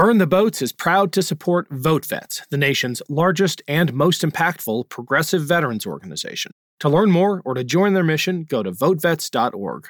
Burn 0.00 0.16
the 0.16 0.26
Boats 0.26 0.62
is 0.62 0.72
proud 0.72 1.12
to 1.12 1.20
support 1.20 1.68
VoteVets, 1.68 2.48
the 2.48 2.56
nation's 2.56 3.02
largest 3.10 3.60
and 3.68 3.92
most 3.92 4.22
impactful 4.22 4.88
progressive 4.88 5.42
veterans 5.42 5.84
organization. 5.84 6.52
To 6.78 6.88
learn 6.88 7.10
more 7.10 7.42
or 7.44 7.52
to 7.52 7.62
join 7.62 7.92
their 7.92 8.02
mission, 8.02 8.44
go 8.44 8.62
to 8.62 8.72
votevets.org. 8.72 9.88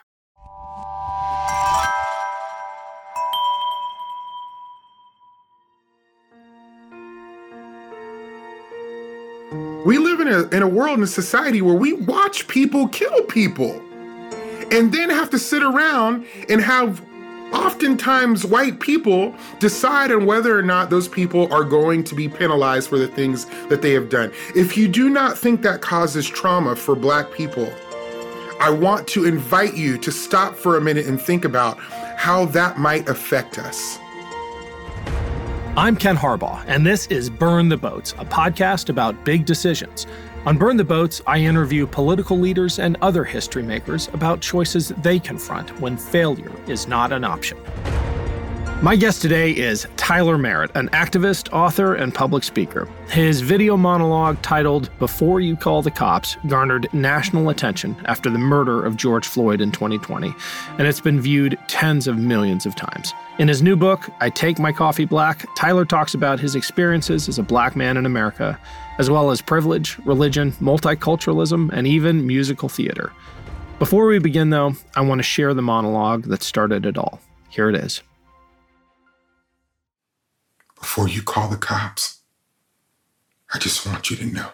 We 9.86 9.98
live 9.98 10.18
in 10.18 10.26
a, 10.26 10.48
in 10.48 10.62
a 10.64 10.68
world 10.68 10.94
and 10.94 11.04
a 11.04 11.06
society 11.06 11.62
where 11.62 11.76
we 11.76 11.92
watch 11.92 12.48
people 12.48 12.88
kill 12.88 13.22
people 13.26 13.80
and 14.72 14.92
then 14.92 15.08
have 15.08 15.30
to 15.30 15.38
sit 15.38 15.62
around 15.62 16.26
and 16.48 16.60
have 16.60 17.00
oftentimes 17.52 18.44
white 18.44 18.80
people 18.80 19.34
decide 19.58 20.10
on 20.12 20.26
whether 20.26 20.58
or 20.58 20.62
not 20.62 20.90
those 20.90 21.08
people 21.08 21.52
are 21.52 21.64
going 21.64 22.04
to 22.04 22.14
be 22.14 22.28
penalized 22.28 22.88
for 22.88 22.98
the 22.98 23.08
things 23.08 23.46
that 23.68 23.82
they 23.82 23.92
have 23.92 24.08
done. 24.08 24.32
If 24.54 24.76
you 24.76 24.88
do 24.88 25.08
not 25.08 25.36
think 25.36 25.62
that 25.62 25.80
causes 25.80 26.28
trauma 26.28 26.76
for 26.76 26.94
black 26.94 27.32
people, 27.32 27.72
I 28.60 28.70
want 28.70 29.08
to 29.08 29.24
invite 29.24 29.76
you 29.76 29.96
to 29.98 30.12
stop 30.12 30.54
for 30.54 30.76
a 30.76 30.80
minute 30.80 31.06
and 31.06 31.20
think 31.20 31.44
about 31.44 31.78
how 31.78 32.44
that 32.46 32.78
might 32.78 33.08
affect 33.08 33.58
us. 33.58 33.98
I'm 35.76 35.96
Ken 35.96 36.16
Harbaugh, 36.16 36.62
and 36.66 36.84
this 36.84 37.06
is 37.06 37.30
Burn 37.30 37.68
the 37.68 37.76
Boats, 37.76 38.12
a 38.18 38.24
podcast 38.24 38.88
about 38.88 39.24
big 39.24 39.46
decisions. 39.46 40.06
On 40.46 40.56
Burn 40.56 40.78
the 40.78 40.84
Boats, 40.84 41.20
I 41.26 41.36
interview 41.36 41.86
political 41.86 42.38
leaders 42.38 42.78
and 42.78 42.96
other 43.02 43.24
history 43.24 43.62
makers 43.62 44.08
about 44.14 44.40
choices 44.40 44.88
they 45.02 45.18
confront 45.18 45.78
when 45.82 45.98
failure 45.98 46.50
is 46.66 46.88
not 46.88 47.12
an 47.12 47.24
option. 47.24 47.58
My 48.82 48.96
guest 48.96 49.20
today 49.20 49.50
is 49.50 49.86
Tyler 49.98 50.38
Merritt, 50.38 50.70
an 50.74 50.88
activist, 50.88 51.52
author, 51.52 51.96
and 51.96 52.14
public 52.14 52.42
speaker. 52.42 52.88
His 53.10 53.42
video 53.42 53.76
monologue 53.76 54.40
titled 54.40 54.88
Before 54.98 55.40
You 55.40 55.54
Call 55.54 55.82
the 55.82 55.90
Cops 55.90 56.38
garnered 56.46 56.88
national 56.94 57.50
attention 57.50 57.94
after 58.06 58.30
the 58.30 58.38
murder 58.38 58.82
of 58.82 58.96
George 58.96 59.26
Floyd 59.26 59.60
in 59.60 59.70
2020, 59.70 60.32
and 60.78 60.86
it's 60.86 61.00
been 61.00 61.20
viewed 61.20 61.58
tens 61.68 62.06
of 62.06 62.16
millions 62.16 62.64
of 62.64 62.74
times. 62.74 63.12
In 63.38 63.48
his 63.48 63.62
new 63.62 63.76
book, 63.76 64.08
I 64.20 64.30
Take 64.30 64.58
My 64.58 64.72
Coffee 64.72 65.04
Black, 65.04 65.44
Tyler 65.54 65.84
talks 65.84 66.14
about 66.14 66.40
his 66.40 66.54
experiences 66.54 67.28
as 67.28 67.38
a 67.38 67.42
black 67.42 67.76
man 67.76 67.98
in 67.98 68.06
America, 68.06 68.58
as 69.00 69.10
well 69.10 69.32
as 69.32 69.42
privilege, 69.42 69.98
religion, 70.04 70.52
multiculturalism, 70.52 71.72
and 71.72 71.88
even 71.88 72.24
musical 72.26 72.68
theater. 72.68 73.10
Before 73.80 74.06
we 74.06 74.20
begin, 74.20 74.50
though, 74.50 74.74
I 74.94 75.00
want 75.00 75.18
to 75.18 75.24
share 75.24 75.54
the 75.54 75.62
monologue 75.62 76.26
that 76.26 76.44
started 76.44 76.86
it 76.86 76.96
all. 76.96 77.20
Here 77.48 77.68
it 77.68 77.74
is 77.74 78.02
before 80.80 81.08
you 81.08 81.22
call 81.22 81.48
the 81.48 81.56
cops, 81.56 82.20
I 83.52 83.58
just 83.58 83.86
want 83.86 84.10
you 84.10 84.16
to 84.16 84.26
know 84.26 84.50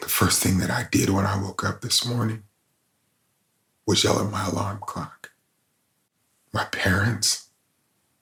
the 0.00 0.08
first 0.08 0.42
thing 0.42 0.58
that 0.58 0.70
I 0.70 0.86
did 0.90 1.10
when 1.10 1.26
I 1.26 1.40
woke 1.40 1.64
up 1.64 1.80
this 1.80 2.06
morning 2.06 2.44
was 3.86 4.02
yell 4.04 4.20
at 4.24 4.30
my 4.30 4.46
alarm 4.46 4.78
clock. 4.80 5.32
My 6.52 6.64
parents 6.64 7.50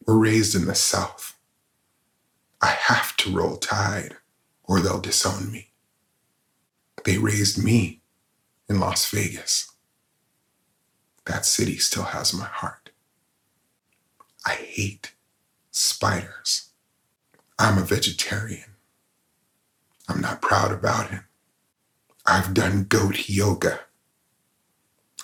were 0.07 0.19
raised 0.19 0.55
in 0.55 0.67
the 0.67 0.75
South. 0.75 1.39
I 2.61 2.69
have 2.69 3.17
to 3.19 3.31
roll 3.31 3.57
tide 3.57 4.17
or 4.67 4.81
they'll 4.81 5.01
disown 5.01 5.51
me. 5.51 5.71
They 7.05 7.19
raised 7.19 7.63
me 7.63 8.01
in 8.69 8.81
Las 8.81 9.09
Vegas. 9.11 9.71
That 11.27 11.47
city 11.47 11.77
still 11.79 12.05
has 12.05 12.33
my 12.35 12.47
heart. 12.47 12.91
I 14.45 14.53
hate 14.53 15.13
spiders. 15.71 16.71
I'm 17.59 17.79
a 17.79 17.83
vegetarian. 17.83 18.77
I'm 20.09 20.21
not 20.21 20.43
proud 20.43 20.73
about 20.73 21.13
it. 21.13 21.21
I've 22.25 22.55
done 22.55 22.85
goat 22.85 23.29
yoga. 23.29 23.81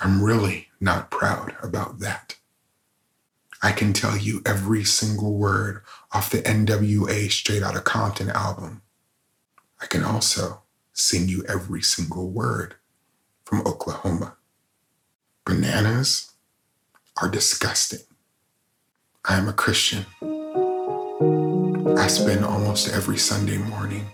I'm 0.01 0.23
really 0.23 0.69
not 0.81 1.11
proud 1.11 1.55
about 1.63 2.01
that. 2.01 2.37
I 3.63 3.71
can 3.71 3.93
tell 3.93 4.17
you 4.17 4.43
every 4.45 4.83
single 4.83 5.35
word 5.35 5.83
off 6.13 6.31
the 6.31 6.39
NWA 6.43 7.31
Straight 7.31 7.63
Outta 7.63 7.81
Compton 7.81 8.31
album. 8.31 8.83
I 9.83 9.87
can 9.87 10.05
also 10.05 10.63
sing 10.93 11.29
you 11.29 11.45
every 11.49 11.83
single 11.83 12.31
word 12.31 12.77
from 13.45 13.67
Oklahoma. 13.67 14.37
Bananas 15.45 16.31
are 17.21 17.29
disgusting. 17.29 18.07
I 19.25 19.37
am 19.37 19.49
a 19.49 19.53
Christian. 19.53 20.07
I 21.99 22.07
spend 22.07 22.45
almost 22.45 22.93
every 22.93 23.19
Sunday 23.19 23.59
morning 23.59 24.07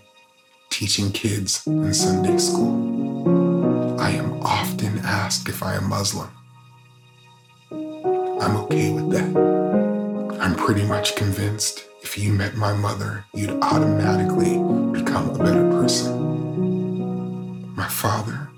teaching 0.71 1.11
kids 1.11 1.65
in 1.67 1.93
Sunday 1.93 2.37
school. 2.39 3.99
I 3.99 4.09
am 4.11 4.41
often 4.41 4.97
asked 4.99 5.47
if 5.49 5.61
I 5.61 5.75
am 5.75 5.87
Muslim. 5.87 6.29
I'm 7.71 8.57
okay 8.57 8.91
with 8.91 9.11
that. 9.11 10.39
I'm 10.41 10.55
pretty 10.55 10.85
much 10.85 11.15
convinced 11.15 11.88
if 12.09 12.17
you 12.17 12.33
met 12.33 12.55
my 12.55 12.73
mother, 12.73 13.23
you'd 13.35 13.51
automatically 13.61 14.57
become 14.99 15.29
a 15.29 15.37
better 15.37 15.69
person. 15.69 16.11
My 17.75 17.87
father 17.87 18.49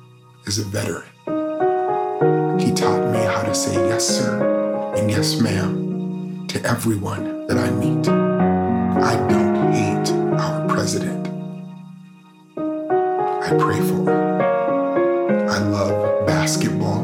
is 0.45 0.57
a 0.57 0.63
veteran. 0.63 1.09
He 2.61 2.71
taught 2.71 3.11
me 3.11 3.19
how 3.19 3.41
to 3.41 3.53
say 3.53 3.73
yes, 3.89 4.07
sir, 4.07 4.93
and 4.95 5.11
yes, 5.11 5.41
ma'am 5.41 6.47
to 6.47 6.65
everyone 6.65 7.45
that 7.47 7.57
I 7.57 7.69
meet. 7.71 8.07
I 8.07 9.17
don't 9.27 9.73
hate 9.73 10.09
our 10.39 10.65
president. 10.69 11.27
I 12.55 13.49
pray 13.59 13.81
for 13.81 13.99
him. 14.07 15.49
I 15.49 15.57
love 15.57 16.25
basketball 16.25 17.03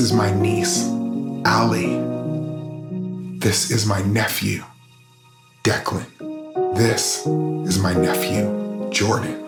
This 0.00 0.12
is 0.12 0.16
my 0.16 0.30
niece, 0.32 0.88
Allie. 1.44 1.98
This 3.38 3.70
is 3.70 3.84
my 3.84 4.00
nephew, 4.00 4.64
Declan. 5.62 6.06
This 6.74 7.26
is 7.26 7.78
my 7.78 7.92
nephew, 7.92 8.88
Jordan. 8.88 9.44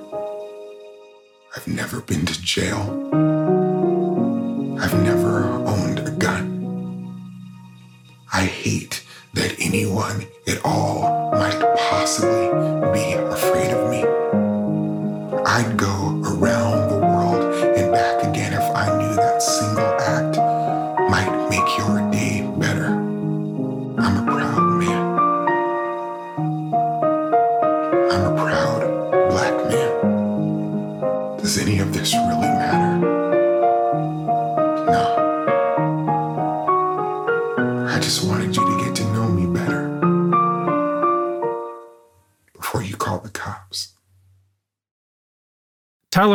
I've 1.56 1.66
never 1.66 2.02
been 2.02 2.26
to 2.26 2.42
jail. 2.42 2.82
I've 4.78 5.02
never 5.02 5.44
owned 5.64 6.00
a 6.00 6.10
gun. 6.10 6.44
I 8.30 8.44
hate 8.44 9.06
that 9.32 9.58
anyone 9.58 10.26
at 10.46 10.60
all 10.66 11.01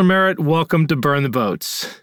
Merritt, 0.03 0.39
welcome 0.39 0.87
to 0.87 0.95
Burn 0.95 1.23
the 1.23 1.29
Boats. 1.29 2.01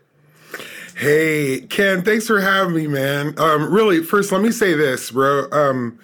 Hey, 0.96 1.62
Ken, 1.62 2.02
thanks 2.02 2.26
for 2.26 2.40
having 2.40 2.74
me, 2.74 2.86
man. 2.86 3.34
Um, 3.38 3.72
really, 3.72 4.02
first, 4.02 4.30
let 4.30 4.42
me 4.42 4.52
say 4.52 4.74
this, 4.74 5.10
bro. 5.10 5.50
Um, 5.50 5.98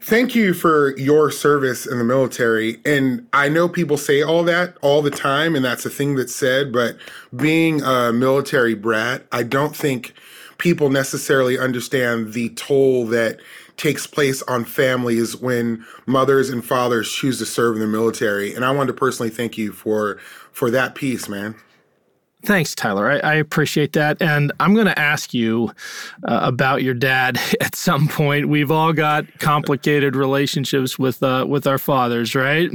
thank 0.00 0.34
you 0.34 0.54
for 0.54 0.96
your 0.96 1.30
service 1.30 1.84
in 1.86 1.98
the 1.98 2.04
military. 2.04 2.78
And 2.84 3.26
I 3.32 3.48
know 3.48 3.68
people 3.68 3.96
say 3.96 4.22
all 4.22 4.44
that 4.44 4.76
all 4.82 5.02
the 5.02 5.10
time, 5.10 5.56
and 5.56 5.64
that's 5.64 5.84
a 5.84 5.90
thing 5.90 6.14
that's 6.14 6.34
said, 6.34 6.72
but 6.72 6.96
being 7.34 7.82
a 7.82 8.12
military 8.12 8.74
brat, 8.74 9.26
I 9.32 9.42
don't 9.42 9.74
think 9.74 10.14
people 10.58 10.90
necessarily 10.90 11.58
understand 11.58 12.32
the 12.32 12.50
toll 12.50 13.06
that 13.06 13.40
takes 13.78 14.06
place 14.06 14.42
on 14.42 14.64
families 14.64 15.36
when 15.36 15.86
mothers 16.04 16.50
and 16.50 16.64
fathers 16.64 17.10
choose 17.10 17.38
to 17.38 17.46
serve 17.46 17.76
in 17.76 17.80
the 17.80 17.86
military. 17.86 18.54
And 18.54 18.64
I 18.64 18.70
wanted 18.72 18.88
to 18.88 18.98
personally 18.98 19.30
thank 19.30 19.56
you 19.56 19.72
for 19.72 20.18
for 20.52 20.70
that 20.70 20.94
piece, 20.94 21.28
man. 21.28 21.54
Thanks, 22.44 22.74
Tyler. 22.74 23.10
I, 23.10 23.18
I, 23.18 23.34
appreciate 23.34 23.94
that. 23.94 24.22
And 24.22 24.52
I'm 24.60 24.72
going 24.72 24.86
to 24.86 24.96
ask 24.96 25.34
you 25.34 25.72
uh, 26.22 26.40
about 26.42 26.84
your 26.84 26.94
dad 26.94 27.40
at 27.60 27.74
some 27.74 28.06
point. 28.06 28.48
We've 28.48 28.70
all 28.70 28.92
got 28.92 29.26
complicated 29.40 30.14
relationships 30.14 30.98
with 30.98 31.22
uh, 31.22 31.46
with 31.48 31.66
our 31.66 31.78
fathers, 31.78 32.34
right? 32.34 32.70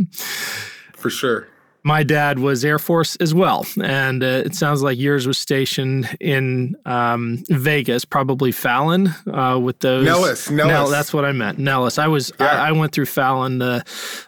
For 0.94 1.10
sure 1.10 1.48
my 1.84 2.04
dad 2.04 2.40
was 2.40 2.64
Air 2.64 2.80
Force 2.80 3.18
as 3.18 3.34
well, 3.34 3.66
and 3.82 4.24
uh, 4.24 4.44
it 4.46 4.56
sounds 4.56 4.82
like 4.82 4.98
yours 4.98 5.28
was 5.28 5.38
stationed 5.38 6.16
in 6.22 6.76
um, 6.86 7.44
Vegas, 7.50 8.06
probably 8.06 8.54
Fallon 8.54 9.14
uh, 9.32 9.60
with 9.62 9.80
those. 9.80 10.06
Nellis, 10.06 10.50
Nellis. 10.50 10.72
Nell, 10.72 10.90
that's 10.90 11.14
what 11.14 11.26
I 11.26 11.34
meant. 11.34 11.60
Nellis. 11.60 12.00
I 12.00 12.08
was. 12.08 12.32
Yeah. 12.40 12.46
I, 12.46 12.70
I, 12.70 12.72
went 12.72 12.94
through 12.94 13.08
Fallon, 13.08 13.58
the 13.58 13.84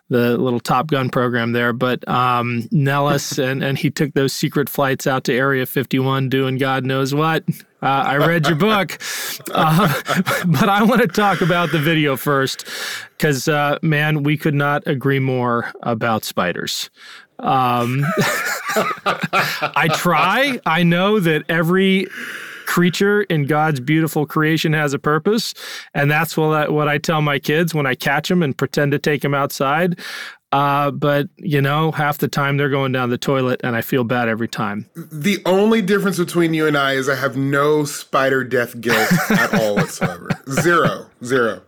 the 0.09 0.37
little 0.37 0.59
Top 0.59 0.87
Gun 0.87 1.09
program 1.09 1.53
there, 1.53 1.71
but 1.71 2.05
um, 2.09 2.67
Nellis, 2.71 3.37
and 3.39 3.63
and 3.63 3.77
he 3.77 3.89
took 3.89 4.13
those 4.13 4.33
secret 4.33 4.67
flights 4.67 5.07
out 5.07 5.23
to 5.25 5.33
Area 5.33 5.65
51, 5.65 6.27
doing 6.29 6.57
God 6.57 6.85
knows 6.85 7.15
what. 7.15 7.43
Uh, 7.81 8.03
I 8.07 8.17
read 8.17 8.47
your 8.47 8.55
book, 8.55 8.97
uh, 9.53 10.01
but 10.47 10.69
I 10.69 10.81
want 10.81 11.01
to 11.01 11.07
talk 11.07 11.41
about 11.41 11.71
the 11.71 11.77
video 11.77 12.17
first 12.17 12.65
because, 13.11 13.47
uh, 13.47 13.77
man, 13.83 14.23
we 14.23 14.37
could 14.37 14.55
not 14.55 14.87
agree 14.87 15.19
more 15.19 15.71
about 15.83 16.23
spiders. 16.23 16.89
Um, 17.39 18.05
I 19.05 19.89
try. 19.93 20.59
I 20.65 20.83
know 20.83 21.19
that 21.19 21.43
every 21.49 22.07
creature 22.65 23.23
in 23.23 23.45
God's 23.45 23.79
beautiful 23.79 24.25
creation 24.25 24.73
has 24.73 24.93
a 24.93 24.99
purpose, 24.99 25.53
and 25.93 26.09
that's 26.09 26.35
what 26.35 26.53
I, 26.53 26.69
what 26.69 26.87
I 26.87 26.97
tell 26.97 27.21
my 27.21 27.39
kids 27.39 27.73
when 27.73 27.85
I 27.85 27.95
catch 27.95 28.29
them 28.29 28.41
and 28.43 28.57
pretend 28.57 28.91
to 28.93 28.99
take 28.99 29.21
them 29.21 29.33
outside. 29.33 29.99
Uh, 30.51 30.89
but 30.91 31.27
you 31.37 31.61
know, 31.61 31.91
half 31.91 32.19
the 32.19 32.27
time 32.27 32.57
they're 32.57 32.69
going 32.69 32.91
down 32.91 33.09
the 33.09 33.17
toilet, 33.17 33.59
and 33.63 33.75
I 33.75 33.81
feel 33.81 34.03
bad 34.03 34.29
every 34.29 34.47
time. 34.47 34.89
The 34.95 35.39
only 35.45 35.81
difference 35.81 36.17
between 36.17 36.53
you 36.53 36.65
and 36.65 36.77
I 36.77 36.93
is 36.93 37.09
I 37.09 37.15
have 37.15 37.35
no 37.35 37.83
spider 37.83 38.43
death 38.43 38.79
guilt 38.79 39.11
at 39.31 39.53
all 39.53 39.75
whatsoever. 39.75 40.29
Zero, 40.49 41.07
zero 41.23 41.61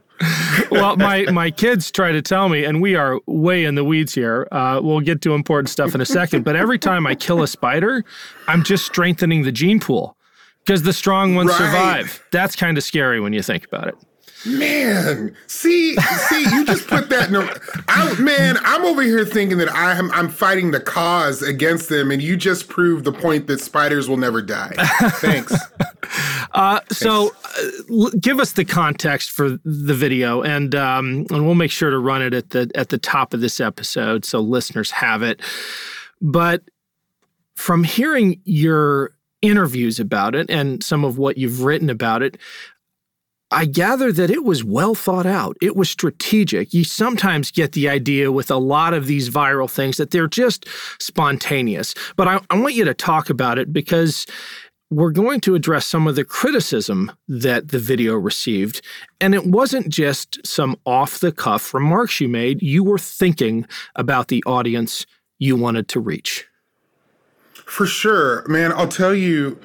well, 0.72 0.98
my 0.98 1.25
my 1.31 1.52
kids 1.52 1.92
try 1.92 2.12
to 2.12 2.22
tell 2.22 2.50
me, 2.50 2.64
and 2.64 2.81
we 2.81 2.96
are 2.96 3.19
way 3.25 3.66
in 3.66 3.75
the 3.75 3.84
weeds 3.84 4.14
here. 4.14 4.48
Uh, 4.52 4.80
we'll 4.84 5.02
get 5.02 5.22
to 5.22 5.34
important 5.34 5.69
stuff 5.69 5.94
in 5.94 6.02
a 6.02 6.06
second. 6.06 6.44
But 6.44 6.56
every 6.56 6.80
time 6.80 7.06
I 7.06 7.16
kill 7.16 7.44
a 7.44 7.48
spider, 7.48 8.04
I'm 8.48 8.64
just 8.64 8.86
strengthening 8.86 9.44
the 9.44 9.52
gene 9.52 9.80
pool 9.80 10.18
because 10.66 10.84
the 10.84 10.94
strong 10.94 11.36
ones 11.36 11.50
right. 11.52 11.58
survive. 11.58 12.24
That's 12.31 12.56
kind 12.56 12.78
of 12.78 12.84
scary 12.84 13.19
when 13.19 13.34
you 13.34 13.42
think 13.42 13.66
about 13.66 13.88
it. 13.88 13.96
Man, 14.46 15.36
see, 15.48 15.96
see, 15.96 16.44
you 16.44 16.64
just 16.64 16.88
put 16.88 17.10
that 17.10 17.30
in. 17.30 17.36
A, 17.36 17.50
I, 17.88 18.19
man, 18.19 18.58
I'm 18.62 18.86
over 18.86 19.02
here 19.02 19.25
thinking 19.25 19.58
that 19.58 19.69
I'm 19.74 20.12
I'm 20.12 20.30
fighting 20.30 20.72
the 20.72 20.80
cause 20.80 21.42
against 21.42 21.90
them, 21.90 22.12
and 22.12 22.22
you 22.22 22.38
just 22.38 22.69
proved 22.69 23.04
the 23.04 23.12
point 23.12 23.48
that 23.48 23.60
spiders 23.60 24.08
will 24.08 24.18
never 24.18 24.42
die. 24.42 24.74
Thanks. 25.19 25.54
Uh, 26.57 26.80
so, 26.89 27.36
uh, 27.94 28.09
give 28.19 28.39
us 28.39 28.54
the 28.54 28.65
context 28.65 29.30
for 29.30 29.59
the 29.63 29.94
video, 29.94 30.42
and 30.42 30.74
um, 30.74 31.27
and 31.30 31.45
we'll 31.45 31.54
make 31.54 31.69
sure 31.69 31.92
to 31.92 32.00
run 32.00 32.24
it 32.24 32.33
at 32.33 32.50
the 32.50 32.71
at 32.74 32.89
the 32.89 32.98
top 32.98 33.36
of 33.36 33.42
this 33.42 33.59
episode 33.59 34.25
so 34.25 34.39
listeners 34.39 34.89
have 34.89 35.21
it. 35.21 35.39
But 36.19 36.63
from 37.54 37.83
hearing 37.83 38.42
your 38.44 39.12
interviews 39.44 40.00
about 40.00 40.33
it 40.33 40.50
and 40.50 40.83
some 40.83 41.06
of 41.06 41.19
what 41.19 41.38
you've 41.38 41.62
written 41.62 41.92
about 41.92 42.24
it, 42.24 42.38
I 43.51 43.65
gather 43.65 44.12
that 44.12 44.31
it 44.31 44.44
was 44.44 44.63
well 44.63 44.95
thought 44.95 45.27
out. 45.27 45.57
It 45.62 45.75
was 45.75 45.92
strategic. 45.92 46.74
You 46.74 46.83
sometimes 46.83 47.51
get 47.51 47.74
the 47.74 47.88
idea 47.88 48.31
with 48.31 48.50
a 48.50 48.57
lot 48.57 48.95
of 48.95 49.06
these 49.06 49.30
viral 49.30 49.69
things 49.69 49.98
that 49.98 50.09
they're 50.09 50.27
just 50.27 50.65
spontaneous. 51.00 51.94
But 52.15 52.27
I, 52.27 52.42
I, 52.50 52.59
want 52.59 52.74
you 52.74 52.83
to 52.86 52.94
talk 52.94 53.30
about 53.30 53.57
it 53.57 53.71
because 53.71 54.25
we're 54.89 55.12
going 55.12 55.42
to 55.42 55.56
address 55.56 55.86
some 55.86 56.07
of 56.07 56.16
the 56.16 56.24
criticism 56.24 57.12
that 57.28 57.69
the 57.69 57.80
video 57.80 58.16
received. 58.16 58.81
And 59.19 59.34
it 59.34 59.45
wasn't 59.45 59.89
just 59.89 60.45
some 60.45 60.78
off 60.86 61.19
the 61.19 61.31
cuff 61.31 61.74
remarks 61.74 62.22
you 62.22 62.30
made, 62.30 62.62
you 62.62 62.84
were 62.84 62.98
thinking 62.98 63.68
about 63.95 64.30
the 64.30 64.44
audience 64.45 65.06
you 65.39 65.56
wanted 65.56 65.88
to 65.89 66.00
reach. 66.00 66.45
For 67.54 67.86
sure. 67.86 68.48
Man, 68.48 68.72
I'll 68.72 68.88
tell 68.88 69.13
you, 69.13 69.60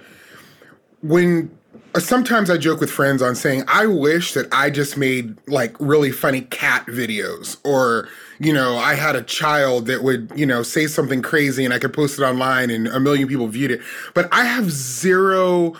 when 1.02 1.56
sometimes 1.98 2.48
I 2.48 2.56
joke 2.56 2.80
with 2.80 2.90
friends 2.90 3.20
on 3.20 3.34
saying, 3.34 3.64
I 3.68 3.86
wish 3.86 4.32
that 4.34 4.46
I 4.52 4.70
just 4.70 4.96
made 4.96 5.36
like 5.48 5.76
really 5.78 6.10
funny 6.10 6.42
cat 6.42 6.86
videos 6.86 7.58
or, 7.64 8.08
you 8.38 8.52
know, 8.52 8.76
I 8.76 8.94
had 8.94 9.16
a 9.16 9.22
child 9.22 9.86
that 9.86 10.02
would, 10.02 10.32
you 10.34 10.46
know, 10.46 10.62
say 10.62 10.86
something 10.86 11.22
crazy 11.22 11.64
and 11.64 11.74
I 11.74 11.78
could 11.78 11.92
post 11.92 12.18
it 12.18 12.22
online 12.22 12.70
and 12.70 12.86
a 12.88 13.00
million 13.00 13.28
people 13.28 13.46
viewed 13.48 13.70
it. 13.70 13.80
But 14.14 14.28
I 14.32 14.44
have 14.44 14.70
zero 14.70 15.74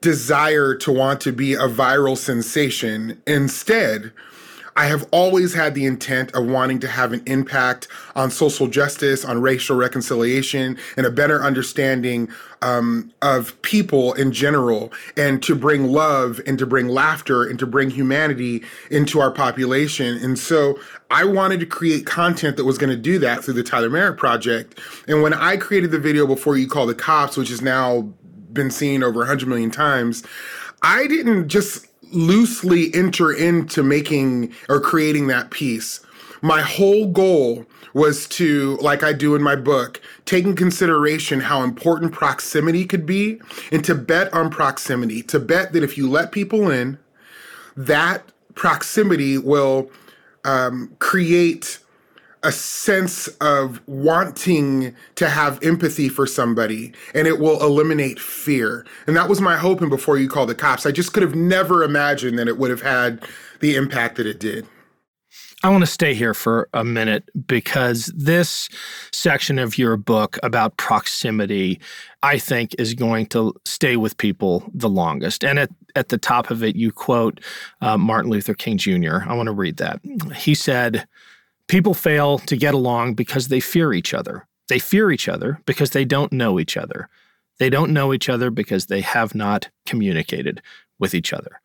desire 0.00 0.74
to 0.74 0.92
want 0.92 1.20
to 1.22 1.32
be 1.32 1.54
a 1.54 1.68
viral 1.68 2.16
sensation. 2.16 3.20
Instead, 3.26 4.12
I 4.76 4.86
have 4.86 5.08
always 5.10 5.54
had 5.54 5.74
the 5.74 5.86
intent 5.86 6.34
of 6.34 6.46
wanting 6.46 6.80
to 6.80 6.88
have 6.88 7.14
an 7.14 7.22
impact 7.26 7.88
on 8.14 8.30
social 8.30 8.66
justice, 8.66 9.24
on 9.24 9.40
racial 9.40 9.74
reconciliation, 9.74 10.76
and 10.98 11.06
a 11.06 11.10
better 11.10 11.42
understanding 11.42 12.28
um, 12.60 13.10
of 13.22 13.60
people 13.62 14.12
in 14.14 14.32
general, 14.32 14.92
and 15.16 15.42
to 15.42 15.54
bring 15.54 15.86
love 15.86 16.40
and 16.46 16.58
to 16.58 16.66
bring 16.66 16.88
laughter 16.88 17.44
and 17.44 17.58
to 17.58 17.66
bring 17.66 17.88
humanity 17.88 18.62
into 18.90 19.18
our 19.18 19.30
population. 19.30 20.18
And 20.18 20.38
so 20.38 20.78
I 21.10 21.24
wanted 21.24 21.60
to 21.60 21.66
create 21.66 22.04
content 22.04 22.58
that 22.58 22.64
was 22.64 22.76
going 22.76 22.90
to 22.90 22.96
do 22.96 23.18
that 23.20 23.44
through 23.44 23.54
the 23.54 23.62
Tyler 23.62 23.88
Merritt 23.88 24.18
Project. 24.18 24.78
And 25.08 25.22
when 25.22 25.32
I 25.32 25.56
created 25.56 25.90
the 25.90 25.98
video 25.98 26.26
before 26.26 26.58
you 26.58 26.68
call 26.68 26.86
the 26.86 26.94
cops, 26.94 27.36
which 27.36 27.48
has 27.48 27.62
now 27.62 28.12
been 28.52 28.70
seen 28.70 29.02
over 29.02 29.20
100 29.20 29.48
million 29.48 29.70
times, 29.70 30.22
I 30.82 31.06
didn't 31.06 31.48
just 31.48 31.86
loosely 32.12 32.94
enter 32.94 33.32
into 33.32 33.82
making 33.82 34.52
or 34.68 34.80
creating 34.80 35.26
that 35.28 35.50
piece. 35.50 36.00
My 36.42 36.60
whole 36.60 37.06
goal 37.06 37.66
was 37.94 38.28
to, 38.28 38.76
like 38.82 39.02
I 39.02 39.12
do 39.12 39.34
in 39.34 39.42
my 39.42 39.56
book, 39.56 40.00
take 40.26 40.44
in 40.44 40.54
consideration 40.54 41.40
how 41.40 41.62
important 41.62 42.12
proximity 42.12 42.84
could 42.84 43.06
be 43.06 43.40
and 43.72 43.82
to 43.84 43.94
bet 43.94 44.32
on 44.34 44.50
proximity, 44.50 45.22
to 45.24 45.40
bet 45.40 45.72
that 45.72 45.82
if 45.82 45.96
you 45.96 46.08
let 46.08 46.32
people 46.32 46.70
in, 46.70 46.98
that 47.76 48.22
proximity 48.54 49.38
will 49.38 49.90
um, 50.44 50.94
create 50.98 51.78
a 52.46 52.52
sense 52.52 53.26
of 53.40 53.80
wanting 53.88 54.94
to 55.16 55.28
have 55.28 55.60
empathy 55.64 56.08
for 56.08 56.28
somebody 56.28 56.92
and 57.12 57.26
it 57.26 57.40
will 57.40 57.60
eliminate 57.60 58.20
fear. 58.20 58.86
And 59.08 59.16
that 59.16 59.28
was 59.28 59.40
my 59.40 59.56
hope 59.56 59.80
and 59.80 59.90
before 59.90 60.16
you 60.16 60.28
call 60.28 60.46
the 60.46 60.54
cops. 60.54 60.86
I 60.86 60.92
just 60.92 61.12
could 61.12 61.24
have 61.24 61.34
never 61.34 61.82
imagined 61.82 62.38
that 62.38 62.46
it 62.46 62.56
would 62.56 62.70
have 62.70 62.82
had 62.82 63.26
the 63.58 63.74
impact 63.74 64.14
that 64.16 64.28
it 64.28 64.38
did. 64.38 64.64
I 65.64 65.70
want 65.70 65.82
to 65.82 65.90
stay 65.90 66.14
here 66.14 66.34
for 66.34 66.68
a 66.72 66.84
minute 66.84 67.28
because 67.48 68.12
this 68.14 68.68
section 69.12 69.58
of 69.58 69.76
your 69.76 69.96
book 69.96 70.38
about 70.44 70.76
proximity, 70.76 71.80
I 72.22 72.38
think, 72.38 72.76
is 72.78 72.94
going 72.94 73.26
to 73.28 73.54
stay 73.64 73.96
with 73.96 74.16
people 74.18 74.70
the 74.72 74.88
longest. 74.88 75.44
And 75.44 75.58
at, 75.58 75.70
at 75.96 76.10
the 76.10 76.18
top 76.18 76.52
of 76.52 76.62
it, 76.62 76.76
you 76.76 76.92
quote 76.92 77.40
uh, 77.80 77.98
Martin 77.98 78.30
Luther 78.30 78.54
King 78.54 78.78
Jr. 78.78 79.22
I 79.26 79.34
want 79.34 79.48
to 79.48 79.52
read 79.52 79.78
that. 79.78 80.00
He 80.36 80.54
said, 80.54 81.08
People 81.68 81.94
fail 81.94 82.38
to 82.38 82.56
get 82.56 82.74
along 82.74 83.14
because 83.14 83.48
they 83.48 83.60
fear 83.60 83.92
each 83.92 84.14
other. 84.14 84.46
They 84.68 84.78
fear 84.78 85.10
each 85.10 85.28
other 85.28 85.60
because 85.66 85.90
they 85.90 86.04
don't 86.04 86.32
know 86.32 86.60
each 86.60 86.76
other. 86.76 87.08
They 87.58 87.70
don't 87.70 87.92
know 87.92 88.12
each 88.12 88.28
other 88.28 88.50
because 88.50 88.86
they 88.86 89.00
have 89.00 89.34
not 89.34 89.68
communicated 89.86 90.62
with 90.98 91.14
each 91.14 91.32
other. 91.32 91.60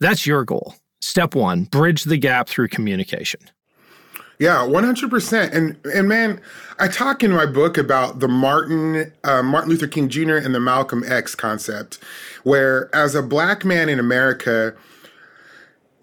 That's 0.00 0.26
your 0.26 0.44
goal. 0.44 0.74
Step 1.00 1.34
one 1.34 1.64
bridge 1.64 2.04
the 2.04 2.16
gap 2.16 2.48
through 2.48 2.68
communication. 2.68 3.40
Yeah, 4.38 4.64
one 4.64 4.84
hundred 4.84 5.10
percent. 5.10 5.52
And 5.52 5.76
and 5.84 6.08
man, 6.08 6.40
I 6.78 6.88
talk 6.88 7.22
in 7.22 7.30
my 7.30 7.44
book 7.44 7.76
about 7.76 8.20
the 8.20 8.28
Martin 8.28 9.12
uh, 9.22 9.42
Martin 9.42 9.70
Luther 9.70 9.86
King 9.86 10.08
Jr. 10.08 10.36
and 10.36 10.54
the 10.54 10.60
Malcolm 10.60 11.04
X 11.06 11.34
concept, 11.34 11.98
where 12.42 12.94
as 12.94 13.14
a 13.14 13.22
black 13.22 13.64
man 13.64 13.90
in 13.90 13.98
America, 13.98 14.74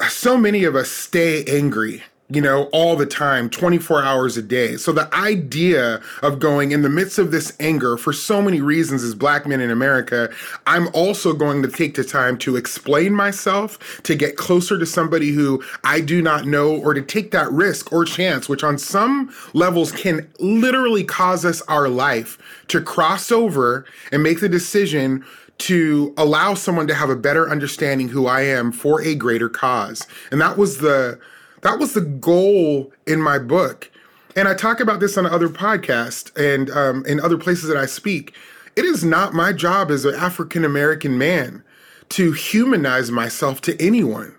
so 0.07 0.37
many 0.37 0.63
of 0.63 0.75
us 0.75 0.89
stay 0.89 1.43
angry 1.45 2.03
you 2.29 2.41
know, 2.41 2.65
all 2.73 2.97
the 2.97 3.05
time, 3.05 3.49
24 3.49 4.03
hours 4.03 4.35
a 4.35 4.41
day. 4.41 4.75
So 4.75 4.91
the 4.91 5.13
idea 5.15 6.01
of 6.21 6.39
going 6.39 6.73
in 6.73 6.81
the 6.81 6.89
midst 6.89 7.17
of 7.19 7.31
this 7.31 7.53
anger 7.59 7.95
for 7.95 8.11
so 8.11 8.41
many 8.41 8.59
reasons 8.59 9.01
as 9.01 9.15
black 9.15 9.45
men 9.47 9.61
in 9.61 9.71
America, 9.71 10.29
I'm 10.65 10.89
also 10.93 11.31
going 11.31 11.61
to 11.61 11.69
take 11.69 11.95
the 11.95 12.03
time 12.03 12.37
to 12.39 12.57
explain 12.57 13.13
myself, 13.13 14.01
to 14.03 14.13
get 14.13 14.35
closer 14.35 14.77
to 14.77 14.85
somebody 14.85 15.31
who 15.31 15.63
I 15.85 16.01
do 16.01 16.21
not 16.21 16.45
know, 16.45 16.75
or 16.75 16.93
to 16.93 17.01
take 17.01 17.31
that 17.31 17.49
risk 17.49 17.93
or 17.93 18.03
chance, 18.03 18.49
which 18.49 18.63
on 18.63 18.77
some 18.77 19.33
levels 19.53 19.93
can 19.93 20.27
literally 20.39 21.05
cause 21.05 21.45
us 21.45 21.61
our 21.63 21.87
life 21.87 22.37
to 22.67 22.81
cross 22.81 23.31
over 23.31 23.85
and 24.11 24.21
make 24.21 24.41
the 24.41 24.49
decision 24.49 25.23
to 25.59 26.13
allow 26.17 26.53
someone 26.53 26.87
to 26.87 26.93
have 26.93 27.09
a 27.09 27.15
better 27.15 27.49
understanding 27.49 28.09
who 28.09 28.27
I 28.27 28.41
am 28.41 28.73
for 28.73 29.01
a 29.01 29.15
greater 29.15 29.49
cause. 29.49 30.05
And 30.29 30.41
that 30.41 30.57
was 30.57 30.79
the 30.79 31.19
that 31.61 31.79
was 31.79 31.93
the 31.93 32.01
goal 32.01 32.91
in 33.05 33.21
my 33.21 33.39
book. 33.39 33.91
And 34.35 34.47
I 34.47 34.53
talk 34.53 34.79
about 34.79 34.99
this 34.99 35.17
on 35.17 35.25
other 35.25 35.49
podcasts 35.49 36.31
and 36.37 36.69
um, 36.69 37.05
in 37.05 37.19
other 37.19 37.37
places 37.37 37.67
that 37.69 37.77
I 37.77 37.87
speak. 37.87 38.35
It 38.75 38.85
is 38.85 39.03
not 39.03 39.33
my 39.33 39.51
job 39.53 39.89
as 39.89 40.05
an 40.05 40.13
African 40.13 40.63
American 40.63 41.17
man 41.17 41.63
to 42.09 42.31
humanize 42.31 43.09
myself 43.09 43.61
to 43.61 43.81
anyone. 43.81 44.35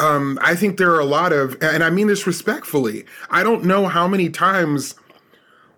Um, 0.00 0.38
I 0.42 0.56
think 0.56 0.76
there 0.76 0.90
are 0.90 1.00
a 1.00 1.04
lot 1.04 1.32
of, 1.32 1.56
and 1.62 1.84
I 1.84 1.90
mean 1.90 2.08
this 2.08 2.26
respectfully, 2.26 3.04
I 3.30 3.44
don't 3.44 3.64
know 3.64 3.86
how 3.86 4.08
many 4.08 4.28
times 4.30 4.96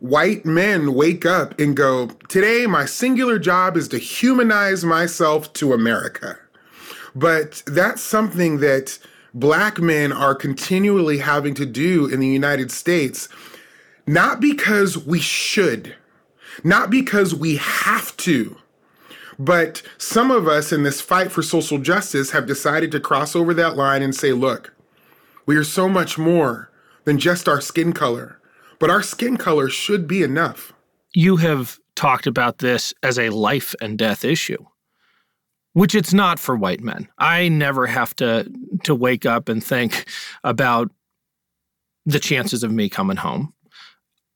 white 0.01 0.47
men 0.47 0.95
wake 0.95 1.27
up 1.27 1.59
and 1.61 1.77
go, 1.77 2.07
Today, 2.29 2.67
my 2.67 2.87
singular 2.87 3.39
job 3.39 3.77
is 3.77 3.89
to 3.89 3.99
humanize 3.99 4.85
myself 4.85 5.53
to 5.55 5.75
America. 5.75 6.39
But 7.15 7.63
that's 7.67 8.01
something 8.01 8.61
that 8.61 8.99
black 9.35 9.81
men 9.81 10.13
are 10.13 10.35
continually 10.35 11.19
having 11.19 11.55
to 11.55 11.67
do 11.67 12.07
in 12.07 12.21
the 12.21 12.29
United 12.29 12.71
States, 12.71 13.29
not 14.07 14.41
because 14.41 14.97
we 14.97 15.19
should, 15.19 15.97
not 16.63 16.89
because 16.89 17.35
we 17.35 17.57
have 17.57 18.17
to, 18.19 18.57
but 19.39 19.83
some 19.99 20.31
of 20.31 20.47
us 20.47 20.73
in 20.73 20.85
this 20.85 21.01
fight 21.01 21.33
for 21.33 21.43
social 21.43 21.79
justice 21.79 22.31
have 22.31 22.47
decided 22.47 22.93
to 22.93 23.01
cross 23.01 23.35
over 23.35 23.53
that 23.55 23.77
line 23.77 24.03
and 24.03 24.15
say, 24.15 24.33
look, 24.33 24.73
we 25.45 25.57
are 25.57 25.65
so 25.65 25.89
much 25.89 26.17
more 26.17 26.71
than 27.05 27.19
just 27.19 27.49
our 27.49 27.61
skin 27.61 27.93
color, 27.93 28.41
but 28.79 28.91
our 28.91 29.03
skin 29.03 29.37
color 29.37 29.69
should 29.69 30.07
be 30.07 30.23
enough. 30.23 30.73
You 31.13 31.37
have 31.37 31.79
talked 31.97 32.27
about 32.27 32.59
this 32.59 32.95
as 33.03 33.19
a 33.19 33.31
life 33.31 33.75
and 33.81 33.99
death 33.99 34.25
issue, 34.25 34.65
which 35.75 35.95
it's 35.95 36.15
not 36.15 36.39
for 36.39 36.57
white 36.57 36.81
men. 36.81 37.09
I 37.19 37.49
never 37.49 37.87
have 37.87 38.17
to 38.17 38.51
to 38.85 38.95
wake 38.95 39.27
up 39.27 39.49
and 39.49 39.63
think 39.63 40.07
about 40.43 40.91
the 42.07 42.21
chances 42.21 42.63
of 42.63 42.73
me 42.73 42.89
coming 42.89 43.17
home. 43.17 43.53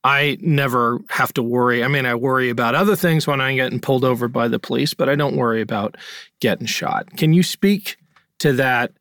I 0.04 0.38
never 0.40 1.00
have 1.10 1.32
to 1.34 1.42
worry. 1.42 1.82
I 1.82 1.88
mean, 1.88 2.06
I 2.06 2.14
worry 2.14 2.50
about 2.50 2.74
other 2.74 2.94
things 2.94 3.26
when 3.26 3.40
I'm 3.40 3.56
getting 3.56 3.80
pulled 3.80 4.04
over 4.04 4.28
by 4.28 4.48
the 4.48 4.58
police, 4.58 4.94
but 4.94 5.08
I 5.08 5.16
don't 5.16 5.36
worry 5.36 5.60
about 5.60 5.96
getting 6.40 6.66
shot. 6.66 7.16
Can 7.16 7.32
you 7.32 7.42
speak 7.42 7.96
to 8.38 8.52
that 8.54 8.92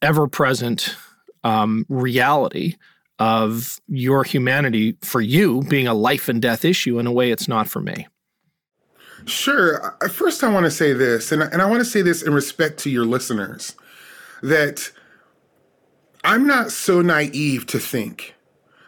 ever 0.00 0.26
present 0.26 0.96
um, 1.44 1.84
reality 1.88 2.76
of 3.18 3.80
your 3.88 4.24
humanity 4.24 4.96
for 5.02 5.20
you 5.20 5.62
being 5.68 5.86
a 5.86 5.94
life 5.94 6.28
and 6.28 6.40
death 6.40 6.64
issue 6.64 6.98
in 6.98 7.06
a 7.06 7.12
way 7.12 7.30
it's 7.30 7.46
not 7.46 7.68
for 7.68 7.80
me? 7.80 8.08
Sure. 9.26 9.96
First, 10.10 10.42
I 10.42 10.52
want 10.52 10.64
to 10.64 10.70
say 10.70 10.92
this, 10.92 11.32
and, 11.32 11.42
and 11.42 11.62
I 11.62 11.66
want 11.66 11.80
to 11.80 11.84
say 11.84 12.02
this 12.02 12.22
in 12.22 12.34
respect 12.34 12.78
to 12.80 12.90
your 12.90 13.04
listeners 13.04 13.76
that 14.42 14.90
I'm 16.24 16.46
not 16.46 16.70
so 16.70 17.00
naive 17.00 17.66
to 17.66 17.78
think 17.78 18.34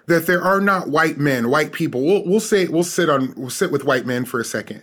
that 0.06 0.26
there 0.26 0.42
are 0.42 0.60
not 0.60 0.88
white 0.88 1.18
men, 1.18 1.48
white 1.48 1.72
people. 1.72 2.02
We'll, 2.04 2.24
we'll 2.24 2.40
say 2.40 2.66
we'll 2.68 2.84
sit 2.84 3.08
on 3.08 3.34
we'll 3.36 3.50
sit 3.50 3.70
with 3.70 3.84
white 3.84 4.06
men 4.06 4.24
for 4.24 4.40
a 4.40 4.44
second 4.44 4.82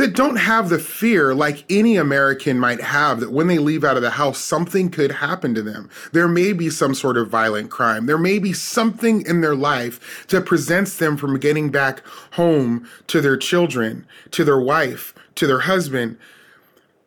that 0.00 0.14
don't 0.14 0.36
have 0.36 0.70
the 0.70 0.78
fear 0.78 1.34
like 1.34 1.62
any 1.68 1.98
American 1.98 2.58
might 2.58 2.80
have 2.80 3.20
that 3.20 3.32
when 3.32 3.48
they 3.48 3.58
leave 3.58 3.84
out 3.84 3.98
of 3.98 4.02
the 4.02 4.08
house, 4.08 4.38
something 4.38 4.88
could 4.88 5.12
happen 5.12 5.54
to 5.54 5.60
them. 5.60 5.90
There 6.12 6.26
may 6.26 6.54
be 6.54 6.70
some 6.70 6.94
sort 6.94 7.18
of 7.18 7.28
violent 7.28 7.70
crime. 7.70 8.06
There 8.06 8.16
may 8.16 8.38
be 8.38 8.54
something 8.54 9.20
in 9.26 9.42
their 9.42 9.54
life 9.54 10.26
that 10.28 10.46
prevents 10.46 10.96
them 10.96 11.18
from 11.18 11.38
getting 11.38 11.68
back 11.68 12.02
home 12.32 12.88
to 13.08 13.20
their 13.20 13.36
children, 13.36 14.06
to 14.30 14.42
their 14.42 14.58
wife, 14.58 15.12
to 15.34 15.46
their 15.46 15.60
husband. 15.60 16.16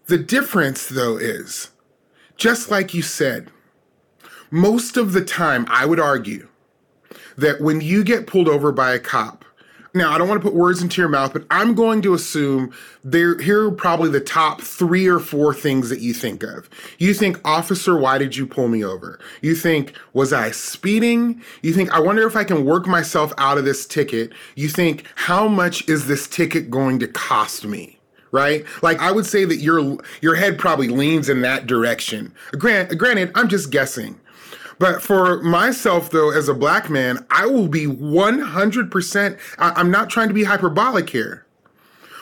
The 0.05 0.19
difference, 0.19 0.85
though, 0.85 1.17
is 1.17 1.71
just 2.37 2.69
like 2.69 2.93
you 2.93 3.01
said, 3.01 3.49
most 4.51 4.97
of 4.97 5.13
the 5.13 5.25
time, 5.25 5.65
I 5.67 5.87
would 5.87 5.99
argue, 5.99 6.47
that 7.37 7.59
when 7.59 7.81
you 7.81 8.03
get 8.03 8.27
pulled 8.27 8.47
over 8.47 8.71
by 8.71 8.93
a 8.93 8.99
cop, 8.99 9.45
now 9.93 10.11
I 10.11 10.17
don't 10.17 10.27
want 10.27 10.41
to 10.41 10.47
put 10.47 10.55
words 10.55 10.81
into 10.81 11.01
your 11.01 11.09
mouth, 11.09 11.33
but 11.33 11.45
I'm 11.51 11.75
going 11.75 12.01
to 12.01 12.13
assume 12.13 12.73
there 13.03 13.39
here 13.39 13.67
are 13.67 13.71
probably 13.71 14.09
the 14.09 14.19
top 14.19 14.61
three 14.61 15.07
or 15.07 15.19
four 15.19 15.53
things 15.53 15.89
that 15.89 15.99
you 15.99 16.13
think 16.13 16.41
of. 16.43 16.69
You 16.97 17.13
think, 17.13 17.39
officer, 17.45 17.97
why 17.97 18.17
did 18.17 18.35
you 18.35 18.47
pull 18.47 18.67
me 18.67 18.83
over? 18.83 19.19
You 19.41 19.55
think, 19.55 19.93
was 20.13 20.33
I 20.33 20.51
speeding? 20.51 21.41
You 21.61 21.73
think, 21.73 21.91
I 21.91 21.99
wonder 21.99 22.25
if 22.25 22.35
I 22.35 22.43
can 22.43 22.65
work 22.65 22.87
myself 22.87 23.33
out 23.37 23.57
of 23.57 23.65
this 23.65 23.85
ticket. 23.85 24.31
You 24.55 24.69
think, 24.69 25.05
how 25.15 25.47
much 25.47 25.87
is 25.87 26.07
this 26.07 26.27
ticket 26.27 26.71
going 26.71 26.99
to 26.99 27.07
cost 27.07 27.65
me? 27.65 27.99
right? 28.31 28.65
Like 28.81 28.99
I 28.99 29.11
would 29.11 29.27
say 29.27 29.45
that 29.45 29.57
your 29.57 29.99
your 30.21 30.33
head 30.35 30.57
probably 30.57 30.89
leans 30.89 31.29
in 31.29 31.41
that 31.41 31.67
direction. 31.67 32.33
Grant, 32.57 32.97
granted, 32.97 33.31
I'm 33.35 33.47
just 33.47 33.69
guessing. 33.69 34.19
But 34.79 35.01
for 35.01 35.41
myself, 35.43 36.09
though, 36.09 36.31
as 36.31 36.49
a 36.49 36.53
black 36.53 36.89
man, 36.89 37.25
I 37.29 37.45
will 37.45 37.67
be 37.67 37.85
100%, 37.85 39.39
I, 39.57 39.79
am 39.79 39.91
not 39.91 40.09
trying 40.09 40.27
to 40.27 40.33
be 40.33 40.43
hyperbolic 40.43 41.09
here. 41.09 41.45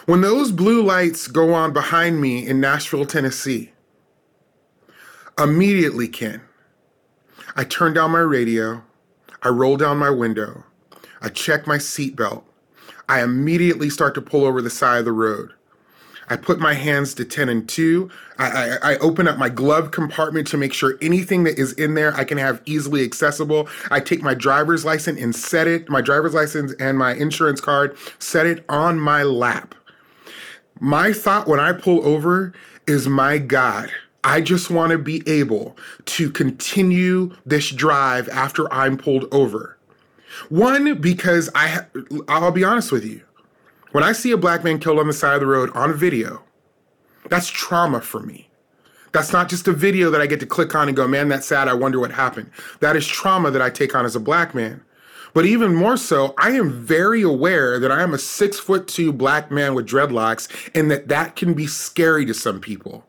When 0.06 0.22
those 0.22 0.52
blue 0.52 0.84
lights 0.84 1.28
go 1.28 1.54
on 1.54 1.74
behind 1.74 2.20
me 2.20 2.46
in 2.46 2.60
Nashville, 2.60 3.06
Tennessee, 3.06 3.72
immediately, 5.38 6.08
Ken, 6.08 6.42
I 7.56 7.64
turn 7.64 7.94
down 7.94 8.12
my 8.12 8.20
radio, 8.20 8.84
I 9.44 9.50
roll 9.50 9.78
down 9.78 9.98
my 9.98 10.10
window, 10.10 10.64
I 11.22 11.30
check 11.30 11.68
my 11.68 11.78
seatbelt, 11.78 12.44
I 13.08 13.22
immediately 13.22 13.90
start 13.90 14.16
to 14.16 14.22
pull 14.22 14.46
over 14.46 14.62
the 14.62 14.70
side 14.70 15.00
of 15.00 15.06
the 15.06 15.12
road. 15.12 15.54
I 16.32 16.38
put 16.38 16.60
my 16.60 16.74
hands 16.74 17.14
to 17.16 17.26
10 17.26 17.50
and 17.50 17.68
2. 17.68 18.10
I, 18.38 18.46
I, 18.46 18.94
I, 18.94 18.98
open 19.00 19.28
up 19.28 19.38
my 19.38 19.50
glove 19.50 19.92
compartment 19.92 20.48
to 20.48 20.58
make 20.58 20.72
sure 20.72 20.98
anything 21.02 21.44
that 21.44 21.60
is 21.60 21.74
in 21.74 21.94
there 21.96 22.16
I 22.16 22.24
can 22.24 22.38
have 22.38 22.62
easily 22.66 23.04
accessible. 23.04 23.68
I 23.90 24.00
take 24.00 24.24
my 24.24 24.34
driver's 24.34 24.86
license 24.86 25.20
and 25.20 25.36
set 25.36 25.68
it, 25.68 25.90
my 25.90 26.00
driver's 26.00 26.34
license 26.34 26.74
and 26.80 26.98
my 26.98 27.16
insurance 27.16 27.60
card, 27.60 27.98
set 28.20 28.46
it 28.46 28.64
on 28.70 28.98
my 28.98 29.24
lap. 29.24 29.76
My 30.80 31.12
thought 31.12 31.48
when 31.48 31.60
I 31.60 31.74
pull 31.74 32.08
over 32.08 32.54
is, 32.88 33.10
my 33.10 33.38
God, 33.38 33.92
I 34.24 34.40
just 34.40 34.70
want 34.70 34.94
to 34.94 34.98
be 34.98 35.28
able 35.28 35.76
to 36.06 36.32
continue 36.32 37.36
this 37.46 37.70
drive 37.72 38.30
after 38.30 38.72
I'm 38.72 38.96
pulled 38.96 39.26
over. 39.34 39.78
One, 40.48 41.02
because 41.02 41.50
I, 41.56 41.82
I'll 42.30 42.54
be 42.54 42.64
honest 42.64 42.90
with 42.90 43.04
you. 43.04 43.22
When 43.92 44.06
I 44.06 44.14
see 44.14 44.32
a 44.32 44.38
black 44.38 44.64
man 44.64 44.80
killed 44.80 45.00
on 45.00 45.08
the 45.08 45.14
side 45.14 45.36
of 45.36 45.42
the 45.42 45.48
road 45.48 45.70
on 45.76 45.94
video, 45.94 46.44
that's 47.30 47.50
trauma 47.50 48.00
for 48.00 48.22
me. 48.22 48.50
That's 49.12 49.34
not 49.34 49.50
just 49.50 49.68
a 49.68 49.74
video 49.74 50.10
that 50.12 50.22
I 50.22 50.28
get 50.28 50.40
to 50.40 50.46
click 50.46 50.74
on 50.74 50.88
and 50.88 50.96
go, 50.96 51.08
man, 51.08 51.28
that's 51.28 51.46
sad. 51.46 51.68
I 51.68 51.74
wonder 51.74 52.00
what 52.00 52.12
happened. 52.12 52.50
That 52.80 52.96
is 52.96 53.06
trauma 53.06 53.52
that 53.52 53.62
I 53.62 53.70
take 53.70 53.94
on 53.94 54.06
as 54.06 54.16
a 54.16 54.22
black 54.22 54.56
man. 54.56 54.82
But 55.34 55.46
even 55.46 55.76
more 55.76 55.98
so, 55.98 56.34
I 56.38 56.52
am 56.52 56.72
very 56.72 57.22
aware 57.22 57.80
that 57.80 57.92
I 57.92 58.02
am 58.02 58.14
a 58.14 58.18
six 58.18 58.60
foot 58.60 58.88
two 58.88 59.12
black 59.12 59.52
man 59.52 59.76
with 59.76 59.88
dreadlocks 59.88 60.48
and 60.74 60.90
that 60.90 61.10
that 61.10 61.36
can 61.36 61.54
be 61.54 61.68
scary 61.68 62.26
to 62.26 62.34
some 62.34 62.62
people. 62.62 63.06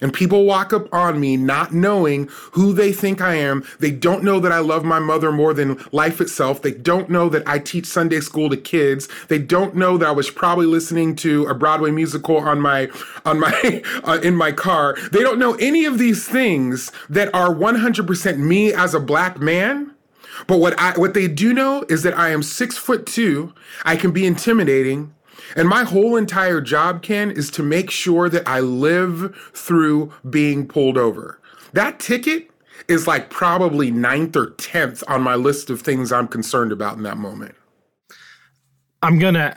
And 0.00 0.12
people 0.12 0.44
walk 0.44 0.72
up 0.72 0.92
on 0.92 1.20
me 1.20 1.36
not 1.36 1.72
knowing 1.72 2.28
who 2.52 2.72
they 2.72 2.92
think 2.92 3.20
I 3.20 3.34
am. 3.34 3.64
They 3.78 3.90
don't 3.90 4.24
know 4.24 4.40
that 4.40 4.52
I 4.52 4.58
love 4.58 4.84
my 4.84 4.98
mother 4.98 5.32
more 5.32 5.54
than 5.54 5.82
life 5.92 6.20
itself. 6.20 6.62
They 6.62 6.72
don't 6.72 7.08
know 7.08 7.28
that 7.28 7.46
I 7.46 7.58
teach 7.58 7.86
Sunday 7.86 8.20
school 8.20 8.50
to 8.50 8.56
kids. 8.56 9.08
They 9.28 9.38
don't 9.38 9.74
know 9.74 9.98
that 9.98 10.08
I 10.08 10.12
was 10.12 10.30
probably 10.30 10.66
listening 10.66 11.16
to 11.16 11.44
a 11.46 11.54
Broadway 11.54 11.90
musical 11.90 12.38
on 12.38 12.60
my 12.60 12.88
on 13.24 13.40
my 13.40 13.82
uh, 14.04 14.20
in 14.22 14.36
my 14.36 14.52
car. 14.52 14.96
They 15.12 15.20
don't 15.20 15.38
know 15.38 15.54
any 15.54 15.84
of 15.84 15.98
these 15.98 16.26
things 16.26 16.92
that 17.08 17.34
are 17.34 17.48
100% 17.48 18.38
me 18.38 18.72
as 18.72 18.94
a 18.94 19.00
black 19.00 19.40
man. 19.40 19.92
But 20.46 20.58
what 20.58 20.78
I 20.78 20.92
what 20.98 21.14
they 21.14 21.28
do 21.28 21.54
know 21.54 21.84
is 21.88 22.02
that 22.02 22.16
I 22.18 22.30
am 22.30 22.42
six 22.42 22.76
foot 22.76 23.06
two. 23.06 23.54
I 23.84 23.96
can 23.96 24.12
be 24.12 24.26
intimidating 24.26 25.14
and 25.56 25.68
my 25.68 25.84
whole 25.84 26.16
entire 26.16 26.60
job, 26.60 27.02
Ken, 27.02 27.30
is 27.30 27.50
to 27.52 27.62
make 27.62 27.90
sure 27.90 28.28
that 28.28 28.46
I 28.48 28.60
live 28.60 29.34
through 29.54 30.12
being 30.28 30.66
pulled 30.66 30.98
over. 30.98 31.40
That 31.72 32.00
ticket 32.00 32.50
is 32.88 33.06
like 33.06 33.30
probably 33.30 33.90
ninth 33.90 34.36
or 34.36 34.48
10th 34.52 35.02
on 35.08 35.22
my 35.22 35.34
list 35.34 35.70
of 35.70 35.80
things 35.80 36.12
I'm 36.12 36.28
concerned 36.28 36.72
about 36.72 36.96
in 36.96 37.02
that 37.04 37.18
moment. 37.18 37.54
I'm 39.02 39.18
to 39.34 39.56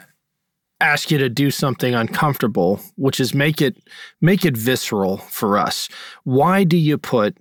ask 0.82 1.12
you 1.12 1.18
to 1.18 1.30
do 1.30 1.52
something 1.52 1.94
uncomfortable, 1.94 2.80
which 2.96 3.20
is 3.20 3.34
make 3.34 3.62
it 3.62 3.78
make 4.22 4.46
it 4.46 4.56
visceral 4.56 5.18
for 5.18 5.58
us. 5.58 5.90
Why 6.24 6.64
do 6.64 6.78
you 6.78 6.98
put 6.98 7.38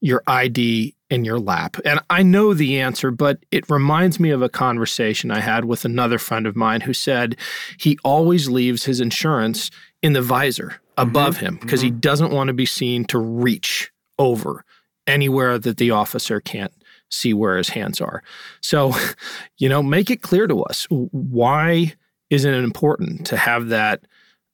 your 0.00 0.22
ID 0.26 0.94
in 1.14 1.24
your 1.24 1.38
lap? 1.38 1.76
And 1.84 2.00
I 2.10 2.22
know 2.22 2.54
the 2.54 2.80
answer, 2.80 3.10
but 3.10 3.38
it 3.50 3.70
reminds 3.70 4.18
me 4.18 4.30
of 4.30 4.42
a 4.42 4.48
conversation 4.48 5.30
I 5.30 5.40
had 5.40 5.64
with 5.64 5.84
another 5.84 6.18
friend 6.18 6.46
of 6.46 6.56
mine 6.56 6.82
who 6.82 6.92
said 6.92 7.36
he 7.78 7.96
always 8.04 8.48
leaves 8.48 8.84
his 8.84 9.00
insurance 9.00 9.70
in 10.02 10.12
the 10.12 10.22
visor 10.22 10.80
above 10.98 11.36
mm-hmm. 11.36 11.46
him 11.46 11.58
because 11.60 11.80
mm-hmm. 11.80 11.94
he 11.94 12.00
doesn't 12.00 12.32
want 12.32 12.48
to 12.48 12.54
be 12.54 12.66
seen 12.66 13.04
to 13.06 13.18
reach 13.18 13.92
over 14.18 14.64
anywhere 15.06 15.58
that 15.58 15.76
the 15.76 15.92
officer 15.92 16.40
can't 16.40 16.72
see 17.10 17.32
where 17.32 17.56
his 17.56 17.68
hands 17.68 18.00
are. 18.00 18.22
So, 18.60 18.92
you 19.58 19.68
know, 19.68 19.82
make 19.82 20.10
it 20.10 20.22
clear 20.22 20.46
to 20.48 20.62
us 20.62 20.86
why 20.90 21.94
isn't 22.28 22.52
it 22.52 22.64
important 22.64 23.26
to 23.28 23.36
have 23.36 23.68
that 23.68 24.04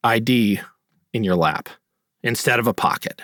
ID 0.04 0.60
in 1.14 1.24
your 1.24 1.36
lap 1.36 1.70
instead 2.22 2.58
of 2.58 2.66
a 2.66 2.74
pocket? 2.74 3.22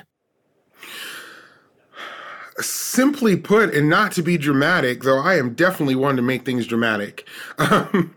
Simply 2.61 3.37
put, 3.37 3.75
and 3.75 3.89
not 3.89 4.13
to 4.13 4.23
be 4.23 4.39
dramatic, 4.39 5.03
though 5.03 5.19
I 5.19 5.37
am 5.37 5.55
definitely 5.55 5.95
one 5.95 6.17
to 6.17 6.23
make 6.23 6.45
things 6.45 6.67
dramatic, 6.67 7.29
um, 7.59 8.15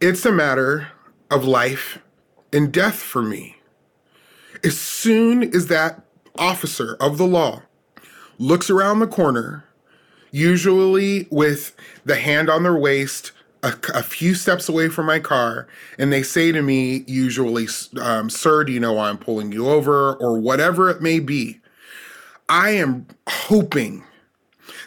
it's 0.00 0.24
a 0.24 0.32
matter 0.32 0.88
of 1.30 1.44
life 1.44 1.98
and 2.52 2.72
death 2.72 2.96
for 2.96 3.22
me. 3.22 3.56
As 4.62 4.78
soon 4.78 5.54
as 5.54 5.66
that 5.66 6.02
officer 6.36 6.96
of 7.00 7.18
the 7.18 7.26
law 7.26 7.62
looks 8.38 8.70
around 8.70 9.00
the 9.00 9.06
corner, 9.06 9.64
usually 10.30 11.26
with 11.30 11.74
the 12.04 12.16
hand 12.16 12.48
on 12.48 12.62
their 12.62 12.76
waist, 12.76 13.32
a, 13.62 13.74
a, 13.94 14.02
few 14.02 14.34
steps 14.34 14.68
away 14.68 14.88
from 14.88 15.06
my 15.06 15.20
car, 15.20 15.68
and 15.98 16.12
they 16.12 16.22
say 16.22 16.50
to 16.50 16.62
me, 16.62 17.04
usually, 17.06 17.68
um, 18.00 18.28
Sir, 18.28 18.64
do 18.64 18.72
you 18.72 18.80
know 18.80 18.94
why 18.94 19.08
I'm 19.08 19.18
pulling 19.18 19.52
you 19.52 19.68
over? 19.68 20.14
or 20.14 20.38
whatever 20.38 20.90
it 20.90 21.00
may 21.00 21.20
be. 21.20 21.60
I 22.48 22.70
am 22.70 23.06
hoping 23.28 24.04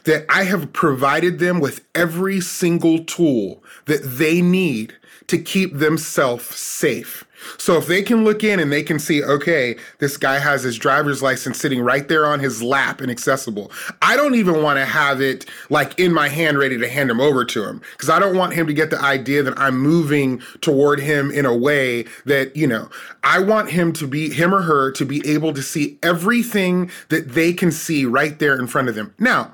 that 0.05 0.25
I 0.29 0.43
have 0.43 0.73
provided 0.73 1.39
them 1.39 1.59
with 1.59 1.85
every 1.93 2.39
single 2.39 3.03
tool 3.03 3.63
that 3.85 4.03
they 4.03 4.41
need 4.41 4.95
to 5.27 5.37
keep 5.37 5.73
themselves 5.73 6.45
safe. 6.55 7.25
So 7.57 7.77
if 7.77 7.87
they 7.87 8.01
can 8.01 8.23
look 8.23 8.43
in 8.43 8.59
and 8.59 8.71
they 8.71 8.83
can 8.83 8.99
see, 8.99 9.23
okay, 9.23 9.75
this 9.99 10.17
guy 10.17 10.39
has 10.39 10.63
his 10.63 10.77
driver's 10.77 11.21
license 11.21 11.59
sitting 11.59 11.81
right 11.81 12.07
there 12.07 12.25
on 12.25 12.39
his 12.39 12.63
lap 12.63 13.01
and 13.01 13.11
accessible. 13.11 13.71
I 14.01 14.15
don't 14.15 14.35
even 14.35 14.63
want 14.63 14.79
to 14.79 14.85
have 14.85 15.21
it 15.21 15.45
like 15.69 15.99
in 15.99 16.13
my 16.13 16.27
hand 16.27 16.57
ready 16.57 16.77
to 16.77 16.87
hand 16.87 17.09
him 17.09 17.19
over 17.19 17.45
to 17.45 17.63
him 17.63 17.81
because 17.91 18.09
I 18.09 18.19
don't 18.19 18.35
want 18.35 18.53
him 18.53 18.67
to 18.67 18.73
get 18.73 18.89
the 18.89 19.01
idea 19.01 19.43
that 19.43 19.57
I'm 19.59 19.77
moving 19.77 20.41
toward 20.61 20.99
him 20.99 21.31
in 21.31 21.45
a 21.45 21.55
way 21.55 22.05
that, 22.25 22.55
you 22.55 22.67
know, 22.67 22.89
I 23.23 23.39
want 23.39 23.71
him 23.71 23.93
to 23.93 24.07
be, 24.07 24.31
him 24.31 24.53
or 24.53 24.61
her 24.61 24.91
to 24.93 25.05
be 25.05 25.27
able 25.27 25.53
to 25.53 25.61
see 25.61 25.99
everything 26.01 26.89
that 27.09 27.29
they 27.29 27.53
can 27.53 27.71
see 27.71 28.05
right 28.05 28.37
there 28.39 28.59
in 28.59 28.67
front 28.67 28.89
of 28.89 28.95
them. 28.95 29.13
Now, 29.19 29.53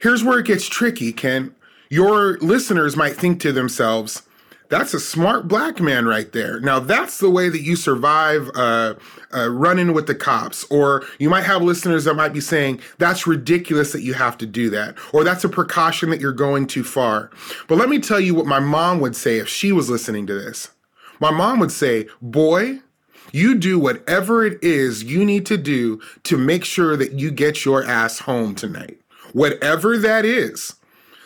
here's 0.00 0.24
where 0.24 0.38
it 0.38 0.46
gets 0.46 0.66
tricky, 0.66 1.12
Ken. 1.12 1.54
Your 1.90 2.38
listeners 2.38 2.96
might 2.96 3.16
think 3.16 3.40
to 3.40 3.52
themselves, 3.52 4.22
that's 4.68 4.92
a 4.92 5.00
smart 5.00 5.48
black 5.48 5.80
man 5.80 6.06
right 6.06 6.30
there. 6.32 6.60
Now, 6.60 6.78
that's 6.78 7.18
the 7.18 7.30
way 7.30 7.48
that 7.48 7.62
you 7.62 7.74
survive 7.74 8.50
uh, 8.54 8.94
uh, 9.34 9.48
running 9.48 9.94
with 9.94 10.06
the 10.06 10.14
cops. 10.14 10.64
Or 10.64 11.04
you 11.18 11.30
might 11.30 11.44
have 11.44 11.62
listeners 11.62 12.04
that 12.04 12.14
might 12.14 12.32
be 12.32 12.40
saying, 12.40 12.80
that's 12.98 13.26
ridiculous 13.26 13.92
that 13.92 14.02
you 14.02 14.14
have 14.14 14.36
to 14.38 14.46
do 14.46 14.68
that. 14.70 14.96
Or 15.12 15.24
that's 15.24 15.44
a 15.44 15.48
precaution 15.48 16.10
that 16.10 16.20
you're 16.20 16.32
going 16.32 16.66
too 16.66 16.84
far. 16.84 17.30
But 17.66 17.78
let 17.78 17.88
me 17.88 17.98
tell 17.98 18.20
you 18.20 18.34
what 18.34 18.46
my 18.46 18.60
mom 18.60 19.00
would 19.00 19.16
say 19.16 19.38
if 19.38 19.48
she 19.48 19.72
was 19.72 19.88
listening 19.88 20.26
to 20.26 20.34
this. 20.34 20.70
My 21.20 21.30
mom 21.30 21.60
would 21.60 21.72
say, 21.72 22.06
boy, 22.20 22.80
you 23.32 23.54
do 23.54 23.78
whatever 23.78 24.44
it 24.44 24.62
is 24.62 25.04
you 25.04 25.24
need 25.24 25.46
to 25.46 25.56
do 25.56 26.00
to 26.24 26.36
make 26.36 26.64
sure 26.64 26.96
that 26.96 27.12
you 27.12 27.30
get 27.30 27.64
your 27.64 27.84
ass 27.84 28.20
home 28.20 28.54
tonight. 28.54 29.00
Whatever 29.32 29.98
that 29.98 30.24
is. 30.24 30.74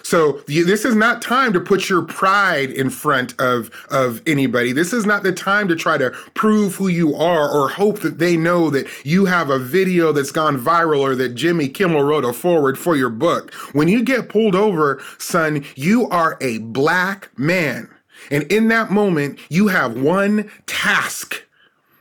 So 0.02 0.42
this 0.47 0.85
is 0.85 0.94
not 0.94 1.23
time 1.23 1.52
to 1.52 1.61
put 1.61 1.88
your 1.88 2.02
pride 2.02 2.71
in 2.71 2.90
front 2.90 3.38
of 3.40 3.71
of 3.90 4.23
anybody. 4.26 4.73
This 4.73 4.92
is 4.92 5.06
not 5.06 5.23
the 5.23 5.32
time 5.32 5.68
to 5.68 5.76
try 5.76 5.99
to 5.99 6.11
prove 6.35 6.75
who 6.75 6.88
you 6.88 7.14
are 7.14 7.50
or 7.50 7.68
hope 7.68 8.00
that 8.00 8.18
they 8.18 8.37
know 8.37 8.71
that 8.71 8.87
you 9.04 9.25
have 9.26 9.50
a 9.50 9.59
video 9.59 10.12
that's 10.12 10.32
gone 10.32 10.59
viral 10.59 11.00
or 11.00 11.14
that 11.16 11.30
Jimmy 11.30 11.68
Kimmel 11.68 12.02
wrote 12.02 12.25
a 12.25 12.32
foreword 12.32 12.78
for 12.78 12.97
your 12.97 13.11
book. 13.11 13.52
When 13.73 13.88
you 13.88 14.02
get 14.02 14.28
pulled 14.28 14.54
over, 14.54 15.00
son, 15.18 15.64
you 15.76 16.09
are 16.09 16.37
a 16.40 16.59
black 16.59 17.30
man. 17.38 17.88
And 18.30 18.44
in 18.52 18.68
that 18.68 18.90
moment, 18.90 19.38
you 19.49 19.68
have 19.68 20.00
one 20.00 20.50
task, 20.66 21.42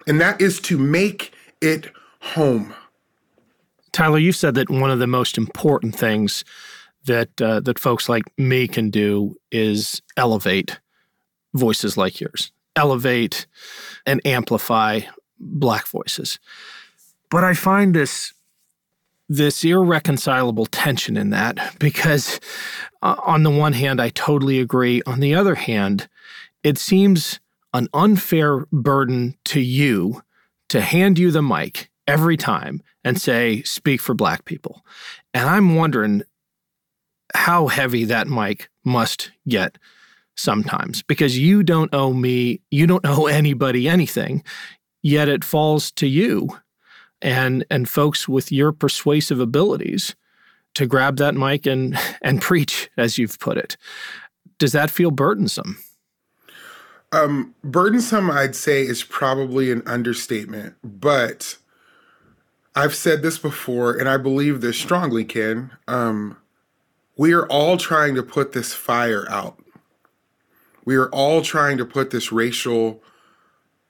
and 0.05 0.22
that 0.22 0.39
is 0.39 0.60
to 0.62 0.77
make 0.77 1.34
it 1.62 1.89
home. 2.20 2.74
Tyler, 3.91 4.20
you 4.20 4.31
said 4.31 4.55
that 4.55 4.70
one 4.70 4.91
of 4.91 5.00
the 5.00 5.08
most 5.08 5.38
important 5.38 5.96
things 5.96 6.46
that 7.05 7.41
uh, 7.41 7.60
that 7.62 7.79
folks 7.79 8.08
like 8.10 8.24
me 8.38 8.67
can 8.67 8.89
do 8.89 9.36
is 9.51 10.01
elevate 10.17 10.79
voices 11.53 11.97
like 11.97 12.19
yours, 12.19 12.52
elevate 12.75 13.45
and 14.06 14.21
amplify 14.25 15.02
black 15.39 15.88
voices. 15.88 16.39
But 17.30 17.43
I 17.43 17.54
find 17.54 17.93
this 17.93 18.34
this 19.30 19.63
irreconcilable 19.63 20.65
tension 20.65 21.15
in 21.15 21.30
that 21.30 21.75
because 21.80 22.39
uh, 23.02 23.15
on 23.25 23.43
the 23.43 23.49
one 23.49 23.73
hand 23.73 24.02
I 24.02 24.10
totally 24.10 24.60
agree, 24.60 25.02
on 25.06 25.19
the 25.19 25.36
other 25.36 25.56
hand 25.56 26.08
it 26.63 26.78
seems 26.78 27.39
an 27.73 27.88
unfair 27.93 28.65
burden 28.71 29.38
to 29.45 29.62
you 29.62 30.21
to 30.69 30.82
hand 30.82 31.17
you 31.17 31.32
the 31.32 31.41
mic 31.41 31.89
every 32.08 32.38
time 32.38 32.82
and 33.04 33.19
say 33.19 33.62
speak 33.63 34.02
for 34.02 34.13
black 34.13 34.45
people. 34.45 34.86
And 35.34 35.49
I'm 35.49 35.75
wondering 35.75 36.23
how 37.34 37.67
heavy 37.67 38.06
that 38.06 38.28
mic 38.28 38.70
must 38.84 39.32
get 39.48 39.78
sometimes 40.36 41.04
because 41.04 41.38
you 41.38 41.63
don't 41.63 41.94
owe 41.94 42.13
me, 42.13 42.62
you 42.72 42.88
don't 42.88 43.06
owe 43.06 43.28
anybody 43.28 43.88
anything, 43.88 44.44
yet 45.02 45.30
it 45.30 45.44
falls 45.44 45.91
to 45.94 46.08
you 46.08 46.50
and 47.22 47.65
and 47.70 47.88
folks 47.88 48.28
with 48.28 48.52
your 48.52 48.72
persuasive 48.72 49.39
abilities 49.39 50.15
to 50.74 50.88
grab 50.88 51.17
that 51.17 51.36
mic 51.36 51.65
and 51.65 51.98
and 52.22 52.41
preach 52.41 52.89
as 52.98 53.17
you've 53.17 53.39
put 53.39 53.58
it. 53.58 53.78
Does 54.58 54.72
that 54.74 54.91
feel 54.91 55.12
burdensome? 55.12 55.78
Um, 57.13 57.56
burdensome, 57.62 58.32
I'd 58.32 58.56
say, 58.56 58.84
is 58.84 59.04
probably 59.04 59.70
an 59.70 59.84
understatement, 59.86 60.76
but 60.82 61.58
I've 62.74 62.96
said 62.96 63.22
this 63.22 63.38
before, 63.38 63.98
and 63.98 64.08
I 64.08 64.15
believe 64.15 64.62
this 64.62 64.78
strongly, 64.78 65.26
Ken. 65.26 65.72
Um, 65.89 66.38
we 67.21 67.34
are 67.34 67.45
all 67.49 67.77
trying 67.77 68.15
to 68.15 68.23
put 68.23 68.51
this 68.51 68.73
fire 68.73 69.29
out. 69.29 69.60
We 70.86 70.95
are 70.95 71.07
all 71.10 71.43
trying 71.43 71.77
to 71.77 71.86
put 71.86 72.10
this 72.10 72.31
racial 72.31 73.03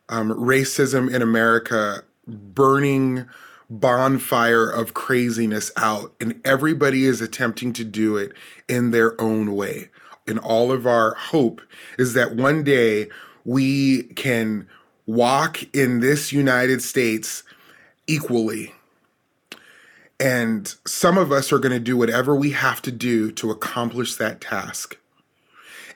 um, 0.10 0.32
racism 0.32 1.10
in 1.10 1.22
America 1.22 2.04
burning 2.28 3.26
bonfire 3.70 4.70
of 4.70 4.94
craziness 4.94 5.72
out, 5.78 6.13
and 6.20 6.41
everybody 6.44 7.06
is 7.06 7.22
attempting 7.22 7.72
to 7.72 7.86
do 7.86 8.17
it 8.17 8.34
in 8.67 8.91
their 8.91 9.20
own 9.22 9.56
way. 9.56 9.89
And 10.28 10.38
all 10.38 10.70
of 10.70 10.86
our 10.86 11.13
hope 11.13 11.62
is 11.98 12.13
that 12.15 12.36
one 12.36 12.65
day 12.65 13.08
we 13.46 14.04
can 14.04 14.67
walk 15.06 15.74
in 15.74 16.02
this 16.02 16.34
United 16.34 16.84
States 16.84 17.44
equally 18.08 18.74
and 20.22 20.76
some 20.86 21.18
of 21.18 21.32
us 21.32 21.52
are 21.52 21.58
going 21.58 21.72
to 21.72 21.80
do 21.80 21.98
whatever 21.98 22.36
we 22.36 22.52
have 22.52 22.80
to 22.84 22.92
do 22.92 23.32
to 23.32 23.50
accomplish 23.50 24.16
that 24.16 24.40
task. 24.40 24.98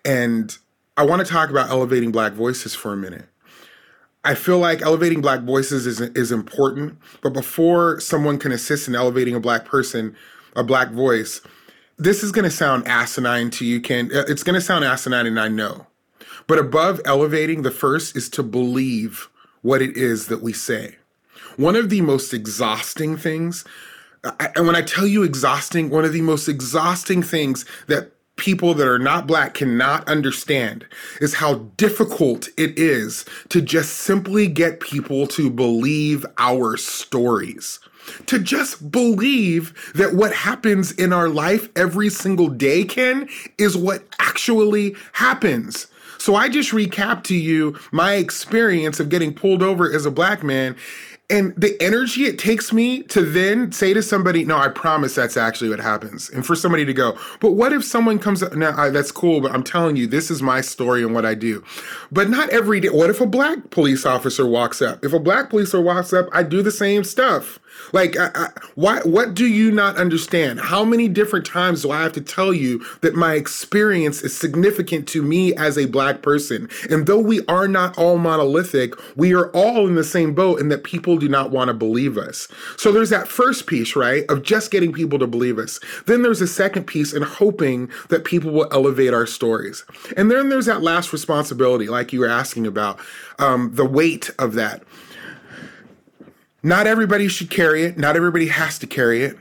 And 0.04 0.58
I 0.98 1.06
want 1.06 1.26
to 1.26 1.32
talk 1.32 1.52
about 1.52 1.70
elevating 1.70 2.12
Black 2.12 2.34
voices 2.34 2.74
for 2.74 2.92
a 2.92 2.98
minute. 2.98 3.28
I 4.24 4.34
feel 4.34 4.58
like 4.58 4.82
elevating 4.82 5.22
Black 5.22 5.42
voices 5.42 5.86
is, 5.86 6.02
is 6.02 6.32
important, 6.32 6.98
but 7.22 7.34
before 7.34 8.00
someone 8.00 8.40
can 8.40 8.52
assist 8.52 8.88
in 8.88 8.96
elevating 8.96 9.36
a 9.36 9.40
Black 9.40 9.64
person, 9.64 10.16
a 10.56 10.64
Black 10.64 10.90
voice, 10.90 11.42
this 11.98 12.24
is 12.24 12.32
going 12.32 12.46
to 12.46 12.52
sound 12.52 12.88
asinine 12.88 13.52
to 13.52 13.66
you, 13.66 13.80
Ken. 13.80 14.10
Uh, 14.12 14.24
it's 14.28 14.42
going 14.42 14.56
to 14.56 14.62
sound 14.62 14.84
asinine, 14.84 15.28
and 15.28 15.40
I 15.40 15.50
know. 15.50 15.86
But 16.48 16.58
above 16.58 17.00
elevating, 17.06 17.62
the 17.62 17.70
first 17.70 18.16
is 18.16 18.28
to 18.30 18.42
believe 18.42 19.30
what 19.62 19.84
it 19.84 19.96
is 19.96 20.28
that 20.28 20.42
we 20.42 20.52
say. 20.52 20.96
One 21.58 21.76
of 21.76 21.92
the 21.92 22.02
most 22.02 22.34
exhausting 22.34 23.18
things 23.18 23.64
and 24.56 24.66
when 24.66 24.76
I 24.76 24.82
tell 24.82 25.08
you 25.08 25.24
exhausting, 25.24 25.90
one 25.90 26.06
of 26.06 26.14
the 26.14 26.22
most 26.22 26.48
exhausting 26.48 27.22
things 27.22 27.66
that 27.88 28.12
people 28.38 28.74
that 28.74 28.88
are 28.88 29.00
not 29.00 29.28
black 29.28 29.54
cannot 29.54 30.08
understand 30.08 30.86
is 31.22 31.36
how 31.36 31.56
difficult 31.78 32.50
it 32.58 32.78
is 32.78 33.26
to 33.50 33.62
just 33.62 33.94
simply 33.94 34.48
get 34.48 34.80
people 34.82 35.26
to 35.28 35.50
believe 35.50 36.26
our 36.38 36.76
stories. 36.78 37.80
To 38.28 38.38
just 38.38 38.92
believe 38.92 39.74
that 39.96 40.14
what 40.14 40.34
happens 40.34 40.92
in 40.92 41.12
our 41.12 41.30
life 41.30 41.70
every 41.76 42.10
single 42.10 42.50
day, 42.50 42.84
Ken, 42.84 43.28
is 43.58 43.76
what 43.76 44.04
actually 44.20 44.96
happens. 45.14 45.88
So 46.20 46.36
I 46.36 46.50
just 46.50 46.72
recap 46.72 47.24
to 47.26 47.36
you 47.36 47.78
my 47.92 48.14
experience 48.14 49.00
of 49.00 49.10
getting 49.10 49.34
pulled 49.34 49.64
over 49.64 49.92
as 49.92 50.06
a 50.06 50.12
black 50.12 50.44
man 50.44 50.76
and 51.30 51.56
the 51.56 51.76
energy 51.82 52.26
it 52.26 52.38
takes 52.38 52.72
me 52.72 53.02
to 53.04 53.22
then 53.22 53.72
say 53.72 53.94
to 53.94 54.04
somebody, 54.04 54.46
no, 54.46 54.58
I 54.58 54.68
promise 54.68 55.16
that's 55.16 55.38
actually 55.38 55.70
what 55.70 55.80
happens. 55.80 56.30
And 56.30 56.46
for 56.46 56.56
somebody 56.56 56.86
to 56.86 56.94
go, 56.94 57.18
but 57.40 57.52
what 57.52 57.74
if 57.74 57.84
someone 57.84 58.20
comes 58.20 58.44
up, 58.44 58.54
now 58.54 58.78
I, 58.78 58.90
that's 58.90 59.12
cool, 59.12 59.42
but 59.42 59.52
I'm 59.52 59.64
telling 59.64 59.96
you, 59.96 60.06
this 60.06 60.30
is 60.30 60.44
my 60.44 60.62
story 60.62 61.04
and 61.04 61.16
what 61.16 61.26
I 61.26 61.34
do. 61.34 61.64
But 62.12 62.30
not 62.30 62.50
every 62.50 62.80
day. 62.80 62.90
What 62.90 63.10
if 63.10 63.22
a 63.22 63.26
black 63.26 63.72
police 63.72 64.06
officer 64.06 64.46
walks 64.46 64.82
up? 64.82 65.04
If 65.04 65.14
a 65.14 65.20
black 65.20 65.50
police 65.50 65.70
officer 65.70 65.82
walks 65.82 66.14
up, 66.14 66.28
I 66.32 66.44
do 66.44 66.62
the 66.62 66.72
same 66.72 67.04
stuff. 67.04 67.60
Like, 67.94 68.18
I, 68.18 68.32
I, 68.34 68.50
why? 68.76 69.00
What 69.02 69.34
do 69.34 69.46
you 69.46 69.72
not 69.72 69.98
understand? 69.98 70.60
How 70.60 70.84
many 70.84 71.08
different 71.08 71.46
times 71.46 71.84
do 71.84 71.92
I 71.92 72.02
have 72.02 72.14
to 72.14 72.22
tell 72.22 72.54
you 72.54 72.84
that 73.02 73.16
my 73.16 73.34
experience 73.34 74.22
is 74.22 74.36
significant 74.36 75.08
to 75.10 75.22
me 75.22 75.54
as 75.56 75.78
a 75.78 75.86
black 75.86 76.22
person? 76.22 76.70
And 76.90 77.08
though 77.08 77.20
we 77.20 77.46
are 77.48 77.68
not 77.68 77.98
all 77.98 78.18
monolithic, 78.18 78.94
we 79.16 79.34
are 79.34 79.50
all 79.52 79.88
in 79.88 79.96
the 79.96 80.04
same 80.04 80.34
boat, 80.34 80.60
and 80.60 80.72
that 80.72 80.84
people 80.84 81.18
do 81.18 81.30
not 81.30 81.52
want 81.52 81.68
to 81.70 81.74
believe 81.74 82.18
us. 82.18 82.48
So 82.78 82.92
there's 82.92 83.10
that 83.12 83.28
first 83.28 83.68
piece, 83.68 83.96
right, 83.96 84.26
of 84.30 84.44
just 84.44 84.72
getting 84.72 84.94
people 84.94 85.20
to 85.20 85.28
believe 85.28 85.58
us. 85.58 85.80
Then 86.06 86.22
there's 86.22 86.42
a 86.42 86.48
second 86.48 86.86
piece 86.86 87.14
in 87.14 87.22
hoping 87.22 87.90
that 88.10 88.26
people 88.26 88.52
will 88.52 88.68
elevate 88.72 89.14
our 89.14 89.26
stories. 89.26 89.84
And 90.18 90.32
then 90.32 90.50
there's 90.50 90.66
that 90.66 90.82
last 90.82 91.14
responsibility, 91.14 91.88
like 91.88 92.14
you 92.14 92.20
were 92.20 92.28
asking 92.28 92.68
about, 92.68 93.00
um, 93.40 93.72
the 93.74 93.86
weight 93.86 94.30
of 94.40 94.54
that. 94.54 94.84
Not 96.65 96.88
everybody 96.88 97.28
should 97.28 97.51
carry 97.51 97.84
it. 97.84 97.95
Not 97.95 98.15
everybody 98.15 98.47
has 98.47 98.80
to 98.80 98.88
carry 98.88 99.21
it. 99.21 99.38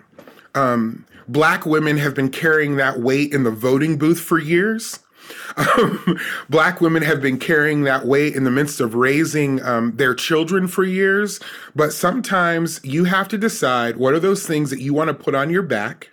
Um, 0.54 1.06
black 1.26 1.64
women 1.64 1.96
have 1.96 2.14
been 2.14 2.28
carrying 2.28 2.76
that 2.76 3.00
weight 3.00 3.32
in 3.32 3.44
the 3.44 3.50
voting 3.50 3.96
booth 3.96 4.20
for 4.20 4.38
years. 4.38 5.00
Um, 5.56 6.18
black 6.50 6.82
women 6.82 7.02
have 7.02 7.22
been 7.22 7.38
carrying 7.38 7.84
that 7.84 8.04
weight 8.04 8.34
in 8.34 8.44
the 8.44 8.50
midst 8.50 8.78
of 8.78 8.94
raising 8.94 9.62
um, 9.62 9.96
their 9.96 10.14
children 10.14 10.68
for 10.68 10.84
years. 10.84 11.40
But 11.74 11.94
sometimes 11.94 12.78
you 12.84 13.04
have 13.04 13.28
to 13.28 13.38
decide 13.38 13.96
what 13.96 14.12
are 14.12 14.20
those 14.20 14.46
things 14.46 14.68
that 14.68 14.80
you 14.80 14.92
want 14.92 15.08
to 15.08 15.14
put 15.14 15.34
on 15.34 15.48
your 15.48 15.62
back 15.62 16.10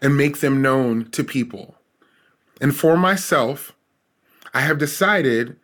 and 0.00 0.16
make 0.16 0.40
them 0.40 0.60
known 0.60 1.10
to 1.12 1.22
people. 1.22 1.76
And 2.60 2.74
for 2.74 2.96
myself, 2.96 3.72
I 4.52 4.62
have 4.62 4.78
decided 4.78 5.56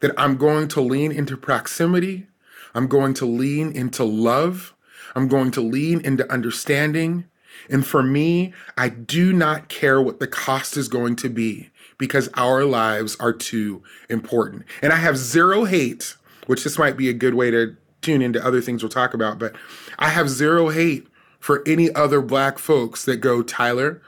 that 0.00 0.14
I'm 0.16 0.36
going 0.36 0.68
to 0.68 0.80
lean 0.80 1.10
into 1.10 1.36
proximity 1.36 2.28
I'm 2.76 2.86
going 2.86 3.14
to 3.14 3.26
lean 3.26 3.72
into 3.72 4.04
love. 4.04 4.74
I'm 5.14 5.28
going 5.28 5.50
to 5.52 5.62
lean 5.62 6.02
into 6.02 6.30
understanding. 6.30 7.24
And 7.70 7.86
for 7.86 8.02
me, 8.02 8.52
I 8.76 8.90
do 8.90 9.32
not 9.32 9.70
care 9.70 10.00
what 10.00 10.20
the 10.20 10.26
cost 10.26 10.76
is 10.76 10.88
going 10.88 11.16
to 11.16 11.30
be 11.30 11.70
because 11.96 12.28
our 12.34 12.64
lives 12.64 13.16
are 13.16 13.32
too 13.32 13.82
important. 14.10 14.64
And 14.82 14.92
I 14.92 14.96
have 14.96 15.16
zero 15.16 15.64
hate, 15.64 16.16
which 16.46 16.64
this 16.64 16.78
might 16.78 16.98
be 16.98 17.08
a 17.08 17.14
good 17.14 17.34
way 17.34 17.50
to 17.50 17.76
tune 18.02 18.20
into 18.20 18.44
other 18.44 18.60
things 18.60 18.82
we'll 18.82 18.90
talk 18.90 19.14
about, 19.14 19.38
but 19.38 19.56
I 19.98 20.10
have 20.10 20.28
zero 20.28 20.68
hate 20.68 21.06
for 21.40 21.62
any 21.66 21.92
other 21.94 22.20
black 22.20 22.58
folks 22.58 23.06
that 23.06 23.16
go, 23.16 23.42
Tyler, 23.42 24.02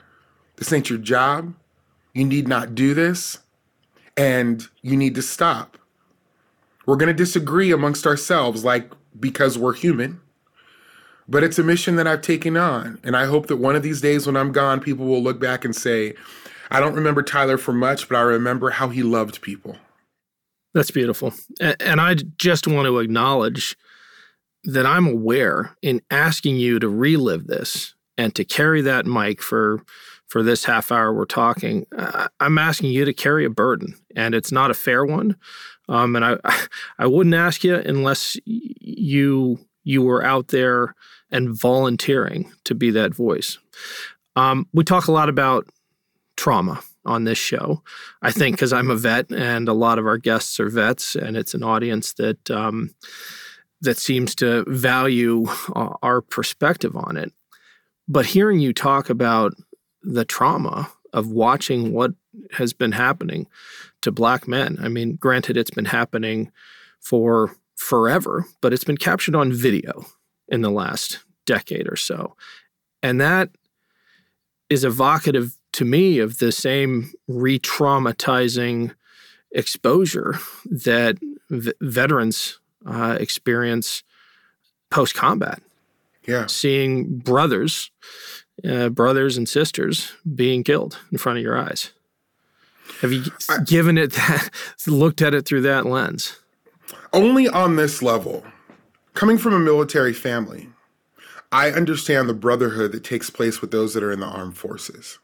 this 0.57 0.73
ain't 0.75 0.91
your 0.91 0.99
job. 0.99 1.55
You 2.13 2.27
need 2.27 2.49
not 2.49 2.75
do 2.75 2.93
this. 2.93 3.39
And 4.15 4.67
you 4.83 4.97
need 4.97 5.15
to 5.15 5.23
stop. 5.23 5.78
We're 6.89 6.97
going 6.97 7.15
to 7.15 7.25
disagree 7.25 7.71
amongst 7.71 8.07
ourselves, 8.07 8.65
like 8.65 8.91
because 9.21 9.59
we're 9.59 9.75
human. 9.75 10.23
But 11.29 11.45
it's 11.45 11.59
a 11.59 11.63
mission 11.63 11.97
that 11.97 12.07
I've 12.07 12.23
taken 12.23 12.57
on. 12.57 12.99
And 13.05 13.15
I 13.15 13.27
hope 13.27 13.49
that 13.49 13.57
one 13.57 13.77
of 13.77 13.83
these 13.83 14.01
days 14.01 14.27
when 14.27 14.39
I'm 14.39 14.53
gone, 14.53 14.81
people 14.81 15.05
will 15.05 15.23
look 15.23 15.39
back 15.39 15.67
and 15.67 15.77
say, 15.77 16.15
I 16.71 16.81
don't 16.81 16.95
remember 16.95 17.23
Tyler 17.23 17.59
for 17.59 17.75
much, 17.75 18.09
but 18.09 18.17
I 18.17 18.23
remember 18.23 18.71
how 18.71 18.89
he 18.89 19.03
loved 19.03 19.43
people. 19.43 19.77
That's 20.73 20.91
beautiful. 20.91 21.35
And 21.61 22.01
I 22.01 22.15
just 22.39 22.67
want 22.67 22.87
to 22.87 23.01
acknowledge 23.01 23.77
that 24.65 24.87
I'm 24.87 25.07
aware 25.07 25.77
in 25.83 26.01
asking 26.11 26.57
you 26.57 26.79
to 26.79 26.89
relive 26.89 27.49
this 27.49 27.95
and 28.17 28.35
to 28.35 28.47
carry 28.47 28.81
that 28.81 29.05
mic 29.05 29.43
for 29.43 29.83
for 30.29 30.43
this 30.43 30.65
half 30.65 30.93
hour 30.93 31.13
we're 31.13 31.25
talking, 31.25 31.87
I'm 32.41 32.59
asking 32.59 32.91
you 32.91 33.05
to 33.05 33.13
carry 33.13 33.45
a 33.45 33.51
burden, 33.51 33.95
and 34.15 34.35
it's 34.35 34.53
not 34.53 34.71
a 34.71 34.75
fair 34.75 35.05
one. 35.05 35.37
Um, 35.89 36.17
and 36.17 36.25
I, 36.25 36.37
I 36.99 37.07
wouldn't 37.07 37.35
ask 37.35 37.65
you 37.65 37.75
unless 37.75 38.37
you 38.45 39.59
you 39.85 40.03
were 40.03 40.23
out 40.23 40.49
there 40.49 40.95
and 41.31 41.59
volunteering 41.59 42.53
to 42.65 42.75
be 42.75 42.91
that 42.91 43.15
voice. 43.15 43.59
Um, 44.37 44.67
we 44.75 44.85
talk 44.85 45.09
a 45.09 45.13
lot 45.13 45.31
about 45.31 45.67
trauma 46.37 46.81
on 47.07 47.25
this 47.25 47.39
show. 47.39 47.83
I 48.21 48.31
think 48.31 48.57
because 48.57 48.73
I'm 48.73 48.91
a 48.91 48.97
vet 48.97 49.31
and 49.31 49.67
a 49.67 49.73
lot 49.73 49.99
of 49.99 50.07
our 50.07 50.19
guests 50.19 50.61
are 50.61 50.69
vets, 50.69 51.17
and 51.17 51.37
it's 51.37 51.55
an 51.55 51.63
audience 51.63 52.13
that 52.15 52.51
um, 52.51 52.91
that 53.81 53.97
seems 53.97 54.35
to 54.37 54.65
value 54.69 55.47
uh, 55.75 55.95
our 56.03 56.21
perspective 56.21 56.95
on 56.95 57.17
it. 57.17 57.33
But 58.07 58.27
hearing 58.27 58.59
you 58.59 58.73
talk 58.73 59.11
about 59.11 59.55
the 60.03 60.25
trauma 60.25 60.91
of 61.13 61.31
watching 61.31 61.93
what 61.93 62.13
has 62.53 62.73
been 62.73 62.93
happening 62.93 63.47
to 64.03 64.13
black 64.13 64.47
men. 64.47 64.79
I 64.81 64.89
mean, 64.89 65.17
granted, 65.17 65.57
it's 65.57 65.71
been 65.71 65.87
happening 65.87 66.53
for 67.01 67.57
forever, 67.77 68.45
but 68.61 68.73
it's 68.73 68.85
been 68.85 68.97
captured 68.97 69.35
on 69.35 69.53
video 69.53 70.05
in 70.49 70.63
the 70.63 70.71
last 70.71 71.21
decade 71.47 71.89
or 71.91 71.97
so. 71.97 72.37
And 73.03 73.21
that 73.21 73.51
is 74.69 74.85
evocative 74.85 75.57
to 75.73 75.85
me 75.85 76.19
of 76.19 76.39
the 76.39 76.53
same 76.53 77.13
re 77.27 77.59
traumatizing 77.59 78.95
exposure 79.53 80.39
that 80.67 81.19
v- 81.51 81.73
veterans 81.81 82.59
uh, 82.87 83.17
experience 83.19 84.03
post 84.91 85.15
combat. 85.15 85.63
Yeah. 86.27 86.47
Seeing 86.47 87.19
brothers 87.19 87.91
uh, 88.67 88.89
brothers 88.89 89.37
and 89.37 89.49
sisters 89.49 90.13
being 90.35 90.65
killed 90.65 90.99
in 91.13 91.19
front 91.19 91.39
of 91.39 91.45
your 91.45 91.57
eyes. 91.57 91.93
Have 93.01 93.13
you 93.13 93.25
I, 93.49 93.59
given 93.65 93.99
it 93.99 94.13
that, 94.13 94.51
looked 94.87 95.23
at 95.23 95.35
it 95.35 95.47
through 95.47 95.63
that 95.63 95.87
lens? 95.87 96.39
Only 97.13 97.49
on 97.49 97.77
this 97.77 98.03
level. 98.03 98.45
Coming 99.15 99.39
from 99.39 99.55
a 99.55 99.59
military 99.59 100.13
family, 100.13 100.69
I 101.51 101.71
understand 101.71 102.29
the 102.29 102.35
brotherhood 102.35 102.93
that 102.93 103.05
takes 103.05 103.31
place 103.31 103.61
with 103.61 103.71
those 103.71 103.95
that 103.95 104.03
are 104.03 104.13
in 104.13 104.21
the 104.21 104.27
armed 104.27 104.57
forces. 104.57 105.19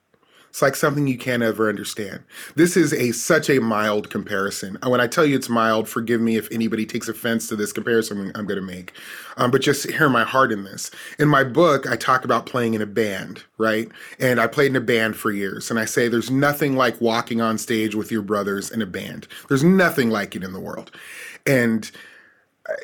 It's 0.55 0.63
like 0.63 0.77
something 0.77 1.09
you 1.09 1.19
can't 1.19 1.43
ever 1.43 1.69
understand. 1.69 2.23
This 2.55 2.77
is 2.77 2.93
a 2.93 3.11
such 3.11 3.51
a 3.51 3.61
mild 3.61 4.09
comparison. 4.09 4.79
When 4.87 5.01
I 5.01 5.09
tell 5.09 5.27
you 5.27 5.35
it's 5.35 5.49
mild, 5.49 5.89
forgive 5.89 6.21
me 6.21 6.37
if 6.37 6.49
anybody 6.53 6.87
takes 6.87 7.09
offense 7.09 7.49
to 7.49 7.57
this 7.57 7.73
comparison 7.73 8.31
I'm 8.37 8.47
going 8.47 8.61
to 8.61 8.65
make. 8.65 8.93
Um, 9.37 9.51
but 9.51 9.63
just 9.63 9.91
hear 9.91 10.09
my 10.09 10.23
heart 10.23 10.53
in 10.53 10.63
this. 10.63 10.93
In 11.19 11.27
my 11.27 11.43
book, 11.43 11.91
I 11.91 11.97
talk 11.97 12.25
about 12.25 12.47
playing 12.47 12.75
in 12.75 12.83
a 12.83 12.87
band, 12.87 13.43
right? 13.59 13.91
And 14.21 14.41
I 14.41 14.47
played 14.47 14.69
in 14.71 14.77
a 14.77 14.81
band 14.81 15.17
for 15.17 15.33
years. 15.33 15.73
And 15.73 15.81
I 15.81 15.87
say 15.87 16.07
there's 16.07 16.31
nothing 16.31 16.77
like 16.77 17.01
walking 17.01 17.41
on 17.41 17.59
stage 17.59 17.97
with 17.97 18.13
your 18.13 18.23
brothers 18.23 18.71
in 18.71 18.81
a 18.81 18.87
band. 18.87 19.27
There's 19.49 19.65
nothing 19.65 20.09
like 20.09 20.37
it 20.37 20.45
in 20.45 20.53
the 20.53 20.61
world. 20.61 20.93
And 21.45 21.91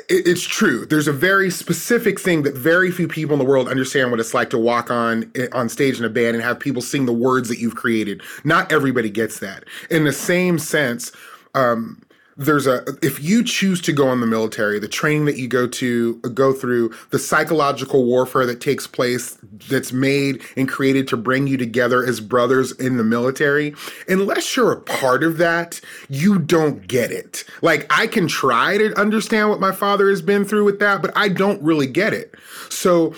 it's 0.09 0.43
true. 0.43 0.85
There's 0.85 1.09
a 1.09 1.13
very 1.13 1.51
specific 1.51 2.21
thing 2.21 2.43
that 2.43 2.55
very 2.55 2.91
few 2.91 3.09
people 3.09 3.33
in 3.33 3.39
the 3.39 3.45
world 3.45 3.69
understand 3.69 4.11
what 4.11 4.21
it's 4.21 4.35
like 4.35 4.51
to 4.51 4.59
walk 4.59 4.91
on 4.91 5.31
eh, 5.35 5.49
on 5.53 5.69
stage 5.69 5.99
in 5.99 6.05
a 6.05 6.11
band 6.11 6.37
and 6.37 6.45
have 6.45 6.61
people 6.61 6.83
sing 6.83 7.07
the 7.07 7.13
words 7.13 7.49
that 7.49 7.59
you've 7.59 7.77
created. 7.77 8.23
Not 8.45 8.71
everybody 8.71 9.09
gets 9.09 9.39
that. 9.39 9.65
In 9.91 10.05
the 10.05 10.13
same 10.13 10.59
sense, 10.59 11.13
um, 11.55 12.03
there's 12.41 12.67
a 12.67 12.83
if 13.03 13.23
you 13.23 13.45
choose 13.45 13.83
to 13.83 13.93
go 13.93 14.11
in 14.13 14.21
the 14.21 14.27
military 14.27 14.79
the 14.79 14.89
training 14.89 15.27
that 15.27 15.37
you 15.37 15.47
go 15.47 15.67
to 15.69 16.17
go 16.33 16.55
through 16.55 16.91
the 17.11 17.19
psychological 17.19 18.07
warfare 18.07 18.47
that 18.47 18.63
takes 18.63 18.87
place 18.87 19.37
that's 19.69 19.93
made 19.93 20.43
and 20.57 20.67
created 20.67 21.07
to 21.07 21.19
bring 21.19 21.47
you 21.47 21.59
together 21.59 22.05
as 22.05 22.19
brothers 22.19 22.73
in 22.73 22.97
the 22.97 23.05
military 23.05 23.75
unless 24.09 24.57
you're 24.57 24.73
a 24.73 24.81
part 24.81 25.23
of 25.23 25.37
that 25.37 25.81
you 26.09 26.39
don't 26.39 26.89
get 26.89 27.13
it. 27.13 27.45
Like 27.61 27.87
i 27.91 28.07
can 28.07 28.27
try 28.27 28.79
to 28.79 28.99
understand 28.99 29.51
what 29.51 29.61
my 29.61 29.73
father 29.73 30.09
has 30.09 30.23
been 30.23 30.47
through 30.47 30.65
with 30.65 30.79
that 30.81 31.03
but 31.03 31.15
i 31.15 31.29
don't 31.29 31.63
really 31.63 31.87
get 31.87 32.15
it. 32.15 32.35
So 32.71 33.15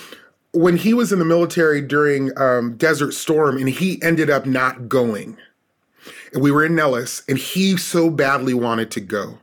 when 0.51 0.77
he 0.77 0.93
was 0.93 1.13
in 1.13 1.21
the 1.21 1.25
military 1.25 1.81
during 1.81 2.37
um, 2.39 2.77
desert 2.77 3.13
storm 3.13 3.57
and 3.57 3.69
he 3.69 4.03
ended 4.03 4.31
up 4.31 4.47
not 4.47 4.89
going 4.89 5.39
we 6.39 6.51
were 6.51 6.65
in 6.65 6.75
Nellis, 6.75 7.23
and 7.29 7.39
he 7.39 7.77
so 7.77 8.11
badly 8.11 8.55
wanted 8.55 8.91
to 8.93 9.01
go. 9.01 9.39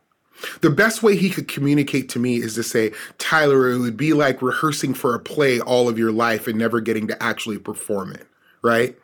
The 0.61 0.69
best 0.69 1.03
way 1.03 1.15
he 1.15 1.29
could 1.29 1.47
communicate 1.47 2.09
to 2.09 2.19
me 2.19 2.37
is 2.37 2.55
to 2.55 2.63
say, 2.63 2.91
Tyler, 3.17 3.69
it 3.71 3.79
would 3.79 3.97
be 3.97 4.13
like 4.13 4.41
rehearsing 4.41 4.93
for 4.93 5.13
a 5.13 5.19
play 5.19 5.59
all 5.59 5.89
of 5.89 5.99
your 5.99 6.11
life 6.11 6.47
and 6.47 6.57
never 6.57 6.79
getting 6.79 7.07
to 7.07 7.23
actually 7.23 7.57
perform 7.57 8.13
it, 8.13 8.25
right? 8.61 8.97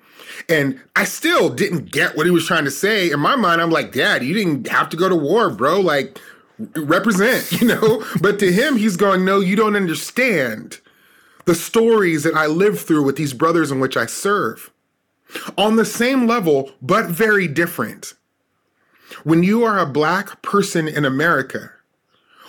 And 0.49 0.79
I 0.95 1.03
still 1.03 1.49
didn't 1.49 1.91
get 1.91 2.15
what 2.15 2.25
he 2.25 2.31
was 2.31 2.45
trying 2.45 2.65
to 2.65 2.71
say. 2.71 3.11
In 3.11 3.19
my 3.19 3.35
mind, 3.35 3.61
I'm 3.61 3.69
like, 3.69 3.91
Dad, 3.91 4.23
you 4.23 4.33
didn't 4.33 4.67
have 4.67 4.89
to 4.89 4.97
go 4.97 5.09
to 5.09 5.15
war, 5.15 5.49
bro. 5.49 5.81
Like, 5.81 6.19
represent, 6.57 7.51
you 7.61 7.67
know? 7.67 8.03
but 8.21 8.39
to 8.39 8.51
him, 8.51 8.77
he's 8.77 8.97
going, 8.97 9.25
No, 9.25 9.39
you 9.39 9.55
don't 9.55 9.75
understand 9.75 10.79
the 11.45 11.55
stories 11.55 12.23
that 12.23 12.35
I 12.35 12.47
lived 12.47 12.79
through 12.79 13.03
with 13.03 13.17
these 13.17 13.33
brothers 13.33 13.71
in 13.71 13.79
which 13.79 13.97
I 13.97 14.05
serve 14.05 14.71
on 15.57 15.75
the 15.75 15.85
same 15.85 16.27
level, 16.27 16.71
but 16.81 17.07
very 17.07 17.47
different. 17.47 18.13
When 19.23 19.43
you 19.43 19.63
are 19.63 19.79
a 19.79 19.85
black 19.85 20.41
person 20.41 20.87
in 20.87 21.05
America, 21.05 21.71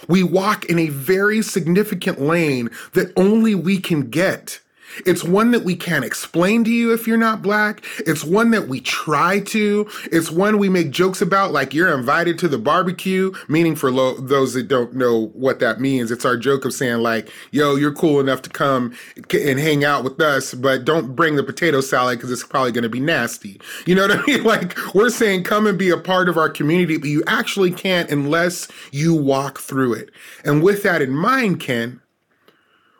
We 0.08 0.22
walk 0.22 0.64
in 0.66 0.78
a 0.78 0.88
very 0.88 1.42
significant 1.42 2.20
lane 2.20 2.70
that 2.92 3.12
only 3.16 3.54
we 3.54 3.78
can 3.78 4.08
get. 4.10 4.60
It's 5.04 5.24
one 5.24 5.50
that 5.50 5.64
we 5.64 5.76
can't 5.76 6.04
explain 6.04 6.64
to 6.64 6.70
you 6.70 6.92
if 6.92 7.06
you're 7.06 7.16
not 7.16 7.42
black. 7.42 7.84
It's 8.00 8.24
one 8.24 8.50
that 8.52 8.68
we 8.68 8.80
try 8.80 9.40
to. 9.40 9.88
It's 10.10 10.30
one 10.30 10.58
we 10.58 10.68
make 10.68 10.90
jokes 10.90 11.20
about, 11.20 11.52
like 11.52 11.74
you're 11.74 11.96
invited 11.96 12.38
to 12.40 12.48
the 12.48 12.58
barbecue, 12.58 13.32
meaning 13.48 13.76
for 13.76 13.90
lo- 13.90 14.18
those 14.18 14.54
that 14.54 14.68
don't 14.68 14.94
know 14.94 15.26
what 15.34 15.60
that 15.60 15.80
means, 15.80 16.10
it's 16.10 16.24
our 16.24 16.36
joke 16.36 16.64
of 16.64 16.72
saying, 16.72 16.98
like, 16.98 17.28
yo, 17.50 17.76
you're 17.76 17.92
cool 17.92 18.20
enough 18.20 18.42
to 18.42 18.50
come 18.50 18.94
and 19.16 19.58
hang 19.58 19.84
out 19.84 20.04
with 20.04 20.20
us, 20.20 20.54
but 20.54 20.84
don't 20.84 21.14
bring 21.16 21.36
the 21.36 21.42
potato 21.42 21.80
salad 21.80 22.18
because 22.18 22.30
it's 22.30 22.44
probably 22.44 22.72
going 22.72 22.82
to 22.82 22.88
be 22.88 23.00
nasty. 23.00 23.60
You 23.84 23.94
know 23.94 24.06
what 24.06 24.18
I 24.18 24.22
mean? 24.26 24.44
Like, 24.44 24.76
we're 24.94 25.10
saying, 25.10 25.44
come 25.44 25.66
and 25.66 25.78
be 25.78 25.90
a 25.90 25.98
part 25.98 26.28
of 26.28 26.36
our 26.36 26.48
community, 26.48 26.96
but 26.96 27.08
you 27.08 27.22
actually 27.26 27.70
can't 27.70 28.10
unless 28.10 28.68
you 28.92 29.14
walk 29.14 29.58
through 29.58 29.94
it. 29.94 30.10
And 30.44 30.62
with 30.62 30.82
that 30.82 31.02
in 31.02 31.10
mind, 31.10 31.60
Ken, 31.60 32.00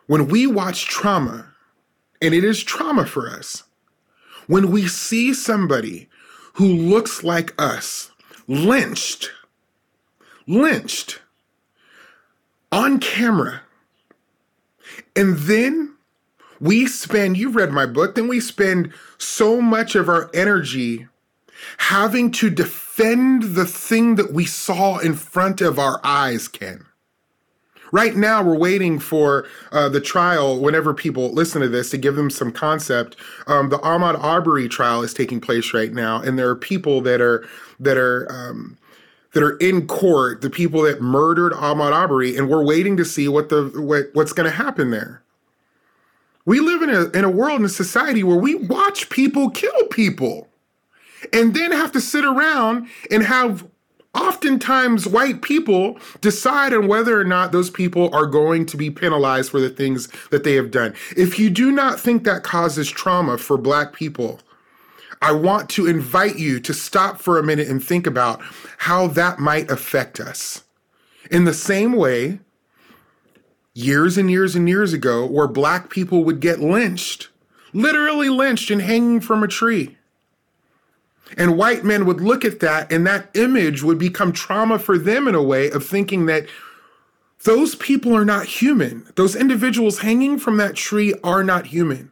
when 0.07 0.27
we 0.27 0.47
watch 0.47 0.85
trauma, 0.85 1.47
and 2.21 2.33
it 2.33 2.43
is 2.43 2.63
trauma 2.63 3.05
for 3.05 3.29
us. 3.29 3.63
When 4.47 4.71
we 4.71 4.87
see 4.87 5.33
somebody 5.33 6.09
who 6.53 6.65
looks 6.67 7.23
like 7.23 7.53
us 7.61 8.11
lynched, 8.47 9.31
lynched 10.47 11.21
on 12.71 12.99
camera, 12.99 13.61
and 15.15 15.37
then 15.37 15.95
we 16.59 16.87
spend, 16.87 17.37
you've 17.37 17.55
read 17.55 17.71
my 17.71 17.85
book, 17.85 18.15
then 18.15 18.27
we 18.27 18.39
spend 18.39 18.93
so 19.17 19.61
much 19.61 19.95
of 19.95 20.09
our 20.09 20.29
energy 20.33 21.07
having 21.77 22.31
to 22.31 22.49
defend 22.49 23.55
the 23.55 23.65
thing 23.65 24.15
that 24.15 24.31
we 24.31 24.45
saw 24.45 24.97
in 24.97 25.13
front 25.13 25.61
of 25.61 25.77
our 25.77 25.99
eyes, 26.03 26.47
Ken. 26.47 26.85
Right 27.91 28.15
now, 28.15 28.43
we're 28.43 28.57
waiting 28.57 28.99
for 28.99 29.47
uh, 29.71 29.89
the 29.89 30.01
trial. 30.01 30.59
Whenever 30.59 30.93
people 30.93 31.31
listen 31.31 31.61
to 31.61 31.69
this, 31.69 31.89
to 31.91 31.97
give 31.97 32.15
them 32.15 32.29
some 32.29 32.51
concept, 32.51 33.15
um, 33.47 33.69
the 33.69 33.77
Ahmaud 33.79 34.21
Arbery 34.21 34.67
trial 34.67 35.03
is 35.03 35.13
taking 35.13 35.39
place 35.39 35.73
right 35.73 35.93
now, 35.93 36.21
and 36.21 36.37
there 36.37 36.49
are 36.49 36.55
people 36.55 37.01
that 37.01 37.21
are 37.21 37.47
that 37.79 37.97
are 37.97 38.27
um, 38.31 38.77
that 39.33 39.43
are 39.43 39.57
in 39.57 39.87
court, 39.87 40.41
the 40.41 40.49
people 40.49 40.81
that 40.81 41.01
murdered 41.01 41.53
Ahmaud 41.53 41.93
Arbery, 41.93 42.35
and 42.35 42.49
we're 42.49 42.65
waiting 42.65 42.97
to 42.97 43.05
see 43.05 43.27
what 43.27 43.49
the 43.49 43.71
what, 43.75 44.07
what's 44.13 44.33
going 44.33 44.49
to 44.49 44.55
happen 44.55 44.91
there. 44.91 45.21
We 46.45 46.59
live 46.59 46.81
in 46.81 46.89
a 46.89 47.03
in 47.11 47.23
a 47.23 47.29
world 47.29 47.59
in 47.59 47.65
a 47.65 47.69
society 47.69 48.23
where 48.23 48.37
we 48.37 48.55
watch 48.55 49.09
people 49.09 49.49
kill 49.49 49.87
people, 49.87 50.49
and 51.31 51.53
then 51.53 51.71
have 51.71 51.91
to 51.93 52.01
sit 52.01 52.25
around 52.25 52.87
and 53.11 53.23
have 53.23 53.65
oftentimes 54.17 55.07
white 55.07 55.41
people 55.41 55.97
decide 56.21 56.73
on 56.73 56.87
whether 56.87 57.19
or 57.19 57.23
not 57.23 57.51
those 57.51 57.69
people 57.69 58.13
are 58.13 58.25
going 58.25 58.65
to 58.65 58.77
be 58.77 58.89
penalized 58.89 59.51
for 59.51 59.61
the 59.61 59.69
things 59.69 60.07
that 60.31 60.43
they 60.43 60.55
have 60.55 60.71
done. 60.71 60.93
If 61.15 61.37
you 61.39 61.49
do 61.49 61.71
not 61.71 61.99
think 61.99 62.23
that 62.23 62.43
causes 62.43 62.89
trauma 62.89 63.37
for 63.37 63.57
black 63.57 63.93
people, 63.93 64.39
I 65.21 65.31
want 65.31 65.69
to 65.71 65.87
invite 65.87 66.37
you 66.37 66.59
to 66.59 66.73
stop 66.73 67.19
for 67.19 67.39
a 67.39 67.43
minute 67.43 67.67
and 67.67 67.83
think 67.83 68.05
about 68.05 68.41
how 68.79 69.07
that 69.07 69.39
might 69.39 69.69
affect 69.71 70.19
us. 70.19 70.63
In 71.31 71.45
the 71.45 71.53
same 71.53 71.93
way, 71.93 72.39
years 73.73 74.17
and 74.17 74.29
years 74.29 74.55
and 74.55 74.67
years 74.67 74.93
ago, 74.93 75.25
where 75.25 75.47
black 75.47 75.89
people 75.89 76.23
would 76.23 76.39
get 76.39 76.59
lynched, 76.59 77.29
literally 77.73 78.29
lynched 78.29 78.71
and 78.71 78.81
hanging 78.81 79.19
from 79.19 79.43
a 79.43 79.47
tree. 79.47 79.96
And 81.35 81.57
white 81.57 81.83
men 81.83 82.05
would 82.05 82.21
look 82.21 82.45
at 82.45 82.59
that, 82.61 82.91
and 82.91 83.05
that 83.05 83.29
image 83.33 83.83
would 83.83 83.97
become 83.99 84.31
trauma 84.31 84.79
for 84.79 84.97
them 84.97 85.27
in 85.27 85.35
a 85.35 85.43
way 85.43 85.69
of 85.69 85.85
thinking 85.85 86.25
that 86.27 86.47
those 87.43 87.75
people 87.75 88.15
are 88.15 88.25
not 88.25 88.45
human. 88.45 89.11
Those 89.15 89.35
individuals 89.35 89.99
hanging 89.99 90.39
from 90.39 90.57
that 90.57 90.75
tree 90.75 91.13
are 91.23 91.43
not 91.43 91.67
human. 91.67 92.11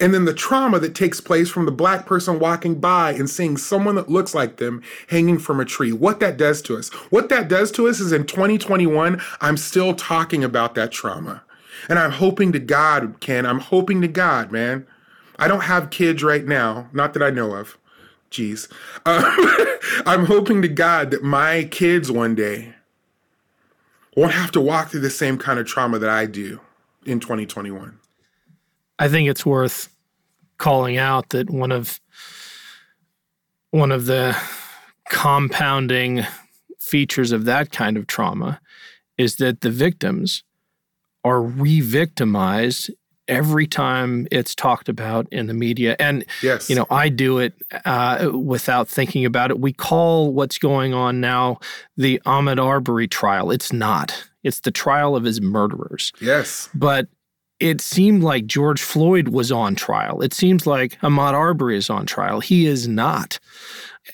And 0.00 0.12
then 0.12 0.24
the 0.24 0.34
trauma 0.34 0.78
that 0.80 0.94
takes 0.94 1.20
place 1.20 1.48
from 1.50 1.64
the 1.64 1.72
black 1.72 2.06
person 2.06 2.38
walking 2.38 2.80
by 2.80 3.12
and 3.12 3.28
seeing 3.28 3.56
someone 3.56 3.94
that 3.94 4.08
looks 4.08 4.34
like 4.34 4.56
them 4.56 4.82
hanging 5.08 5.38
from 5.38 5.60
a 5.60 5.64
tree, 5.64 5.92
what 5.92 6.20
that 6.20 6.36
does 6.36 6.62
to 6.62 6.76
us. 6.76 6.88
What 7.10 7.28
that 7.28 7.48
does 7.48 7.70
to 7.72 7.88
us 7.88 8.00
is 8.00 8.12
in 8.12 8.26
2021, 8.26 9.20
I'm 9.40 9.56
still 9.56 9.94
talking 9.94 10.42
about 10.42 10.74
that 10.74 10.92
trauma. 10.92 11.42
And 11.88 11.98
I'm 11.98 12.12
hoping 12.12 12.52
to 12.52 12.58
God, 12.58 13.20
Ken, 13.20 13.46
I'm 13.46 13.60
hoping 13.60 14.00
to 14.02 14.08
God, 14.08 14.50
man, 14.50 14.86
I 15.38 15.48
don't 15.48 15.62
have 15.62 15.90
kids 15.90 16.22
right 16.22 16.44
now, 16.44 16.88
not 16.92 17.14
that 17.14 17.22
I 17.22 17.30
know 17.30 17.54
of. 17.54 17.78
Jeez. 18.30 18.70
Uh, 19.06 19.76
I'm 20.06 20.26
hoping 20.26 20.62
to 20.62 20.68
God 20.68 21.10
that 21.12 21.22
my 21.22 21.64
kids 21.70 22.10
one 22.10 22.34
day 22.34 22.74
won't 24.16 24.32
have 24.32 24.50
to 24.52 24.60
walk 24.60 24.90
through 24.90 25.00
the 25.00 25.10
same 25.10 25.38
kind 25.38 25.58
of 25.58 25.66
trauma 25.66 25.98
that 25.98 26.10
I 26.10 26.26
do 26.26 26.60
in 27.06 27.20
2021. 27.20 27.98
I 28.98 29.08
think 29.08 29.28
it's 29.28 29.46
worth 29.46 29.88
calling 30.58 30.96
out 30.96 31.28
that 31.30 31.50
one 31.50 31.70
of 31.70 32.00
one 33.70 33.92
of 33.92 34.06
the 34.06 34.36
compounding 35.08 36.26
features 36.78 37.32
of 37.32 37.44
that 37.44 37.70
kind 37.70 37.96
of 37.96 38.06
trauma 38.06 38.60
is 39.16 39.36
that 39.36 39.60
the 39.60 39.70
victims 39.70 40.42
are 41.24 41.42
re-victimized 41.42 42.90
every 43.28 43.66
time 43.66 44.26
it's 44.30 44.54
talked 44.54 44.88
about 44.88 45.28
in 45.30 45.46
the 45.46 45.54
media. 45.54 45.94
And, 45.98 46.24
yes. 46.42 46.68
you 46.68 46.76
know, 46.76 46.86
I 46.90 47.08
do 47.08 47.38
it 47.38 47.54
uh, 47.84 48.30
without 48.32 48.88
thinking 48.88 49.24
about 49.24 49.50
it. 49.50 49.60
We 49.60 49.72
call 49.72 50.32
what's 50.32 50.58
going 50.58 50.94
on 50.94 51.20
now 51.20 51.60
the 51.96 52.20
Ahmaud 52.26 52.62
Arbery 52.62 53.06
trial. 53.06 53.50
It's 53.50 53.72
not, 53.72 54.28
it's 54.42 54.60
the 54.60 54.70
trial 54.70 55.14
of 55.14 55.24
his 55.24 55.40
murderers. 55.40 56.12
Yes. 56.20 56.68
But 56.74 57.08
it 57.60 57.80
seemed 57.80 58.22
like 58.22 58.46
George 58.46 58.80
Floyd 58.80 59.28
was 59.28 59.52
on 59.52 59.74
trial. 59.74 60.22
It 60.22 60.32
seems 60.32 60.66
like 60.66 60.98
Ahmaud 61.00 61.34
Arbery 61.34 61.76
is 61.76 61.90
on 61.90 62.06
trial. 62.06 62.40
He 62.40 62.66
is 62.66 62.88
not. 62.88 63.38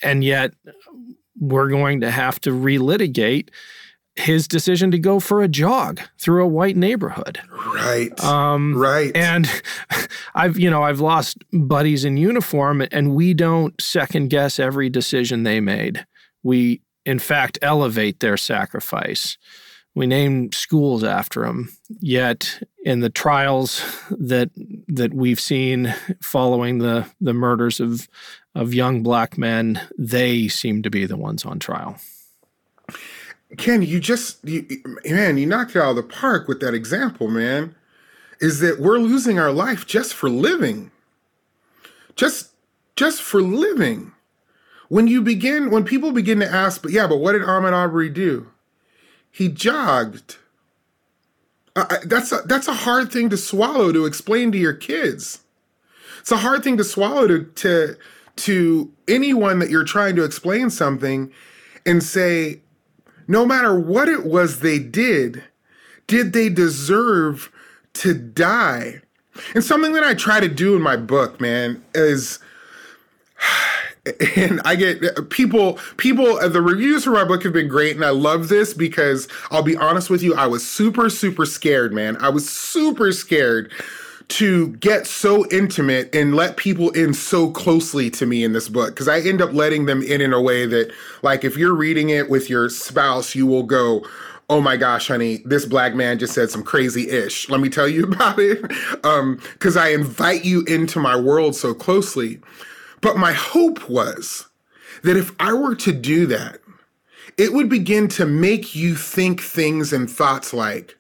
And 0.03 0.25
yet, 0.25 0.55
we're 1.41 1.69
going 1.69 2.01
to 2.01 2.11
have 2.11 2.41
to 2.41 2.51
relitigate 2.51 3.49
his 4.17 4.47
decision 4.47 4.91
to 4.93 4.99
go 4.99 5.19
for 5.19 5.43
a 5.43 5.49
jog 5.49 6.01
through 6.19 6.45
a 6.45 6.49
white 6.49 6.77
neighborhood. 6.77 7.41
Right. 7.51 8.23
Um, 8.23 8.77
right. 8.77 9.15
And 9.15 9.51
I've, 10.35 10.59
you 10.59 10.71
know, 10.71 10.83
I've 10.83 11.01
lost 11.01 11.39
buddies 11.53 12.05
in 12.05 12.17
uniform 12.17 12.87
and 12.93 13.15
we 13.15 13.35
don't 13.35 13.79
second 13.81 14.31
guess 14.31 14.59
every 14.59 14.89
decision 14.89 15.43
they 15.43 15.61
made. 15.61 16.07
We, 16.43 16.83
in 17.05 17.19
fact, 17.19 17.59
elevate 17.61 18.21
their 18.21 18.37
sacrifice. 18.37 19.37
We 19.97 20.07
name 20.07 20.53
schools 20.53 21.05
after 21.05 21.43
them. 21.43 21.71
Yet, 22.01 22.63
in 22.85 23.01
the 23.01 23.11
trials 23.11 23.85
that 24.11 24.51
that 24.89 25.15
we've 25.15 25.39
seen 25.39 25.95
following 26.21 26.79
the 26.79 27.07
the 27.21 27.33
murders 27.33 27.79
of 27.79 28.09
of 28.57 28.75
young 28.75 29.05
black 29.05 29.39
men, 29.39 29.81
they 29.97 30.49
seem 30.49 30.83
to 30.83 30.91
be 30.91 31.07
the 31.07 31.17
ones 31.17 31.45
on 31.45 31.61
trial. 31.61 31.97
Ken, 33.57 33.83
you 33.83 34.01
just, 34.01 34.45
you, 34.45 34.67
man, 35.05 35.39
you 35.39 35.47
knocked 35.47 35.77
it 35.77 35.81
out 35.81 35.91
of 35.91 35.97
the 35.97 36.03
park 36.03 36.49
with 36.49 36.61
that 36.61 36.75
example, 36.75 37.29
man. 37.29 37.75
Is 38.41 38.61
that 38.61 38.81
we're 38.81 38.99
losing 38.99 39.39
our 39.39 39.53
life 39.53 39.87
just 39.87 40.13
for 40.13 40.29
living. 40.29 40.91
Just, 42.17 42.51
just 42.97 43.23
for 43.23 43.41
living. 43.43 44.13
When 44.89 45.07
you 45.07 45.23
begin, 45.23 45.71
when 45.71 45.85
people 45.85 46.13
begin 46.13 46.41
to 46.41 46.51
ask, 46.51 46.83
but 46.83 46.91
yeah, 46.91 47.07
but 47.07 47.19
what 47.19 47.33
did 47.33 47.43
Ahmaud 47.43 47.73
Arbery 47.73 48.11
do? 48.11 48.49
He 49.31 49.49
jogged. 49.49 50.37
Uh, 51.77 51.97
that's 52.05 52.31
a, 52.33 52.43
that's 52.45 52.69
a 52.69 52.75
hard 52.75 53.11
thing 53.11 53.31
to 53.31 53.37
swallow 53.37 53.93
to 53.93 54.05
explain 54.05 54.53
to 54.53 54.59
your 54.59 54.75
kids. 54.75 55.41
It's 56.21 56.31
a 56.31 56.37
hard 56.37 56.63
thing 56.63 56.77
to 56.77 56.85
swallow 56.85 57.27
to 57.27 57.45
to 57.45 57.97
to 58.37 58.93
anyone 59.09 59.59
that 59.59 59.71
you're 59.71 59.85
trying 59.85 60.17
to 60.17 60.25
explain 60.25 60.71
something 60.71 61.33
and 61.85 62.03
say, 62.03 62.61
no 63.27 63.47
matter 63.47 63.79
what 63.79 64.09
it 64.09 64.25
was 64.25 64.61
they 64.61 64.79
did, 64.79 65.43
did 66.07 66.33
they 66.33 66.49
deserve 66.49 67.51
to 67.95 68.15
die? 68.15 69.01
And 69.55 69.65
something 69.65 69.93
that 69.95 70.05
I 70.05 70.15
try 70.15 70.41
to 70.41 70.49
do 70.49 70.77
in 70.77 70.83
my 70.83 70.97
book, 70.97 71.41
man, 71.41 71.83
is 71.95 72.39
and 74.37 74.61
I 74.65 74.77
get 74.77 75.31
people 75.31 75.79
people 75.97 76.39
uh, 76.39 76.49
the 76.49 76.61
reviews 76.61 77.05
for 77.05 77.11
my 77.11 77.25
book 77.25 77.43
have 77.43 77.55
been 77.55 77.69
great 77.69 77.97
and 77.97 78.05
I 78.05 78.11
love 78.11 78.49
this 78.49 78.75
because 78.75 79.29
I'll 79.51 79.63
be 79.63 79.77
honest 79.77 80.11
with 80.11 80.23
you, 80.23 80.35
I 80.35 80.47
was 80.47 80.67
super 80.67 81.09
super 81.09 81.47
scared, 81.47 81.93
man. 81.93 82.17
I 82.19 82.29
was 82.29 82.49
super 82.49 83.13
scared 83.13 83.73
to 84.29 84.69
get 84.77 85.07
so 85.07 85.47
intimate 85.51 86.15
and 86.15 86.35
let 86.35 86.57
people 86.57 86.91
in 86.91 87.15
so 87.15 87.51
closely 87.51 88.11
to 88.11 88.27
me 88.27 88.43
in 88.43 88.53
this 88.53 88.69
book 88.69 88.91
because 88.91 89.09
I 89.09 89.21
end 89.21 89.43
up 89.43 89.53
letting 89.53 89.87
them 89.87 90.03
in 90.03 90.21
in 90.21 90.33
a 90.33 90.41
way 90.41 90.67
that, 90.67 90.93
like, 91.23 91.45
if 91.45 91.57
you're 91.57 91.75
reading 91.75 92.11
it 92.11 92.31
with 92.31 92.49
your 92.49 92.69
spouse, 92.69 93.35
you 93.35 93.47
will 93.47 93.63
go, 93.63 94.05
oh 94.51 94.61
my 94.61 94.77
gosh, 94.77 95.09
honey, 95.09 95.43
this 95.45 95.67
black 95.67 95.95
man 95.95 96.19
just 96.19 96.35
said 96.35 96.51
some 96.51 96.63
crazy 96.63 97.09
ish. 97.11 97.49
Let 97.49 97.61
me 97.61 97.69
tell 97.69 97.89
you 97.89 98.05
about 98.13 98.39
it. 98.39 98.63
Because 98.63 99.77
um, 99.77 99.83
I 99.83 99.89
invite 99.89 100.45
you 100.45 100.63
into 100.65 100.99
my 100.99 101.17
world 101.17 101.55
so 101.55 101.75
closely. 101.75 102.41
But 103.01 103.17
my 103.17 103.33
hope 103.33 103.89
was 103.89 104.47
that 105.03 105.17
if 105.17 105.33
I 105.39 105.53
were 105.53 105.75
to 105.77 105.93
do 105.93 106.27
that, 106.27 106.61
it 107.37 107.53
would 107.53 107.69
begin 107.69 108.09
to 108.09 108.27
make 108.27 108.75
you 108.75 108.95
think 108.95 109.41
things 109.41 109.93
and 109.93 110.11
thoughts 110.11 110.55
like, 110.55 110.97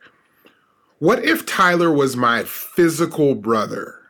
what 0.98 1.24
if 1.24 1.44
Tyler 1.44 1.90
was 1.90 2.16
my 2.16 2.44
physical 2.44 3.34
brother? 3.34 4.00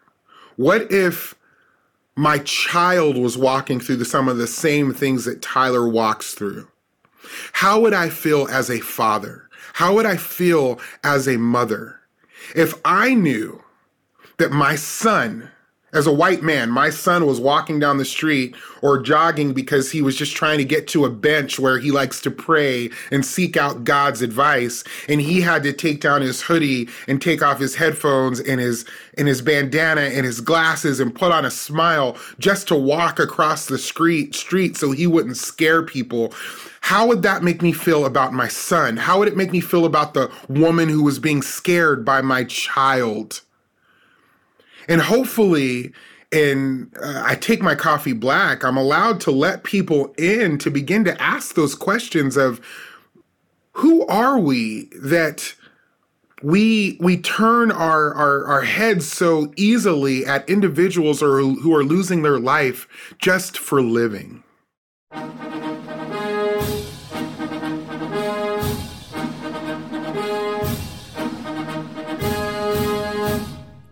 What 0.56 0.92
if 0.92 1.34
my 2.14 2.38
child 2.38 3.16
was 3.16 3.36
walking 3.36 3.80
through 3.80 3.96
the, 3.96 4.04
some 4.04 4.28
of 4.28 4.36
the 4.36 4.46
same 4.46 4.92
things 4.92 5.24
that 5.24 5.42
Tyler 5.42 5.88
walks 5.88 6.34
through? 6.34 6.68
How 7.52 7.80
would 7.80 7.94
I 7.94 8.08
feel 8.10 8.46
as 8.48 8.70
a 8.70 8.80
father? 8.80 9.48
How 9.74 9.94
would 9.94 10.06
I 10.06 10.16
feel 10.16 10.78
as 11.02 11.26
a 11.26 11.38
mother 11.38 12.00
if 12.54 12.74
I 12.84 13.14
knew 13.14 13.62
that 14.36 14.52
my 14.52 14.76
son 14.76 15.50
as 15.94 16.08
a 16.08 16.12
white 16.12 16.42
man, 16.42 16.70
my 16.70 16.90
son 16.90 17.24
was 17.24 17.40
walking 17.40 17.78
down 17.78 17.98
the 17.98 18.04
street 18.04 18.56
or 18.82 19.00
jogging 19.00 19.54
because 19.54 19.92
he 19.92 20.02
was 20.02 20.16
just 20.16 20.34
trying 20.34 20.58
to 20.58 20.64
get 20.64 20.88
to 20.88 21.04
a 21.04 21.10
bench 21.10 21.58
where 21.58 21.78
he 21.78 21.92
likes 21.92 22.20
to 22.22 22.30
pray 22.30 22.90
and 23.12 23.24
seek 23.24 23.56
out 23.56 23.84
God's 23.84 24.20
advice. 24.20 24.82
And 25.08 25.20
he 25.20 25.40
had 25.40 25.62
to 25.62 25.72
take 25.72 26.00
down 26.00 26.20
his 26.20 26.42
hoodie 26.42 26.88
and 27.06 27.22
take 27.22 27.42
off 27.42 27.60
his 27.60 27.76
headphones 27.76 28.40
and 28.40 28.60
his 28.60 28.84
and 29.16 29.28
his 29.28 29.40
bandana 29.40 30.00
and 30.00 30.26
his 30.26 30.40
glasses 30.40 30.98
and 30.98 31.14
put 31.14 31.30
on 31.30 31.44
a 31.44 31.50
smile 31.50 32.16
just 32.40 32.66
to 32.68 32.74
walk 32.74 33.20
across 33.20 33.66
the 33.66 33.78
street 33.78 34.34
street 34.34 34.76
so 34.76 34.90
he 34.90 35.06
wouldn't 35.06 35.36
scare 35.36 35.82
people. 35.82 36.34
How 36.80 37.06
would 37.06 37.22
that 37.22 37.42
make 37.42 37.62
me 37.62 37.72
feel 37.72 38.04
about 38.04 38.32
my 38.32 38.48
son? 38.48 38.96
How 38.96 39.18
would 39.18 39.28
it 39.28 39.36
make 39.36 39.52
me 39.52 39.60
feel 39.60 39.86
about 39.86 40.12
the 40.12 40.30
woman 40.48 40.88
who 40.88 41.04
was 41.04 41.18
being 41.18 41.40
scared 41.40 42.04
by 42.04 42.20
my 42.20 42.44
child? 42.44 43.40
And 44.88 45.00
hopefully, 45.00 45.92
and 46.32 46.92
uh, 47.02 47.22
I 47.24 47.36
take 47.36 47.62
my 47.62 47.74
coffee 47.74 48.12
black, 48.12 48.64
I'm 48.64 48.76
allowed 48.76 49.20
to 49.22 49.30
let 49.30 49.64
people 49.64 50.14
in 50.18 50.58
to 50.58 50.70
begin 50.70 51.04
to 51.04 51.22
ask 51.22 51.54
those 51.54 51.74
questions 51.74 52.36
of 52.36 52.60
who 53.72 54.06
are 54.06 54.38
we 54.38 54.90
that 55.00 55.54
we 56.42 56.96
we 57.00 57.16
turn 57.16 57.72
our, 57.72 58.12
our, 58.14 58.44
our 58.46 58.62
heads 58.62 59.10
so 59.10 59.52
easily 59.56 60.26
at 60.26 60.48
individuals 60.48 61.22
or 61.22 61.40
who 61.40 61.74
are 61.74 61.84
losing 61.84 62.22
their 62.22 62.38
life 62.38 62.86
just 63.18 63.56
for 63.56 63.80
living. 63.80 64.42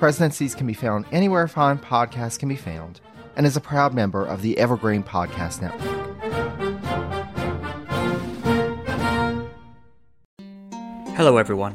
Presidencies 0.00 0.54
can 0.54 0.66
be 0.66 0.72
found 0.72 1.04
anywhere 1.12 1.46
fine 1.46 1.78
podcasts 1.78 2.38
can 2.38 2.48
be 2.48 2.56
found 2.56 3.02
and 3.36 3.46
is 3.46 3.54
a 3.54 3.60
proud 3.60 3.92
member 3.92 4.24
of 4.24 4.40
the 4.40 4.56
Evergreen 4.56 5.02
Podcast 5.02 5.60
Network. 5.60 5.82
Hello, 11.14 11.36
everyone. 11.36 11.74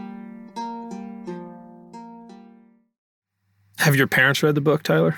Have 3.81 3.95
your 3.95 4.05
parents 4.05 4.43
read 4.43 4.53
the 4.53 4.61
book, 4.61 4.83
Tyler? 4.83 5.17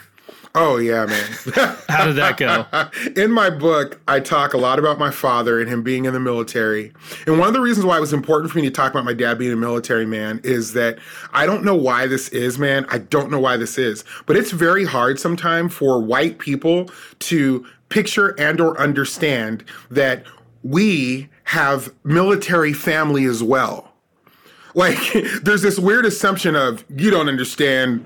Oh 0.55 0.77
yeah, 0.77 1.05
man. 1.05 1.31
How 1.89 2.05
did 2.05 2.15
that 2.15 2.37
go? 2.37 2.65
in 3.21 3.29
my 3.29 3.49
book, 3.49 3.99
I 4.07 4.21
talk 4.21 4.53
a 4.53 4.57
lot 4.57 4.79
about 4.79 4.97
my 4.97 5.11
father 5.11 5.59
and 5.59 5.67
him 5.67 5.83
being 5.83 6.05
in 6.05 6.13
the 6.13 6.19
military. 6.21 6.93
And 7.27 7.39
one 7.39 7.49
of 7.49 7.53
the 7.53 7.59
reasons 7.59 7.85
why 7.85 7.97
it 7.97 7.99
was 7.99 8.13
important 8.13 8.53
for 8.53 8.59
me 8.59 8.63
to 8.63 8.71
talk 8.71 8.91
about 8.91 9.03
my 9.03 9.13
dad 9.13 9.37
being 9.37 9.51
a 9.51 9.57
military 9.57 10.05
man 10.05 10.39
is 10.45 10.71
that 10.73 10.97
I 11.33 11.45
don't 11.45 11.65
know 11.65 11.75
why 11.75 12.07
this 12.07 12.29
is, 12.29 12.57
man. 12.57 12.85
I 12.87 12.99
don't 12.99 13.29
know 13.29 13.39
why 13.39 13.57
this 13.57 13.77
is. 13.77 14.05
But 14.27 14.37
it's 14.37 14.51
very 14.51 14.85
hard 14.85 15.19
sometimes 15.19 15.73
for 15.73 15.99
white 15.99 16.39
people 16.39 16.89
to 17.19 17.65
picture 17.89 18.39
and 18.39 18.61
or 18.61 18.79
understand 18.79 19.65
that 19.91 20.23
we 20.61 21.27
have 21.45 21.93
military 22.05 22.71
family 22.71 23.25
as 23.25 23.43
well. 23.43 23.91
Like 24.73 24.99
there's 25.43 25.63
this 25.63 25.79
weird 25.79 26.05
assumption 26.05 26.55
of 26.55 26.85
you 26.95 27.11
don't 27.11 27.27
understand 27.27 28.05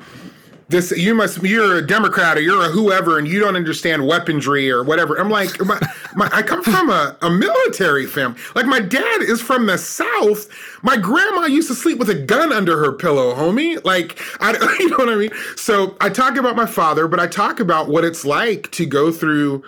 this 0.69 0.91
you 0.91 1.15
must 1.15 1.41
you're 1.43 1.77
a 1.77 1.85
democrat 1.85 2.37
or 2.37 2.41
you're 2.41 2.65
a 2.65 2.69
whoever 2.69 3.17
and 3.17 3.27
you 3.27 3.39
don't 3.39 3.55
understand 3.55 4.05
weaponry 4.05 4.69
or 4.69 4.83
whatever. 4.83 5.15
I'm 5.15 5.29
like 5.29 5.59
my, 5.65 5.79
my, 6.15 6.29
i 6.33 6.41
come 6.41 6.61
from 6.61 6.89
a, 6.89 7.15
a 7.21 7.29
military 7.29 8.05
family. 8.05 8.39
Like 8.53 8.65
my 8.65 8.81
dad 8.81 9.21
is 9.21 9.41
from 9.41 9.65
the 9.65 9.77
south. 9.77 10.49
My 10.83 10.97
grandma 10.97 11.45
used 11.45 11.69
to 11.69 11.75
sleep 11.75 11.99
with 11.99 12.09
a 12.09 12.15
gun 12.15 12.51
under 12.51 12.77
her 12.83 12.91
pillow 12.91 13.33
homie. 13.33 13.83
Like 13.85 14.19
i 14.41 14.51
you 14.79 14.89
know 14.89 14.97
what 14.97 15.09
i 15.09 15.15
mean? 15.15 15.31
So 15.55 15.95
i 16.01 16.09
talk 16.09 16.35
about 16.35 16.55
my 16.55 16.65
father 16.65 17.07
but 17.07 17.19
i 17.19 17.27
talk 17.27 17.59
about 17.59 17.87
what 17.87 18.03
it's 18.03 18.25
like 18.25 18.71
to 18.71 18.85
go 18.85 19.11
through 19.11 19.63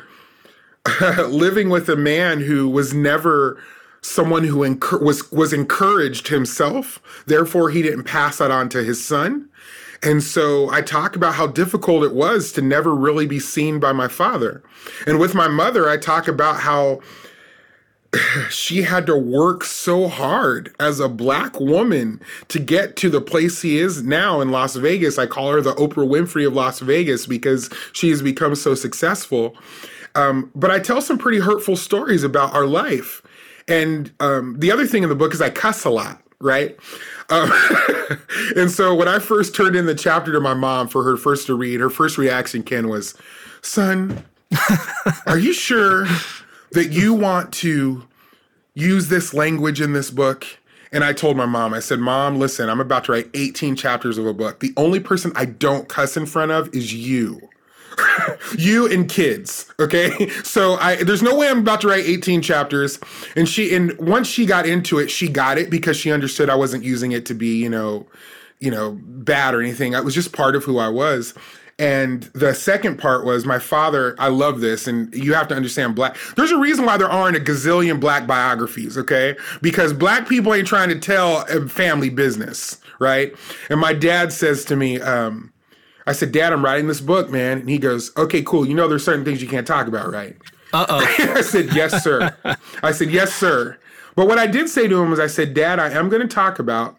living 1.28 1.70
with 1.70 1.88
a 1.88 1.96
man 1.96 2.42
who 2.42 2.68
was 2.68 2.94
never 2.94 3.62
someone 4.02 4.44
who 4.44 4.58
was 5.02 5.32
was 5.32 5.54
encouraged 5.54 6.28
himself. 6.28 7.24
Therefore 7.26 7.70
he 7.70 7.82
didn't 7.82 8.04
pass 8.04 8.38
that 8.40 8.52
on 8.52 8.68
to 8.70 8.84
his 8.84 9.04
son 9.04 9.50
and 10.02 10.24
so 10.24 10.70
I 10.72 10.82
talk 10.82 11.16
about 11.16 11.36
how 11.36 11.48
difficult 11.48 12.04
it 12.04 12.14
was 12.14 12.52
to 12.54 12.62
never 12.62 12.96
really 12.96 13.28
be 13.28 13.40
seen 13.40 13.80
by 13.80 13.92
my 13.92 14.08
father. 14.08 14.64
And 15.06 15.20
with 15.20 15.36
my 15.36 15.48
mother, 15.48 15.90
I 15.90 15.98
talk 15.98 16.28
about 16.28 16.62
how 16.62 17.02
she 18.50 18.84
had 18.84 19.06
to 19.08 19.18
work 19.18 19.64
so 19.64 20.08
hard 20.08 20.74
as 20.80 21.00
a 21.00 21.10
black 21.10 21.60
woman 21.60 22.22
to 22.48 22.60
get 22.60 22.96
to 22.98 23.10
the 23.10 23.22
place 23.22 23.62
he 23.62 23.78
is 23.78 24.04
now 24.04 24.42
in 24.42 24.52
Las 24.52 24.76
Vegas. 24.76 25.18
I 25.18 25.26
call 25.26 25.52
her 25.52 25.62
the 25.62 25.76
Oprah 25.76 26.08
Winfrey 26.08 26.48
of 26.48 26.54
Las 26.54 26.80
Vegas 26.80 27.26
because 27.26 27.70
she 27.94 28.10
has 28.10 28.22
become 28.22 28.56
so 28.56 28.76
successful. 28.76 29.56
Um, 30.16 30.52
but 30.56 30.72
I 30.72 30.80
tell 30.80 31.02
some 31.02 31.18
pretty 31.18 31.40
hurtful 31.40 31.76
stories 31.76 32.24
about 32.24 32.54
our 32.54 32.66
life. 32.66 33.22
And 33.68 34.12
um, 34.20 34.60
the 34.60 34.72
other 34.72 34.88
thing 34.88 35.04
in 35.04 35.10
the 35.10 35.16
book 35.16 35.34
is 35.34 35.42
I 35.42 35.52
cuss 35.52 35.86
a 35.86 35.92
lot, 35.92 36.22
right? 36.42 36.78
Um, 37.30 37.52
and 38.56 38.72
so 38.72 38.96
when 38.96 39.08
I 39.08 39.20
first 39.20 39.56
turned 39.56 39.76
in 39.76 39.86
the 39.86 39.96
chapter 39.96 40.32
to 40.32 40.40
my 40.40 40.54
mom 40.54 40.88
for 40.88 41.04
her 41.04 41.18
first 41.18 41.48
to 41.48 41.56
read, 41.56 41.80
her 41.80 41.90
first 41.90 42.18
reaction, 42.18 42.64
Ken, 42.64 42.88
was, 42.88 43.16
Son, 43.62 44.24
are 45.26 45.38
you 45.38 45.54
sure 45.54 46.06
that 46.72 46.92
you 46.92 47.14
want 47.14 47.54
to 47.54 48.04
use 48.74 49.10
this 49.10 49.34
language 49.34 49.82
in 49.82 49.94
this 49.94 50.12
book? 50.12 50.46
And 50.92 51.04
I 51.04 51.14
told 51.14 51.38
my 51.38 51.46
mom, 51.46 51.74
I 51.74 51.82
said, 51.82 52.00
Mom, 52.00 52.40
listen, 52.40 52.68
I'm 52.68 52.80
about 52.80 53.04
to 53.06 53.12
write 53.12 53.30
18 53.36 53.76
chapters 53.76 54.18
of 54.18 54.26
a 54.26 54.34
book. 54.34 54.60
The 54.60 54.74
only 54.76 55.00
person 55.00 55.32
I 55.36 55.46
don't 55.46 55.88
cuss 55.88 56.18
in 56.18 56.26
front 56.26 56.52
of 56.52 56.74
is 56.74 56.94
you. 56.94 57.48
you 58.58 58.92
and 58.92 59.10
kids. 59.10 59.72
Okay. 59.80 60.30
So 60.44 60.76
I 60.76 61.04
there's 61.04 61.22
no 61.22 61.36
way 61.36 61.48
I'm 61.48 61.60
about 61.60 61.82
to 61.82 61.88
write 61.88 62.06
18 62.06 62.42
chapters. 62.42 63.00
And 63.36 63.48
she 63.48 63.76
and 63.76 63.98
once 64.00 64.28
she 64.28 64.46
got 64.46 64.66
into 64.66 65.00
it, 65.00 65.10
she 65.10 65.28
got 65.28 65.58
it 65.58 65.70
because 65.70 65.98
she 65.98 66.12
understood 66.12 66.50
I 66.50 66.56
wasn't 66.56 66.84
using 66.84 67.12
it 67.12 67.26
to 67.28 67.34
be, 67.34 67.58
you 67.58 67.70
know, 67.70 68.06
you 68.60 68.72
know, 68.72 68.98
bad 69.02 69.54
or 69.54 69.62
anything. 69.62 69.94
It 69.94 70.04
was 70.04 70.16
just 70.16 70.34
part 70.34 70.56
of 70.56 70.64
who 70.64 70.78
I 70.78 70.90
was. 70.90 71.34
And 71.80 72.24
the 72.34 72.54
second 72.54 72.98
part 72.98 73.24
was 73.24 73.46
my 73.46 73.58
father. 73.58 74.14
I 74.20 74.28
love 74.28 74.60
this, 74.60 74.86
and 74.86 75.14
you 75.16 75.34
have 75.34 75.48
to 75.48 75.56
understand 75.56 75.96
black. 75.96 76.18
There's 76.36 76.52
a 76.52 76.58
reason 76.58 76.86
why 76.86 76.98
there 76.98 77.10
aren't 77.10 77.38
a 77.38 77.40
gazillion 77.40 78.02
black 78.02 78.28
biographies, 78.28 78.98
okay? 78.98 79.38
Because 79.62 79.94
black 79.94 80.28
people 80.28 80.54
ain't 80.54 80.68
trying 80.68 80.90
to 80.90 81.00
tell 81.00 81.46
family 81.70 82.10
business, 82.10 82.82
right? 83.00 83.34
And 83.70 83.80
my 83.80 83.94
dad 83.94 84.34
says 84.34 84.66
to 84.66 84.76
me, 84.76 85.00
um, 85.00 85.54
I 86.10 86.14
said, 86.14 86.32
Dad, 86.32 86.52
I'm 86.52 86.66
writing 86.66 86.88
this 86.88 87.02
book, 87.02 87.30
man. 87.30 87.60
And 87.60 87.70
he 87.70 87.78
goes, 87.78 88.12
Okay, 88.18 88.42
cool. 88.42 88.68
You 88.68 88.74
know, 88.74 88.88
there's 88.88 89.06
certain 89.06 89.24
things 89.24 89.44
you 89.44 89.48
can't 89.48 89.68
talk 89.68 89.86
about, 89.86 90.12
right? 90.12 90.36
Uh 90.74 90.86
oh. 90.90 90.98
I 91.36 91.42
said, 91.42 91.72
Yes, 91.76 92.04
sir. 92.04 92.36
I 92.84 92.92
said, 92.92 93.12
Yes, 93.12 93.32
sir. 93.32 93.78
But 94.16 94.28
what 94.28 94.40
I 94.40 94.48
did 94.48 94.70
say 94.70 94.88
to 94.88 95.02
him 95.02 95.12
was, 95.12 95.20
I 95.20 95.28
said, 95.28 95.54
Dad, 95.54 95.80
I 95.80 95.92
am 95.92 96.10
going 96.10 96.24
to 96.24 96.28
talk 96.28 96.58
about 96.58 96.98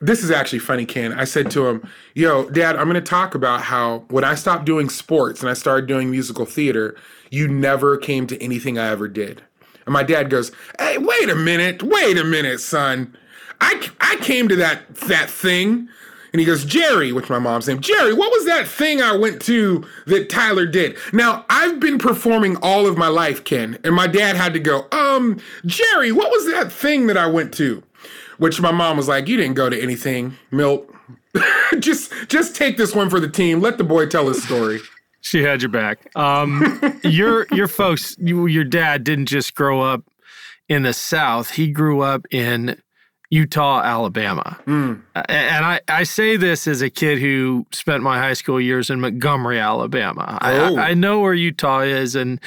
this 0.00 0.22
is 0.22 0.30
actually 0.30 0.60
funny, 0.60 0.86
Ken. 0.86 1.12
I 1.12 1.24
said 1.24 1.50
to 1.52 1.66
him, 1.66 1.88
Yo, 2.14 2.48
Dad, 2.50 2.76
I'm 2.76 2.84
going 2.84 2.94
to 2.94 3.00
talk 3.00 3.34
about 3.34 3.62
how 3.62 4.04
when 4.10 4.22
I 4.22 4.36
stopped 4.36 4.64
doing 4.64 4.88
sports 4.88 5.40
and 5.40 5.50
I 5.50 5.54
started 5.54 5.88
doing 5.88 6.08
musical 6.08 6.46
theater, 6.46 6.96
you 7.30 7.48
never 7.48 7.96
came 7.96 8.28
to 8.28 8.40
anything 8.40 8.78
I 8.78 8.90
ever 8.90 9.08
did. 9.08 9.42
And 9.86 9.92
my 9.92 10.04
dad 10.04 10.30
goes, 10.30 10.52
Hey, 10.78 10.98
wait 10.98 11.28
a 11.28 11.34
minute, 11.34 11.82
wait 11.82 12.16
a 12.16 12.24
minute, 12.24 12.60
son. 12.60 13.16
I, 13.60 13.88
I 14.00 14.16
came 14.16 14.48
to 14.48 14.56
that 14.56 14.94
that 14.94 15.28
thing. 15.28 15.88
And 16.32 16.40
he 16.40 16.46
goes, 16.46 16.64
Jerry, 16.64 17.12
which 17.12 17.28
my 17.28 17.38
mom's 17.38 17.68
name, 17.68 17.80
Jerry, 17.80 18.14
what 18.14 18.32
was 18.32 18.46
that 18.46 18.66
thing 18.66 19.02
I 19.02 19.14
went 19.14 19.42
to 19.42 19.86
that 20.06 20.30
Tyler 20.30 20.66
did? 20.66 20.96
Now, 21.12 21.44
I've 21.50 21.78
been 21.78 21.98
performing 21.98 22.56
all 22.56 22.86
of 22.86 22.96
my 22.96 23.08
life, 23.08 23.44
Ken, 23.44 23.78
and 23.84 23.94
my 23.94 24.06
dad 24.06 24.36
had 24.36 24.54
to 24.54 24.60
go, 24.60 24.86
um, 24.92 25.38
Jerry, 25.66 26.10
what 26.10 26.30
was 26.30 26.46
that 26.46 26.72
thing 26.72 27.06
that 27.08 27.16
I 27.18 27.26
went 27.26 27.52
to? 27.54 27.82
Which 28.38 28.60
my 28.60 28.72
mom 28.72 28.96
was 28.96 29.08
like, 29.08 29.28
You 29.28 29.36
didn't 29.36 29.54
go 29.54 29.68
to 29.68 29.80
anything, 29.80 30.36
Milt. 30.50 30.88
just 31.78 32.12
just 32.28 32.56
take 32.56 32.76
this 32.76 32.94
one 32.94 33.08
for 33.08 33.20
the 33.20 33.28
team. 33.28 33.60
Let 33.60 33.78
the 33.78 33.84
boy 33.84 34.06
tell 34.06 34.28
his 34.28 34.42
story. 34.42 34.80
She 35.24 35.44
had 35.44 35.62
your 35.62 35.68
back. 35.68 36.10
Um, 36.16 36.80
your 37.04 37.46
your 37.52 37.68
folks, 37.68 38.16
you, 38.18 38.46
your 38.46 38.64
dad 38.64 39.04
didn't 39.04 39.26
just 39.26 39.54
grow 39.54 39.80
up 39.80 40.02
in 40.68 40.82
the 40.82 40.92
South. 40.92 41.52
He 41.52 41.70
grew 41.70 42.00
up 42.00 42.26
in 42.32 42.76
Eutaw, 43.32 43.82
Alabama. 43.82 44.58
Mm. 44.66 45.02
And 45.14 45.64
I, 45.64 45.80
I 45.88 46.02
say 46.02 46.36
this 46.36 46.68
as 46.68 46.82
a 46.82 46.90
kid 46.90 47.18
who 47.18 47.66
spent 47.72 48.02
my 48.02 48.18
high 48.18 48.34
school 48.34 48.60
years 48.60 48.90
in 48.90 49.00
Montgomery, 49.00 49.58
Alabama. 49.58 50.38
Oh. 50.42 50.76
I, 50.76 50.90
I 50.90 50.94
know 50.94 51.20
where 51.20 51.34
Eutaw 51.34 51.86
is. 51.86 52.14
And 52.14 52.40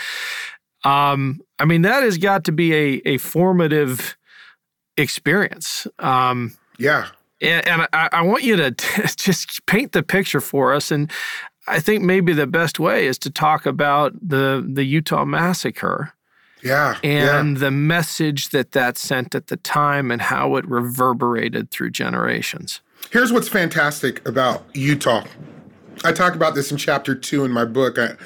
um, 0.84 1.42
I 1.58 1.66
mean, 1.66 1.82
that 1.82 2.04
has 2.04 2.20
got 2.20 2.44
to 2.46 2.52
be 2.52 2.74
a, 2.74 3.02
a 3.06 3.18
formative 3.18 4.16
experience. 4.96 5.88
Um, 5.98 6.56
yeah. 6.78 7.08
And, 7.42 7.68
and 7.68 7.88
I, 7.92 8.10
I, 8.12 8.22
want 8.22 8.44
you 8.44 8.56
to 8.56 8.72
just 9.18 9.66
paint 9.66 9.92
the 9.92 10.04
picture 10.04 10.40
for 10.40 10.74
us. 10.74 10.92
And 10.92 11.12
I 11.68 11.80
think 11.80 12.04
maybe 12.04 12.32
the 12.32 12.48
best 12.48 12.80
way 12.80 13.08
is 13.08 13.18
to 13.20 13.32
talk 13.32 13.66
about 13.66 14.14
the, 14.22 14.64
the 14.72 14.84
Eutaw 14.84 15.26
massacre 15.26 16.14
yeah. 16.66 16.98
And 17.04 17.56
yeah. 17.56 17.60
the 17.60 17.72
message 17.72 18.50
that 18.50 18.72
that 18.72 18.98
sent 18.98 19.36
at 19.36 19.48
the 19.48 19.58
time 19.58 20.10
and 20.10 20.20
how 20.20 20.56
it 20.56 20.68
reverberated 20.68 21.70
through 21.70 21.92
generations. 21.92 22.82
Here's 23.12 23.32
what's 23.32 23.48
fantastic 23.48 24.28
about 24.28 24.68
Eutaw. 24.74 25.28
I 26.04 26.12
talk 26.12 26.34
about 26.34 26.56
this 26.56 26.72
in 26.72 26.78
chapter 26.78 27.14
two 27.14 27.46
in 27.46 27.52
my 27.52 27.66
book. 27.66 28.00
A, 28.00 28.18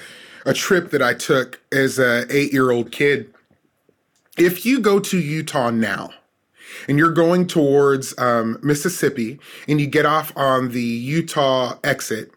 a 0.46 0.54
trip 0.54 0.92
that 0.92 1.02
I 1.02 1.14
took 1.14 1.60
as 1.74 2.00
a 2.00 2.26
eight 2.34 2.54
year 2.54 2.72
old 2.72 2.94
kid. 2.94 3.34
If 4.38 4.66
you 4.66 4.80
go 4.80 5.00
to 5.00 5.22
Eutaw 5.22 5.76
now, 5.76 6.12
and 6.88 6.98
you're 6.98 7.12
going 7.12 7.46
towards 7.46 8.18
um, 8.18 8.58
Mississippi, 8.64 9.38
and 9.68 9.82
you 9.82 9.88
get 9.88 10.06
off 10.06 10.32
on 10.38 10.70
the 10.70 11.22
Eutaw 11.22 11.78
exit, 11.84 12.32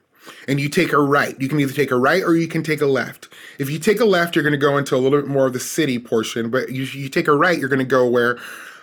and 0.49 0.61
you 0.61 0.69
take 0.69 0.93
a 0.93 0.99
right. 0.99 1.41
You 1.41 1.49
can 1.49 1.61
either 1.61 1.73
take 1.73 1.93
a 1.93 1.97
right 1.97 2.25
or 2.25 2.35
you 2.35 2.49
can 2.49 2.65
take 2.65 2.81
a 2.81 2.87
left. 2.87 3.29
If 3.63 3.71
you 3.71 3.79
take 3.79 4.01
a 4.01 4.05
left, 4.05 4.35
you're 4.35 4.43
going 4.43 4.53
to 4.53 4.59
go 4.59 4.77
into 4.77 4.97
a 4.97 4.99
little 4.99 5.21
bit 5.21 5.29
more 5.29 5.47
of 5.47 5.53
the 5.53 5.61
city 5.61 5.99
portion, 5.99 6.51
but 6.51 6.71
you, 6.71 6.83
you 6.83 7.09
take 7.09 7.29
a 7.29 7.35
right, 7.35 7.57
you're 7.57 7.69
going 7.69 7.79
to 7.79 7.85
go 7.85 8.09
where 8.09 8.39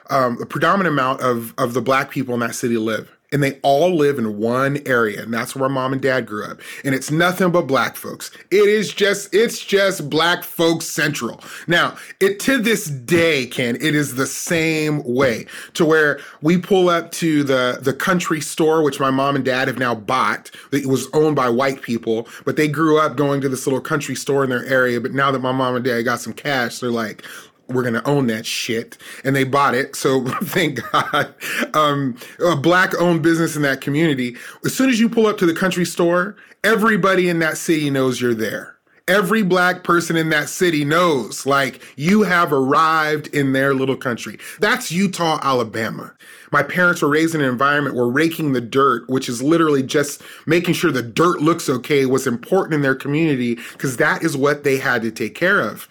um, 0.10 0.42
a 0.42 0.46
predominant 0.46 0.94
amount 0.94 1.22
of, 1.22 1.54
of 1.58 1.74
the 1.74 1.82
black 1.82 2.10
people 2.10 2.34
in 2.34 2.40
that 2.40 2.56
city 2.56 2.78
live 2.78 3.19
and 3.32 3.44
they 3.44 3.60
all 3.62 3.96
live 3.96 4.18
in 4.18 4.38
one 4.38 4.80
area 4.86 5.22
and 5.22 5.34
that's 5.34 5.56
where 5.56 5.70
my 5.70 5.76
mom 5.76 5.94
and 5.94 6.02
dad 6.02 6.26
grew 6.26 6.46
up. 6.46 6.60
And 6.84 6.96
it's 6.96 7.12
nothing 7.12 7.52
but 7.52 7.64
black 7.64 7.96
folks. 7.96 8.32
It 8.52 8.68
is 8.68 8.94
just 8.94 9.34
it's 9.34 9.64
just 9.64 10.10
black 10.10 10.44
folks 10.44 10.86
central. 10.86 11.44
Now 11.68 11.96
it 12.20 12.40
to 12.42 12.58
this 12.58 12.86
day 12.86 13.46
ken 13.46 13.76
it 13.76 13.96
is 13.96 14.16
the 14.16 14.28
same 14.28 15.04
way 15.04 15.46
to 15.74 15.86
where 15.86 16.20
we 16.42 16.58
pull 16.58 16.90
up 16.90 17.12
to 17.12 17.44
the 17.44 17.80
the 17.82 17.94
country 17.94 18.42
store 18.42 18.84
which 18.84 19.00
my 19.00 19.12
mom 19.12 19.36
and 19.36 19.46
dad 19.46 19.68
have 19.68 19.78
now 19.78 19.96
bought 19.96 20.52
it 20.72 20.86
was 20.86 21.08
owned 21.14 21.36
by 21.36 21.50
white 21.50 21.82
people 21.82 22.28
but 22.46 22.56
they 22.56 22.68
grew 22.68 23.00
up 23.00 23.16
going 23.16 23.42
to 23.42 23.50
this 23.50 23.66
little 23.66 23.82
country 23.82 24.16
store 24.16 24.44
in 24.44 24.50
their 24.50 24.66
area 24.66 25.00
but 25.00 25.14
now 25.14 25.32
that 25.32 25.40
my 25.40 25.52
mom 25.52 25.76
and 25.76 25.86
dad 25.86 26.02
got 26.04 26.20
some 26.20 26.34
cash 26.34 26.80
they're 26.80 26.90
like 26.90 27.24
we're 27.70 27.84
going 27.84 27.94
to 27.94 28.08
own 28.08 28.28
that 28.28 28.46
shit. 28.46 28.98
And 29.24 29.36
they 29.36 29.44
bought 29.44 29.76
it. 29.76 29.96
So 29.96 30.26
thank 30.44 30.80
God. 30.92 31.34
Um, 31.74 32.18
a 32.44 32.56
black 32.56 33.00
owned 33.00 33.22
business 33.22 33.56
in 33.56 33.62
that 33.64 33.82
community. 33.82 34.36
As 34.66 34.74
soon 34.74 34.90
as 34.90 35.00
you 35.00 35.10
pull 35.10 35.28
up 35.28 35.38
to 35.40 35.46
the 35.46 35.54
country 35.54 35.86
store, 35.86 36.36
everybody 36.64 37.30
in 37.30 37.40
that 37.40 37.58
city 37.58 37.90
knows 37.90 38.22
you're 38.22 38.34
there. 38.34 38.76
Every 39.08 39.42
black 39.42 39.84
person 39.84 40.16
in 40.16 40.30
that 40.30 40.50
city 40.50 40.86
knows, 40.86 41.44
like, 41.48 41.82
you 41.96 42.22
have 42.22 42.54
arrived 42.54 43.26
in 43.34 43.54
their 43.54 43.74
little 43.74 43.98
country. 43.98 44.38
That's 44.60 44.92
Eutaw, 44.92 45.42
Alabama. 45.42 46.14
My 46.52 46.62
parents 46.62 47.02
were 47.02 47.10
raised 47.10 47.34
in 47.34 47.42
an 47.42 47.50
environment 47.50 47.96
where 47.96 48.06
raking 48.06 48.54
the 48.54 48.62
dirt, 48.62 49.10
which 49.10 49.28
is 49.28 49.42
literally 49.42 49.82
just 49.82 50.22
making 50.46 50.76
sure 50.76 50.92
the 50.92 51.02
dirt 51.02 51.42
looks 51.42 51.70
okay, 51.70 52.06
was 52.06 52.28
important 52.28 52.76
in 52.76 52.82
their 52.82 52.94
community 52.94 53.56
because 53.74 53.98
that 53.98 54.24
is 54.24 54.38
what 54.38 54.64
they 54.64 54.78
had 54.78 55.02
to 55.02 55.10
take 55.12 55.34
care 55.34 55.60
of. 55.60 55.88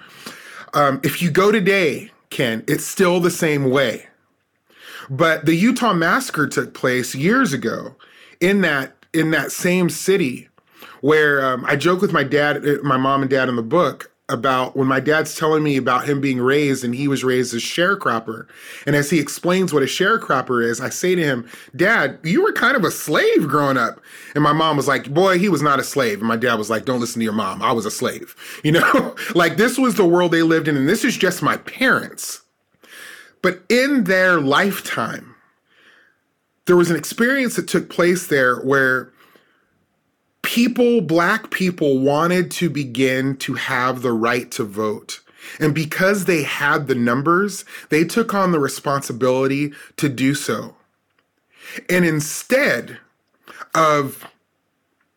Um, 0.74 1.00
if 1.02 1.22
you 1.22 1.30
go 1.30 1.50
today, 1.50 2.10
Ken, 2.30 2.64
it's 2.66 2.84
still 2.84 3.20
the 3.20 3.30
same 3.30 3.70
way. 3.70 4.06
But 5.10 5.46
the 5.46 5.60
Eutaw 5.60 5.96
massacre 5.96 6.46
took 6.46 6.74
place 6.74 7.14
years 7.14 7.52
ago 7.52 7.94
in 8.40 8.60
that 8.60 8.94
in 9.14 9.30
that 9.30 9.50
same 9.50 9.88
city 9.88 10.48
where 11.00 11.44
um, 11.44 11.64
I 11.64 11.76
joke 11.76 12.00
with 12.00 12.12
my 12.12 12.24
dad, 12.24 12.66
uh, 12.66 12.76
my 12.82 12.96
mom 12.96 13.22
and 13.22 13.30
dad 13.30 13.48
in 13.48 13.56
the 13.56 13.62
book 13.62 14.10
about 14.28 14.76
when 14.76 14.86
my 14.86 15.00
dad's 15.00 15.34
telling 15.34 15.62
me 15.62 15.76
about 15.76 16.06
him 16.06 16.20
being 16.20 16.38
raised 16.38 16.84
and 16.84 16.94
he 16.94 17.08
was 17.08 17.24
raised 17.24 17.54
as 17.54 17.62
a 17.62 17.64
sharecropper. 17.64 18.46
And 18.86 18.94
as 18.94 19.08
he 19.08 19.18
explains 19.18 19.72
what 19.72 19.82
a 19.82 19.86
sharecropper 19.86 20.62
is, 20.62 20.80
I 20.80 20.90
say 20.90 21.14
to 21.14 21.22
him, 21.22 21.48
Dad, 21.74 22.18
you 22.22 22.42
were 22.42 22.52
kind 22.52 22.76
of 22.76 22.84
a 22.84 22.90
slave 22.90 23.48
growing 23.48 23.78
up. 23.78 24.00
And 24.34 24.44
my 24.44 24.52
mom 24.52 24.76
was 24.76 24.86
like, 24.86 25.12
Boy, 25.12 25.38
he 25.38 25.48
was 25.48 25.62
not 25.62 25.80
a 25.80 25.84
slave. 25.84 26.18
And 26.18 26.28
my 26.28 26.36
dad 26.36 26.56
was 26.56 26.68
like, 26.68 26.84
Don't 26.84 27.00
listen 27.00 27.20
to 27.20 27.24
your 27.24 27.32
mom. 27.32 27.62
I 27.62 27.72
was 27.72 27.86
a 27.86 27.90
slave. 27.90 28.34
You 28.64 28.72
know, 28.72 29.14
like 29.34 29.56
this 29.56 29.78
was 29.78 29.94
the 29.94 30.04
world 30.04 30.32
they 30.32 30.42
lived 30.42 30.68
in. 30.68 30.76
And 30.76 30.88
this 30.88 31.04
is 31.04 31.16
just 31.16 31.42
my 31.42 31.56
parents. 31.58 32.42
But 33.40 33.62
in 33.68 34.04
their 34.04 34.40
lifetime, 34.40 35.34
there 36.66 36.76
was 36.76 36.90
an 36.90 36.96
experience 36.96 37.56
that 37.56 37.68
took 37.68 37.88
place 37.88 38.26
there 38.26 38.56
where 38.58 39.10
people, 40.48 41.02
black 41.02 41.50
people, 41.50 41.98
wanted 41.98 42.50
to 42.50 42.70
begin 42.70 43.36
to 43.36 43.52
have 43.52 44.00
the 44.00 44.12
right 44.12 44.50
to 44.50 44.64
vote. 44.64 45.20
And 45.60 45.74
because 45.74 46.24
they 46.24 46.42
had 46.42 46.86
the 46.86 46.94
numbers, 46.94 47.66
they 47.90 48.02
took 48.02 48.32
on 48.32 48.52
the 48.52 48.58
responsibility 48.58 49.74
to 49.98 50.08
do 50.08 50.34
so. 50.34 50.74
And 51.90 52.06
instead 52.06 52.96
of 53.74 54.26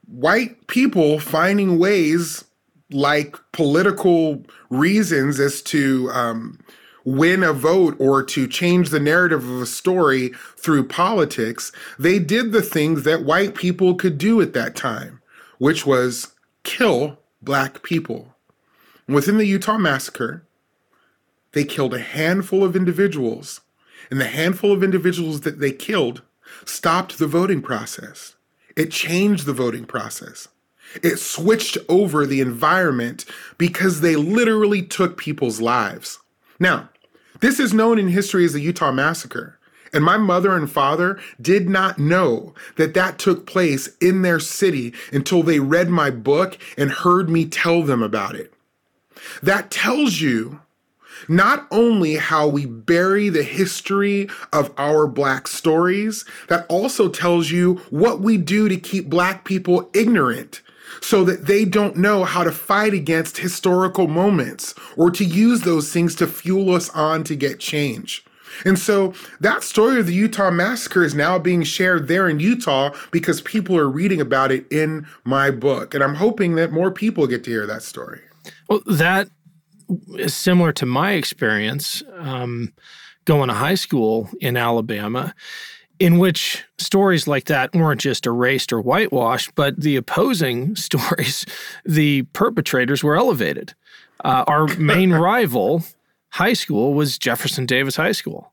white 0.06 0.68
people 0.68 1.18
finding 1.18 1.80
ways 1.80 2.44
like 2.92 3.38
political 3.54 4.44
reasons 4.70 5.40
as 5.40 5.62
to 5.62 6.10
um, 6.12 6.60
win 7.06 7.42
a 7.42 7.54
vote 7.54 7.96
or 8.00 8.22
to 8.22 8.48
change 8.48 8.90
the 8.90 9.00
narrative 9.00 9.50
of 9.50 9.62
a 9.62 9.66
story 9.66 10.34
through 10.58 10.90
politics, 10.90 11.72
they 11.98 12.20
did 12.20 12.52
the 12.52 12.62
things 12.62 13.04
that 13.04 13.24
white 13.24 13.56
people 13.56 13.96
could 13.96 14.18
do 14.18 14.42
at 14.42 14.52
that 14.52 14.76
time 14.76 15.21
which 15.62 15.86
was 15.86 16.34
kill 16.64 17.20
black 17.40 17.84
people. 17.84 18.34
Within 19.08 19.38
the 19.38 19.46
Eutaw 19.46 19.80
massacre, 19.80 20.44
they 21.52 21.64
killed 21.64 21.94
a 21.94 22.00
handful 22.00 22.64
of 22.64 22.76
individuals, 22.76 23.62
and 24.10 24.20
the 24.20 24.26
handful 24.26 24.72
of 24.72 24.84
individuals 24.84 25.42
that 25.42 25.60
they 25.60 25.72
killed 25.72 26.24
stopped 26.66 27.20
the 27.20 27.28
voting 27.28 27.62
process. 27.62 28.34
It 28.76 28.90
changed 28.90 29.46
the 29.46 29.54
voting 29.54 29.86
process. 29.86 30.48
It 31.04 31.18
switched 31.18 31.78
over 31.88 32.26
the 32.26 32.42
environment 32.42 33.26
because 33.60 34.02
they 34.02 34.16
literally 34.16 34.82
took 34.82 35.16
people's 35.16 35.62
lives. 35.62 36.18
Now, 36.60 36.90
this 37.40 37.60
is 37.60 37.72
known 37.72 38.00
in 38.00 38.08
history 38.08 38.46
as 38.46 38.54
the 38.54 38.66
Eutaw 38.66 38.96
Massacre. 38.96 39.60
And 39.94 40.04
my 40.04 40.18
mother 40.18 40.56
and 40.56 40.72
father 40.72 41.20
did 41.42 41.70
not 41.70 42.00
know 42.00 42.54
that 42.78 42.94
that 42.94 43.20
took 43.20 43.46
place 43.46 43.90
in 44.00 44.22
their 44.22 44.40
city 44.40 44.94
until 45.12 45.44
they 45.44 45.60
read 45.60 45.90
my 45.90 46.10
book 46.10 46.58
and 46.78 46.92
heard 46.92 47.30
me 47.30 47.46
tell 47.46 47.84
them 47.84 48.02
about 48.02 48.36
it. 48.36 48.54
That 49.44 49.70
tells 49.70 50.22
you 50.22 50.62
not 51.28 51.68
only 51.72 52.16
how 52.16 52.48
we 52.48 52.66
bury 52.66 53.30
the 53.30 53.44
history 53.44 54.30
of 54.52 54.74
our 54.78 55.08
black 55.08 55.48
stories, 55.48 56.26
that 56.48 56.66
also 56.68 57.10
tells 57.10 57.52
you 57.52 57.76
what 57.90 58.22
we 58.22 58.38
do 58.38 58.68
to 58.70 58.78
keep 58.78 59.10
black 59.10 59.46
people 59.46 59.90
ignorant 59.94 60.62
so 61.02 61.24
that 61.24 61.48
they 61.48 61.66
don't 61.66 61.96
know 61.96 62.24
how 62.24 62.44
to 62.44 62.52
fight 62.52 62.94
against 62.94 63.38
historical 63.38 64.08
moments 64.08 64.74
or 64.98 65.10
to 65.12 65.24
use 65.24 65.62
those 65.62 65.92
things 65.92 66.16
to 66.16 66.28
fuel 66.28 66.74
us 66.76 66.90
on 66.90 67.24
to 67.24 67.36
get 67.36 67.60
change. 67.60 68.26
And 68.66 68.78
so 68.78 69.14
that 69.40 69.64
story 69.64 70.00
of 70.00 70.08
the 70.08 70.18
Eutaw 70.18 70.54
massacre 70.54 71.04
is 71.04 71.14
now 71.16 71.40
being 71.40 71.64
shared 71.64 72.08
there 72.08 72.28
in 72.28 72.40
Eutaw 72.40 72.96
because 73.12 73.42
people 73.42 73.78
are 73.78 73.90
reading 73.90 74.22
about 74.22 74.52
it 74.52 74.66
in 74.72 75.08
my 75.24 75.52
book. 75.52 75.94
And 75.94 76.04
I'm 76.04 76.16
hoping 76.16 76.56
that 76.56 76.72
more 76.72 76.92
people 76.92 77.28
get 77.28 77.44
to 77.46 77.52
hear 77.52 77.66
that 77.68 77.84
story. 77.84 78.22
Well, 78.70 78.82
that 78.86 79.30
is 80.18 80.34
similar 80.34 80.72
to 80.74 80.86
my 80.86 81.14
experience 81.14 82.02
um, 82.18 82.74
going 83.26 83.50
to 83.50 83.54
high 83.54 83.76
school 83.76 84.30
in 84.40 84.58
Alabama. 84.58 85.34
in 86.00 86.18
which 86.18 86.66
stories 86.80 87.28
like 87.28 87.46
that 87.46 87.76
weren't 87.76 88.02
just 88.02 88.26
erased 88.26 88.74
or 88.74 88.82
whitewashed, 88.82 89.54
but 89.54 89.80
the 89.80 89.96
opposing 89.96 90.76
stories, 90.88 91.46
the 91.86 92.24
perpetrators 92.34 93.04
were 93.04 93.16
elevated. 93.16 93.76
Uh, 94.26 94.44
our 94.48 94.68
main 94.78 95.14
rival 95.30 95.84
high 96.32 96.54
school 96.54 96.94
was 96.94 97.20
Jefferson 97.20 97.66
Davis 97.66 97.96
High 97.96 98.14
School, 98.14 98.51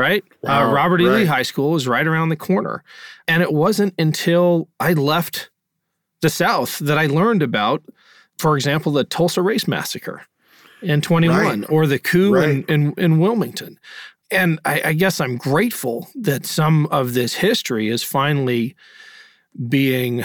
right? 0.00 0.24
Uh, 0.42 0.48
wow, 0.48 0.70
uh, 0.70 0.72
Robert 0.72 1.00
E. 1.00 1.08
Lee 1.08 1.24
High 1.26 1.42
School 1.42 1.72
was 1.72 1.86
right 1.86 2.06
around 2.06 2.30
the 2.30 2.36
corner. 2.36 2.82
And 3.28 3.42
it 3.42 3.52
wasn't 3.52 3.94
until 3.98 4.68
I 4.80 4.94
left 4.94 5.50
the 6.22 6.30
South 6.30 6.78
that 6.78 6.98
I 6.98 7.06
learned 7.06 7.42
about, 7.42 7.82
for 8.38 8.56
example, 8.56 8.92
the 8.92 9.04
Tulsa 9.04 9.42
Race 9.42 9.68
Massacre 9.68 10.22
in 10.82 11.00
21 11.00 11.36
right. 11.36 11.70
or 11.70 11.86
the 11.86 11.98
coup 11.98 12.34
right. 12.34 12.48
in, 12.48 12.64
in, 12.64 12.94
in 12.96 13.18
Wilmington 13.18 13.78
and 14.30 14.60
I, 14.64 14.82
I, 14.86 14.92
guess 14.92 15.20
I'm 15.20 15.36
grateful 15.36 16.08
that 16.14 16.46
some 16.46 16.86
of 16.86 17.14
this 17.14 17.34
history 17.34 17.88
is 17.88 18.02
finally 18.02 18.76
being 19.68 20.24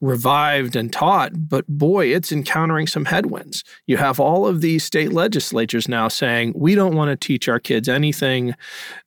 revived 0.00 0.76
and 0.76 0.92
taught. 0.92 1.48
But 1.48 1.66
boy, 1.66 2.06
it's 2.06 2.32
encountering 2.32 2.86
some 2.86 3.04
headwinds. 3.04 3.64
You 3.86 3.96
have 3.96 4.20
all 4.20 4.46
of 4.46 4.60
these 4.60 4.84
state 4.84 5.12
legislatures 5.12 5.88
now 5.88 6.08
saying, 6.08 6.52
we 6.56 6.74
don't 6.74 6.94
want 6.94 7.10
to 7.10 7.26
teach 7.26 7.48
our 7.48 7.58
kids 7.58 7.88
anything 7.88 8.54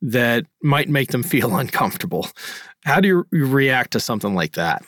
that 0.02 0.46
might 0.64 0.90
make 0.90 1.12
them 1.12 1.24
feel 1.30 1.56
uncomfortable. 1.56 2.28
How 2.86 3.00
do 3.00 3.08
you 3.32 3.46
react 3.46 3.92
to 3.92 4.00
something 4.00 4.34
like 4.34 4.54
that? 4.54 4.84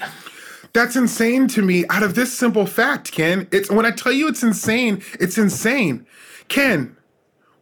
That's 0.74 0.96
insane 0.96 1.48
to 1.50 1.62
me 1.62 1.86
out 1.90 2.04
of 2.04 2.16
this 2.16 2.36
simple 2.38 2.66
fact, 2.66 3.12
Ken. 3.12 3.48
It's 3.52 3.70
when 3.70 3.86
I 3.86 3.92
tell 3.92 4.14
you 4.14 4.28
it's 4.28 4.44
insane, 4.44 5.04
it's 5.20 5.38
insane. 5.38 6.06
Ken, 6.48 6.96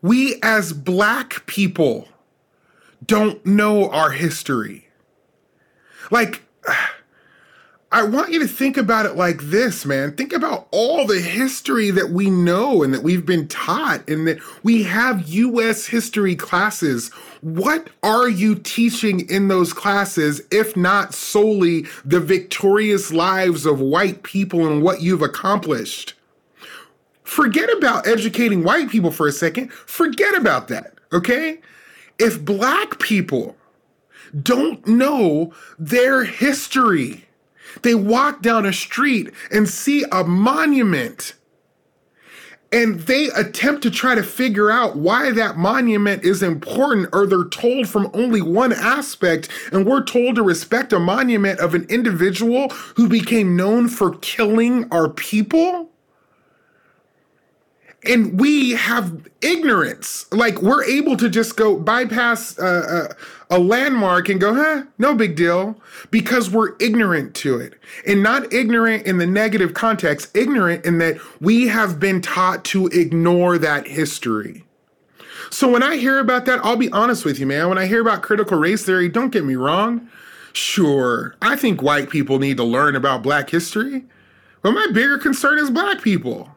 we 0.01 0.39
as 0.43 0.73
black 0.73 1.45
people 1.47 2.07
don't 3.05 3.43
know 3.45 3.89
our 3.89 4.11
history. 4.11 4.87
Like, 6.11 6.43
I 7.91 8.03
want 8.03 8.31
you 8.31 8.39
to 8.39 8.47
think 8.47 8.77
about 8.77 9.07
it 9.07 9.15
like 9.15 9.41
this, 9.41 9.83
man. 9.83 10.11
Think 10.11 10.31
about 10.31 10.67
all 10.69 11.07
the 11.07 11.19
history 11.19 11.89
that 11.89 12.11
we 12.11 12.29
know 12.29 12.83
and 12.83 12.93
that 12.93 13.01
we've 13.01 13.25
been 13.25 13.47
taught, 13.47 14.07
and 14.07 14.27
that 14.27 14.37
we 14.61 14.83
have 14.83 15.27
US 15.27 15.87
history 15.87 16.35
classes. 16.35 17.09
What 17.41 17.89
are 18.03 18.29
you 18.29 18.53
teaching 18.53 19.27
in 19.27 19.47
those 19.47 19.73
classes, 19.73 20.39
if 20.51 20.77
not 20.77 21.15
solely 21.15 21.87
the 22.05 22.19
victorious 22.19 23.11
lives 23.11 23.65
of 23.65 23.81
white 23.81 24.21
people 24.21 24.67
and 24.67 24.83
what 24.83 25.01
you've 25.01 25.23
accomplished? 25.23 26.13
Forget 27.23 27.75
about 27.75 28.07
educating 28.07 28.63
white 28.63 28.89
people 28.89 29.11
for 29.11 29.27
a 29.27 29.31
second. 29.31 29.71
Forget 29.73 30.35
about 30.35 30.67
that, 30.67 30.93
okay? 31.11 31.59
If 32.19 32.45
black 32.45 32.99
people 32.99 33.55
don't 34.43 34.85
know 34.85 35.53
their 35.79 36.23
history, 36.23 37.25
they 37.81 37.95
walk 37.95 38.41
down 38.41 38.65
a 38.65 38.73
street 38.73 39.31
and 39.51 39.67
see 39.67 40.05
a 40.11 40.23
monument. 40.23 41.33
And 42.71 42.99
they 42.99 43.29
attempt 43.29 43.81
to 43.83 43.89
try 43.89 44.13
to 44.13 44.21
figure 44.21 44.69
out 44.69 44.95
why 44.95 45.31
that 45.31 45.57
monument 45.57 46.23
is 46.23 46.43
important 46.43 47.09
or 47.11 47.25
they're 47.25 47.45
told 47.45 47.87
from 47.89 48.11
only 48.13 48.43
one 48.43 48.73
aspect. 48.73 49.49
And 49.71 49.87
we're 49.87 50.03
told 50.03 50.35
to 50.35 50.43
respect 50.43 50.93
a 50.93 50.99
monument 50.99 51.59
of 51.59 51.73
an 51.73 51.85
individual 51.89 52.69
who 52.95 53.09
became 53.09 53.55
known 53.55 53.87
for 53.87 54.17
killing 54.17 54.87
our 54.91 55.09
people 55.09 55.89
and 58.03 58.39
we 58.39 58.71
have 58.71 59.27
ignorance. 59.41 60.25
Like 60.31 60.61
we're 60.61 60.83
able 60.83 61.17
to 61.17 61.29
just 61.29 61.57
go 61.57 61.77
bypass 61.77 62.57
uh, 62.57 63.07
uh, 63.09 63.13
a 63.49 63.59
landmark 63.59 64.29
and 64.29 64.39
go, 64.39 64.53
huh, 64.53 64.83
no 64.97 65.15
big 65.15 65.35
deal, 65.35 65.79
because 66.11 66.49
we're 66.49 66.75
ignorant 66.79 67.35
to 67.35 67.59
it. 67.59 67.73
And 68.07 68.23
not 68.23 68.53
ignorant 68.53 69.05
in 69.05 69.17
the 69.17 69.27
negative 69.27 69.73
context, 69.73 70.35
ignorant 70.35 70.85
in 70.85 70.99
that 70.99 71.17
we 71.41 71.67
have 71.67 71.99
been 71.99 72.21
taught 72.21 72.63
to 72.65 72.87
ignore 72.87 73.57
that 73.57 73.87
history. 73.87 74.65
So 75.49 75.69
when 75.69 75.81
I 75.81 75.97
hear 75.97 76.19
about 76.19 76.45
that, 76.45 76.63
I'll 76.63 76.77
be 76.77 76.91
honest 76.91 77.25
with 77.25 77.39
you, 77.39 77.47
man. 77.47 77.69
When 77.69 77.77
I 77.77 77.87
hear 77.87 78.01
about 78.01 78.21
critical 78.21 78.57
race 78.57 78.85
theory, 78.85 79.09
don't 79.09 79.31
get 79.31 79.43
me 79.43 79.55
wrong. 79.55 80.07
Sure, 80.53 81.35
I 81.41 81.55
think 81.55 81.81
white 81.81 82.09
people 82.09 82.39
need 82.39 82.57
to 82.57 82.63
learn 82.63 82.95
about 82.95 83.23
black 83.23 83.49
history, 83.49 84.03
but 84.61 84.71
my 84.71 84.87
bigger 84.93 85.17
concern 85.17 85.59
is 85.59 85.69
black 85.69 86.01
people. 86.01 86.55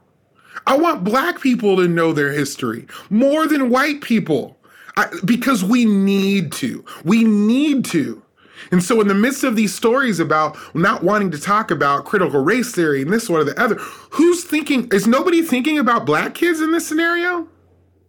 I 0.66 0.76
want 0.76 1.04
black 1.04 1.40
people 1.40 1.76
to 1.76 1.88
know 1.88 2.12
their 2.12 2.32
history 2.32 2.86
more 3.10 3.46
than 3.46 3.70
white 3.70 4.00
people 4.00 4.58
I, 4.96 5.08
because 5.24 5.64
we 5.64 5.84
need 5.84 6.52
to. 6.52 6.84
We 7.04 7.24
need 7.24 7.84
to. 7.86 8.22
And 8.70 8.82
so, 8.82 9.00
in 9.00 9.08
the 9.08 9.14
midst 9.14 9.42
of 9.42 9.56
these 9.56 9.74
stories 9.74 10.20
about 10.20 10.56
not 10.74 11.02
wanting 11.02 11.30
to 11.32 11.40
talk 11.40 11.70
about 11.70 12.04
critical 12.04 12.44
race 12.44 12.72
theory 12.72 13.02
and 13.02 13.12
this 13.12 13.28
one 13.28 13.40
or 13.40 13.44
the 13.44 13.60
other, 13.60 13.74
who's 14.10 14.44
thinking? 14.44 14.88
Is 14.92 15.06
nobody 15.06 15.42
thinking 15.42 15.78
about 15.78 16.06
black 16.06 16.34
kids 16.34 16.60
in 16.60 16.70
this 16.70 16.86
scenario? 16.86 17.48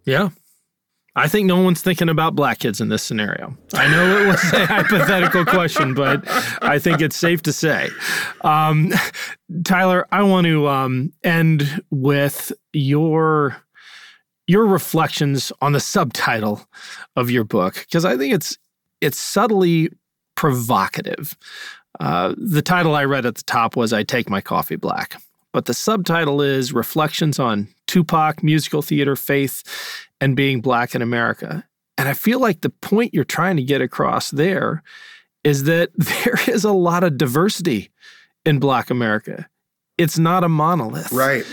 Yeah. 0.06 0.30
I 1.16 1.28
think 1.28 1.46
no 1.46 1.62
one's 1.62 1.82
thinking 1.82 2.10
about 2.10 2.36
black 2.36 2.60
kids 2.60 2.82
in 2.82 2.90
this 2.90 3.04
scenario. 3.04 3.56
I 3.76 3.88
know 3.88 4.24
it 4.24 4.28
was 4.28 4.54
a 4.54 4.66
hypothetical 4.66 5.46
question, 5.46 5.94
but 5.94 6.24
I 6.62 6.80
think 6.80 7.02
it's 7.02 7.16
safe 7.16 7.44
to 7.44 7.54
say. 7.54 7.90
Um, 8.42 8.92
Tyler, 9.64 10.08
I 10.12 10.24
want 10.24 10.48
to 10.48 10.68
um, 10.68 11.14
end 11.24 11.84
with 11.92 12.52
your 12.74 13.58
your 14.48 14.66
reflections 14.66 15.54
on 15.62 15.72
the 15.72 15.80
subtitle 15.80 16.68
of 17.16 17.30
your 17.30 17.44
book 17.44 17.76
because 17.76 18.06
I 18.06 18.18
think 18.18 18.34
it's 18.34 18.58
it's 19.00 19.20
subtly 19.20 19.90
provocative. 20.36 21.38
Uh, 22.00 22.34
the 22.38 22.64
title 22.64 22.96
I 22.96 23.06
read 23.06 23.26
at 23.28 23.36
the 23.36 23.44
top 23.44 23.76
was 23.76 23.94
"I 23.94 24.02
Take 24.02 24.32
My 24.32 24.42
Coffee 24.42 24.78
Black," 24.78 25.22
but 25.52 25.66
the 25.66 25.76
subtitle 25.76 26.42
is 26.42 26.74
"Reflections 26.74 27.38
on 27.38 27.68
Tupac, 27.86 28.42
Musical 28.42 28.82
Theater, 28.82 29.16
Faith, 29.16 29.64
and 30.24 30.38
being 30.38 30.62
black 30.62 30.96
in 30.96 31.02
America. 31.02 31.68
And 31.98 32.08
I 32.08 32.14
feel 32.14 32.40
like 32.40 32.62
the 32.62 32.70
point 32.70 33.14
you're 33.14 33.26
trying 33.26 33.58
to 33.58 33.62
get 33.62 33.82
across 33.82 34.32
there 34.32 34.82
is 35.44 35.66
that 35.66 35.90
there 35.98 36.40
is 36.48 36.64
a 36.64 36.72
lot 36.72 37.04
of 37.04 37.18
diversity 37.18 37.92
in 38.46 38.58
black 38.60 38.90
America. 38.90 39.50
It's 39.98 40.18
not 40.18 40.46
a 40.46 40.50
monolith. 40.50 41.12
Right. 41.12 41.44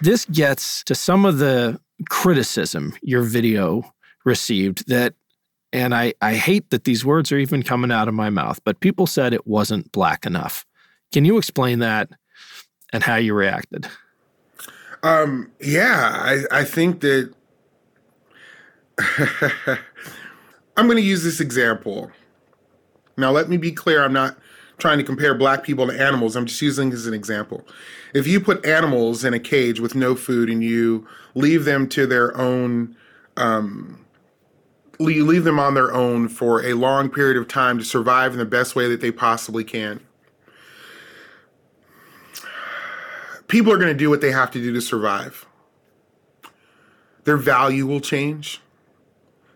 This 0.00 0.24
gets 0.24 0.82
to 0.84 0.96
some 0.96 1.24
of 1.24 1.38
the 1.38 1.80
criticism 2.10 2.96
your 3.02 3.22
video 3.22 3.84
received 4.24 4.88
that 4.88 5.14
and 5.72 5.94
I, 5.94 6.14
I 6.20 6.34
hate 6.34 6.70
that 6.70 6.84
these 6.84 7.04
words 7.04 7.30
are 7.30 7.38
even 7.38 7.62
coming 7.62 7.92
out 7.92 8.08
of 8.08 8.14
my 8.14 8.30
mouth, 8.30 8.58
but 8.64 8.80
people 8.80 9.06
said 9.06 9.32
it 9.32 9.46
wasn't 9.46 9.92
black 9.92 10.26
enough. 10.26 10.64
Can 11.12 11.24
you 11.24 11.38
explain 11.38 11.78
that 11.80 12.08
and 12.92 13.02
how 13.02 13.16
you 13.16 13.34
reacted? 13.34 13.86
Um, 15.02 15.52
yeah, 15.60 16.18
I, 16.20 16.60
I 16.60 16.64
think 16.64 17.00
that 17.02 17.34
I'm 20.76 20.86
going 20.86 20.96
to 20.96 21.02
use 21.02 21.24
this 21.24 21.40
example. 21.40 22.10
Now, 23.16 23.30
let 23.30 23.48
me 23.48 23.56
be 23.56 23.72
clear 23.72 24.04
I'm 24.04 24.12
not 24.12 24.36
trying 24.78 24.98
to 24.98 25.04
compare 25.04 25.34
black 25.34 25.64
people 25.64 25.86
to 25.88 26.00
animals. 26.00 26.36
I'm 26.36 26.46
just 26.46 26.62
using 26.62 26.90
this 26.90 27.00
as 27.00 27.06
an 27.06 27.14
example. 27.14 27.66
If 28.14 28.26
you 28.26 28.40
put 28.40 28.64
animals 28.64 29.24
in 29.24 29.34
a 29.34 29.40
cage 29.40 29.80
with 29.80 29.94
no 29.94 30.14
food 30.14 30.48
and 30.48 30.62
you 30.62 31.06
leave 31.34 31.64
them 31.64 31.88
to 31.90 32.06
their 32.06 32.36
own, 32.36 32.96
um, 33.36 34.04
you 35.00 35.26
leave 35.26 35.44
them 35.44 35.58
on 35.58 35.74
their 35.74 35.92
own 35.92 36.28
for 36.28 36.64
a 36.64 36.74
long 36.74 37.10
period 37.10 37.36
of 37.36 37.48
time 37.48 37.78
to 37.78 37.84
survive 37.84 38.32
in 38.32 38.38
the 38.38 38.44
best 38.44 38.76
way 38.76 38.88
that 38.88 39.00
they 39.00 39.10
possibly 39.10 39.64
can. 39.64 40.00
People 43.48 43.72
are 43.72 43.78
going 43.78 43.92
to 43.92 43.98
do 43.98 44.10
what 44.10 44.20
they 44.20 44.30
have 44.30 44.50
to 44.52 44.60
do 44.60 44.72
to 44.72 44.80
survive. 44.80 45.46
Their 47.24 47.36
value 47.36 47.86
will 47.86 48.00
change 48.00 48.60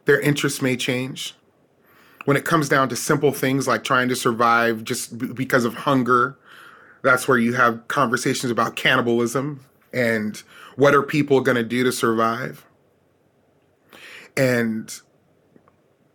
their 0.05 0.21
interests 0.21 0.63
may 0.63 0.77
change. 0.77 1.35
When 2.25 2.37
it 2.37 2.45
comes 2.45 2.69
down 2.69 2.89
to 2.89 2.97
simple 2.97 3.33
things 3.33 3.67
like 3.67 3.85
trying 3.85 4.09
to 4.09 4.17
survive 4.17 4.85
just 4.85 5.19
b- 5.19 5.33
because 5.33 5.65
of 5.65 5.75
hunger, 5.75 6.39
that's 7.03 7.27
where 7.27 7.39
you 7.39 7.55
have 7.55 7.89
conversations 7.89 8.51
about 8.51 8.77
cannibalism 8.77 9.65
and 9.93 10.43
what 10.77 10.95
are 10.95 11.03
people 11.03 11.41
going 11.41 11.57
to 11.57 11.65
do 11.65 11.83
to 11.83 11.93
survive. 11.93 12.65
And 14.37 15.01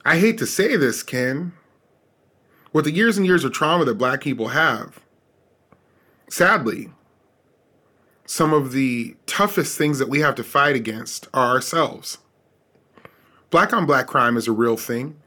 I 0.05 0.17
hate 0.17 0.37
to 0.37 0.45
say 0.45 0.77
this, 0.77 1.03
Ken, 1.03 1.53
with 2.71 2.85
the 2.85 2.91
years 2.91 3.17
and 3.17 3.25
years 3.25 3.43
of 3.43 3.51
trauma 3.51 3.85
that 3.85 3.97
black 3.97 4.21
people 4.21 4.49
have, 4.49 5.01
sadly, 6.29 6.91
some 8.25 8.53
of 8.53 8.71
the 8.71 9.15
toughest 9.25 9.77
things 9.77 9.99
that 9.99 10.09
we 10.09 10.19
have 10.19 10.35
to 10.35 10.43
fight 10.43 10.75
against 10.75 11.27
are 11.33 11.47
ourselves 11.47 12.17
black 13.49 13.73
on 13.73 13.85
black 13.85 14.07
crime 14.07 14.37
is 14.37 14.47
a 14.47 14.51
real 14.51 14.77
thing. 14.77 15.17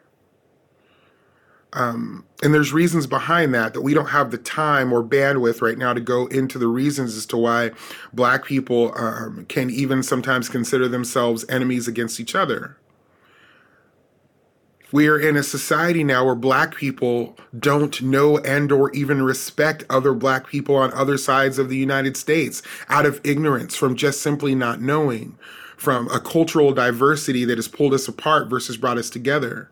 Um, 1.73 2.25
and 2.43 2.53
there's 2.53 2.73
reasons 2.73 3.07
behind 3.07 3.55
that 3.55 3.75
that 3.75 3.83
we 3.83 3.95
don't 3.95 4.09
have 4.09 4.33
the 4.33 4.39
time 4.39 4.93
or 4.93 5.05
bandwidth 5.05 5.62
right 5.62 5.79
now 5.79 5.93
to 5.93 6.01
go 6.01 6.27
into 6.27 6.59
the 6.59 6.66
reasons 6.66 7.16
as 7.16 7.27
to 7.27 7.37
why 7.37 7.71
black 8.12 8.45
people 8.45 8.93
um, 8.97 9.47
can 9.49 9.71
even 9.71 10.03
sometimes 10.03 10.49
consider 10.49 10.89
themselves 10.89 11.45
enemies 11.49 11.87
against 11.87 12.18
each 12.18 12.35
other. 12.35 12.77
we 14.93 15.07
are 15.07 15.18
in 15.18 15.37
a 15.37 15.43
society 15.43 16.03
now 16.03 16.25
where 16.25 16.35
black 16.35 16.75
people 16.75 17.37
don't 17.59 18.03
know 18.03 18.39
and 18.39 18.73
or 18.73 18.91
even 18.93 19.23
respect 19.23 19.85
other 19.89 20.12
black 20.12 20.49
people 20.49 20.75
on 20.77 20.93
other 20.93 21.16
sides 21.16 21.59
of 21.59 21.68
the 21.68 21.77
United 21.77 22.16
States 22.16 22.62
out 22.89 23.07
of 23.07 23.21
ignorance 23.25 23.77
from 23.77 23.95
just 23.95 24.21
simply 24.21 24.55
not 24.55 24.81
knowing 24.81 25.39
from 25.81 26.11
a 26.11 26.20
cultural 26.20 26.72
diversity 26.72 27.47
that 27.47 27.57
has 27.57 27.66
pulled 27.66 27.95
us 27.95 28.07
apart 28.07 28.51
versus 28.51 28.76
brought 28.76 28.99
us 28.99 29.09
together. 29.09 29.70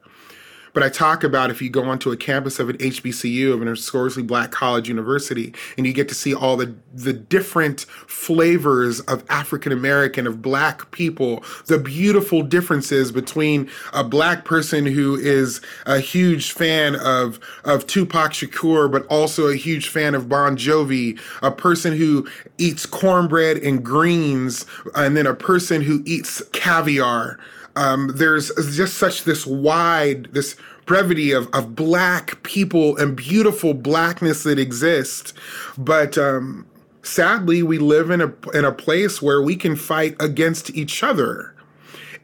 But 0.72 0.82
I 0.82 0.88
talk 0.88 1.24
about 1.24 1.50
if 1.50 1.62
you 1.62 1.70
go 1.70 1.84
onto 1.84 2.10
a 2.10 2.16
campus 2.16 2.58
of 2.58 2.68
an 2.68 2.78
HBCU, 2.78 3.52
of 3.52 3.62
an 3.62 3.68
historically 3.68 4.22
black 4.22 4.50
college 4.50 4.88
university, 4.88 5.54
and 5.76 5.86
you 5.86 5.92
get 5.92 6.08
to 6.08 6.14
see 6.14 6.34
all 6.34 6.56
the, 6.56 6.74
the 6.92 7.12
different 7.12 7.82
flavors 8.06 9.00
of 9.00 9.24
African 9.28 9.72
American, 9.72 10.26
of 10.26 10.42
black 10.42 10.90
people, 10.90 11.42
the 11.66 11.78
beautiful 11.78 12.42
differences 12.42 13.12
between 13.12 13.68
a 13.92 14.04
black 14.04 14.44
person 14.44 14.86
who 14.86 15.16
is 15.16 15.60
a 15.86 16.00
huge 16.00 16.52
fan 16.52 16.96
of, 16.96 17.40
of 17.64 17.86
Tupac 17.86 18.32
Shakur, 18.32 18.90
but 18.90 19.06
also 19.06 19.48
a 19.48 19.56
huge 19.56 19.88
fan 19.88 20.14
of 20.14 20.28
Bon 20.28 20.56
Jovi, 20.56 21.18
a 21.42 21.50
person 21.50 21.96
who 21.96 22.28
eats 22.58 22.86
cornbread 22.86 23.58
and 23.58 23.84
greens, 23.84 24.66
and 24.94 25.16
then 25.16 25.26
a 25.26 25.34
person 25.34 25.82
who 25.82 26.02
eats 26.04 26.42
caviar 26.52 27.38
um, 27.78 28.10
there's 28.16 28.50
just 28.74 28.98
such 28.98 29.22
this 29.22 29.46
wide, 29.46 30.24
this 30.32 30.56
brevity 30.84 31.30
of, 31.30 31.48
of 31.54 31.76
black 31.76 32.42
people 32.42 32.96
and 32.96 33.16
beautiful 33.16 33.72
blackness 33.72 34.42
that 34.42 34.58
exists. 34.58 35.32
But 35.76 36.18
um, 36.18 36.66
sadly, 37.02 37.62
we 37.62 37.78
live 37.78 38.10
in 38.10 38.20
a 38.20 38.34
in 38.52 38.64
a 38.64 38.72
place 38.72 39.22
where 39.22 39.40
we 39.40 39.54
can 39.54 39.76
fight 39.76 40.16
against 40.18 40.74
each 40.74 41.04
other. 41.04 41.54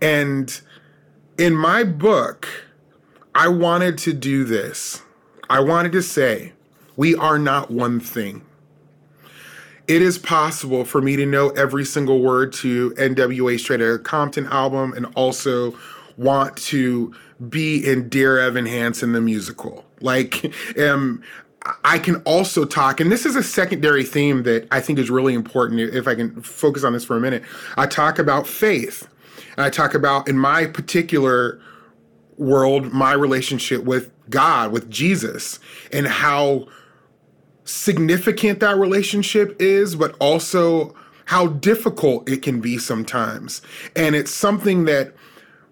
And 0.02 0.60
in 1.38 1.54
my 1.54 1.84
book, 1.84 2.48
I 3.32 3.46
wanted 3.46 3.96
to 3.98 4.12
do 4.12 4.42
this. 4.42 5.02
I 5.48 5.60
wanted 5.60 5.92
to 5.92 6.02
say, 6.02 6.52
we 6.96 7.14
are 7.14 7.38
not 7.38 7.70
one 7.70 8.00
thing 8.00 8.42
it 9.86 10.02
is 10.02 10.18
possible 10.18 10.84
for 10.84 11.00
me 11.00 11.16
to 11.16 11.26
know 11.26 11.50
every 11.50 11.84
single 11.84 12.20
word 12.20 12.52
to 12.54 12.90
NWA 12.92 13.58
Straight 13.58 13.80
Outta 13.80 13.98
Compton 13.98 14.46
album 14.46 14.92
and 14.94 15.06
also 15.14 15.76
want 16.16 16.56
to 16.56 17.14
be 17.48 17.84
in 17.84 18.08
Dear 18.08 18.38
Evan 18.38 18.66
Hansen 18.66 19.12
the 19.12 19.20
musical. 19.20 19.84
Like, 20.00 20.52
um, 20.78 21.22
I 21.82 21.98
can 21.98 22.16
also 22.22 22.64
talk, 22.64 23.00
and 23.00 23.10
this 23.10 23.24
is 23.26 23.36
a 23.36 23.42
secondary 23.42 24.04
theme 24.04 24.42
that 24.44 24.68
I 24.70 24.80
think 24.80 24.98
is 24.98 25.10
really 25.10 25.34
important. 25.34 25.80
If 25.80 26.06
I 26.06 26.14
can 26.14 26.40
focus 26.42 26.84
on 26.84 26.92
this 26.92 27.04
for 27.04 27.16
a 27.16 27.20
minute, 27.20 27.42
I 27.76 27.86
talk 27.86 28.18
about 28.18 28.46
faith. 28.46 29.08
And 29.56 29.64
I 29.64 29.70
talk 29.70 29.94
about, 29.94 30.28
in 30.28 30.38
my 30.38 30.66
particular 30.66 31.60
world, 32.36 32.92
my 32.92 33.12
relationship 33.12 33.84
with 33.84 34.10
God, 34.28 34.72
with 34.72 34.90
Jesus, 34.90 35.58
and 35.92 36.06
how 36.06 36.66
significant 37.64 38.60
that 38.60 38.76
relationship 38.76 39.56
is, 39.60 39.96
but 39.96 40.14
also 40.20 40.94
how 41.26 41.46
difficult 41.46 42.28
it 42.28 42.42
can 42.42 42.60
be 42.60 42.78
sometimes. 42.78 43.62
And 43.96 44.14
it's 44.14 44.30
something 44.30 44.84
that 44.84 45.14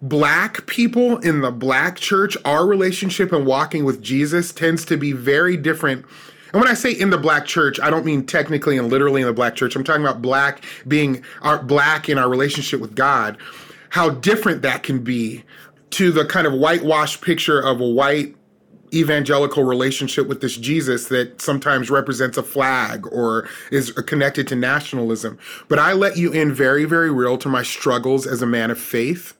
black 0.01 0.65
people 0.65 1.17
in 1.19 1.41
the 1.41 1.51
black 1.51 1.97
church, 1.97 2.35
our 2.43 2.65
relationship 2.65 3.31
and 3.31 3.45
walking 3.45 3.85
with 3.85 4.01
Jesus 4.01 4.51
tends 4.51 4.83
to 4.85 4.97
be 4.97 5.11
very 5.11 5.55
different. 5.55 6.05
And 6.51 6.61
when 6.61 6.69
I 6.69 6.75
say 6.75 6.91
in 6.91 7.09
the 7.09 7.17
black 7.17 7.45
church, 7.45 7.79
I 7.79 7.89
don't 7.89 8.05
mean 8.05 8.25
technically 8.25 8.77
and 8.77 8.89
literally 8.89 9.21
in 9.21 9.27
the 9.27 9.33
black 9.33 9.55
church. 9.55 9.75
I'm 9.75 9.83
talking 9.83 10.03
about 10.03 10.21
black 10.21 10.63
being 10.87 11.23
our 11.41 11.61
black 11.61 12.09
in 12.09 12.17
our 12.17 12.29
relationship 12.29 12.79
with 12.79 12.95
God. 12.95 13.37
How 13.89 14.09
different 14.09 14.61
that 14.63 14.83
can 14.83 15.03
be 15.03 15.43
to 15.91 16.11
the 16.11 16.25
kind 16.25 16.47
of 16.47 16.53
whitewashed 16.53 17.21
picture 17.21 17.59
of 17.59 17.79
a 17.79 17.87
white 17.87 18.35
evangelical 18.93 19.63
relationship 19.63 20.27
with 20.27 20.41
this 20.41 20.57
Jesus 20.57 21.07
that 21.07 21.41
sometimes 21.41 21.89
represents 21.89 22.37
a 22.37 22.43
flag 22.43 23.05
or 23.11 23.47
is 23.71 23.91
connected 23.91 24.47
to 24.49 24.55
nationalism. 24.55 25.37
But 25.67 25.79
I 25.79 25.93
let 25.93 26.17
you 26.17 26.31
in 26.31 26.53
very, 26.53 26.85
very 26.85 27.11
real 27.11 27.37
to 27.39 27.49
my 27.49 27.63
struggles 27.63 28.27
as 28.27 28.41
a 28.41 28.45
man 28.47 28.71
of 28.71 28.79
faith, 28.79 29.33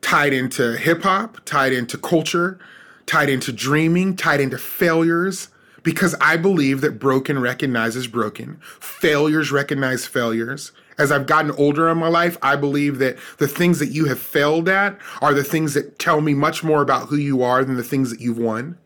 tied 0.00 0.32
into 0.32 0.76
hip 0.76 1.02
hop, 1.02 1.38
tied 1.44 1.72
into 1.72 1.98
culture, 1.98 2.58
tied 3.06 3.28
into 3.28 3.52
dreaming, 3.52 4.16
tied 4.16 4.40
into 4.40 4.58
failures. 4.58 5.48
Because 5.84 6.14
I 6.20 6.36
believe 6.36 6.80
that 6.80 6.98
broken 6.98 7.40
recognizes 7.40 8.08
broken, 8.08 8.58
failures 8.80 9.52
recognize 9.52 10.06
failures, 10.06 10.72
as 10.98 11.12
I've 11.12 11.26
gotten 11.26 11.52
older 11.52 11.88
in 11.88 11.98
my 11.98 12.08
life, 12.08 12.36
I 12.42 12.56
believe 12.56 12.98
that 12.98 13.16
the 13.38 13.48
things 13.48 13.78
that 13.78 13.88
you 13.88 14.06
have 14.06 14.18
failed 14.18 14.68
at 14.68 14.98
are 15.22 15.32
the 15.32 15.44
things 15.44 15.74
that 15.74 15.98
tell 15.98 16.20
me 16.20 16.34
much 16.34 16.64
more 16.64 16.82
about 16.82 17.08
who 17.08 17.16
you 17.16 17.42
are 17.42 17.64
than 17.64 17.76
the 17.76 17.84
things 17.84 18.10
that 18.10 18.20
you've 18.20 18.38
won. 18.38 18.76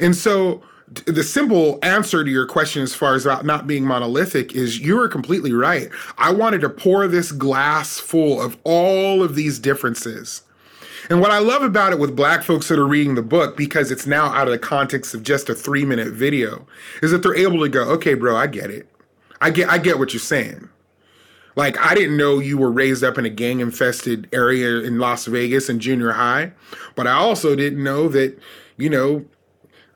And 0.00 0.14
so 0.14 0.62
the 1.06 1.22
simple 1.22 1.78
answer 1.82 2.24
to 2.24 2.30
your 2.30 2.46
question 2.46 2.82
as 2.82 2.94
far 2.94 3.14
as 3.14 3.24
about 3.24 3.44
not 3.44 3.66
being 3.66 3.84
monolithic 3.84 4.54
is 4.54 4.80
you 4.80 4.98
are 5.00 5.08
completely 5.08 5.52
right. 5.52 5.88
I 6.18 6.32
wanted 6.32 6.62
to 6.62 6.68
pour 6.68 7.06
this 7.06 7.30
glass 7.32 7.98
full 7.98 8.40
of 8.40 8.58
all 8.64 9.22
of 9.22 9.36
these 9.36 9.58
differences. 9.58 10.42
And 11.08 11.20
what 11.20 11.30
I 11.30 11.38
love 11.38 11.62
about 11.62 11.92
it 11.92 11.98
with 11.98 12.16
black 12.16 12.42
folks 12.42 12.68
that 12.68 12.78
are 12.78 12.86
reading 12.86 13.14
the 13.14 13.22
book, 13.22 13.56
because 13.56 13.90
it's 13.90 14.06
now 14.06 14.26
out 14.26 14.48
of 14.48 14.52
the 14.52 14.58
context 14.58 15.14
of 15.14 15.22
just 15.22 15.48
a 15.48 15.54
three 15.54 15.84
minute 15.84 16.08
video, 16.08 16.66
is 17.02 17.10
that 17.12 17.22
they're 17.22 17.36
able 17.36 17.60
to 17.60 17.68
go, 17.68 17.82
okay, 17.90 18.14
bro, 18.14 18.36
I 18.36 18.46
get 18.46 18.70
it. 18.70 18.88
I 19.40 19.50
get 19.50 19.68
I 19.70 19.78
get 19.78 19.98
what 19.98 20.12
you're 20.12 20.20
saying. 20.20 20.68
Like, 21.56 21.78
I 21.78 21.94
didn't 21.94 22.16
know 22.16 22.38
you 22.38 22.56
were 22.56 22.70
raised 22.70 23.02
up 23.02 23.18
in 23.18 23.26
a 23.26 23.30
gang 23.30 23.60
infested 23.60 24.28
area 24.32 24.80
in 24.80 24.98
Las 24.98 25.26
Vegas 25.26 25.68
in 25.68 25.80
junior 25.80 26.12
high, 26.12 26.52
but 26.94 27.06
I 27.06 27.12
also 27.12 27.56
didn't 27.56 27.82
know 27.82 28.08
that, 28.08 28.38
you 28.76 28.88
know, 28.88 29.24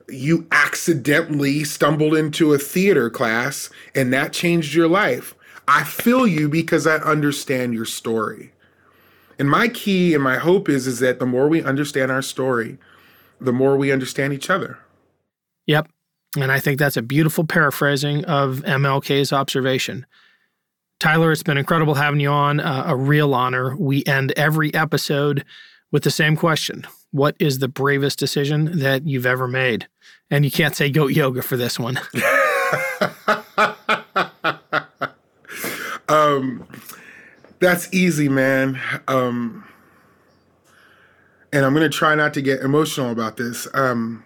you 0.09 0.47
accidentally 0.51 1.63
stumbled 1.63 2.15
into 2.15 2.53
a 2.53 2.57
theater 2.57 3.09
class 3.09 3.69
and 3.95 4.13
that 4.13 4.33
changed 4.33 4.73
your 4.73 4.87
life. 4.87 5.33
I 5.67 5.83
feel 5.83 6.27
you 6.27 6.47
because 6.47 6.85
I 6.85 6.97
understand 6.97 7.73
your 7.73 7.85
story. 7.85 8.51
And 9.39 9.49
my 9.49 9.67
key 9.67 10.13
and 10.13 10.23
my 10.23 10.37
hope 10.37 10.69
is 10.69 10.87
is 10.87 10.99
that 10.99 11.19
the 11.19 11.25
more 11.25 11.47
we 11.47 11.63
understand 11.63 12.11
our 12.11 12.21
story, 12.21 12.77
the 13.41 13.51
more 13.51 13.75
we 13.75 13.91
understand 13.91 14.33
each 14.33 14.49
other. 14.49 14.77
Yep. 15.65 15.89
And 16.37 16.51
I 16.51 16.59
think 16.59 16.79
that's 16.79 16.97
a 16.97 17.01
beautiful 17.01 17.45
paraphrasing 17.45 18.25
of 18.25 18.57
MLK's 18.59 19.33
observation. 19.33 20.05
Tyler, 20.99 21.31
it's 21.31 21.43
been 21.43 21.57
incredible 21.57 21.95
having 21.95 22.19
you 22.19 22.29
on. 22.29 22.59
Uh, 22.59 22.83
a 22.87 22.95
real 22.95 23.33
honor. 23.33 23.75
We 23.75 24.03
end 24.05 24.33
every 24.37 24.73
episode 24.73 25.43
with 25.91 26.03
the 26.03 26.11
same 26.11 26.35
question 26.35 26.85
What 27.11 27.35
is 27.39 27.59
the 27.59 27.67
bravest 27.67 28.19
decision 28.19 28.79
that 28.79 29.05
you've 29.05 29.25
ever 29.25 29.47
made? 29.47 29.87
And 30.29 30.45
you 30.45 30.51
can't 30.51 30.75
say 30.75 30.89
goat 30.89 31.11
yoga 31.11 31.41
for 31.41 31.57
this 31.57 31.77
one. 31.79 31.99
um, 36.09 36.67
that's 37.59 37.93
easy, 37.93 38.29
man. 38.29 38.81
Um, 39.07 39.65
and 41.53 41.65
I'm 41.65 41.73
going 41.73 41.89
to 41.89 41.95
try 41.95 42.15
not 42.15 42.33
to 42.33 42.41
get 42.41 42.61
emotional 42.61 43.11
about 43.11 43.37
this. 43.37 43.67
Um, 43.73 44.25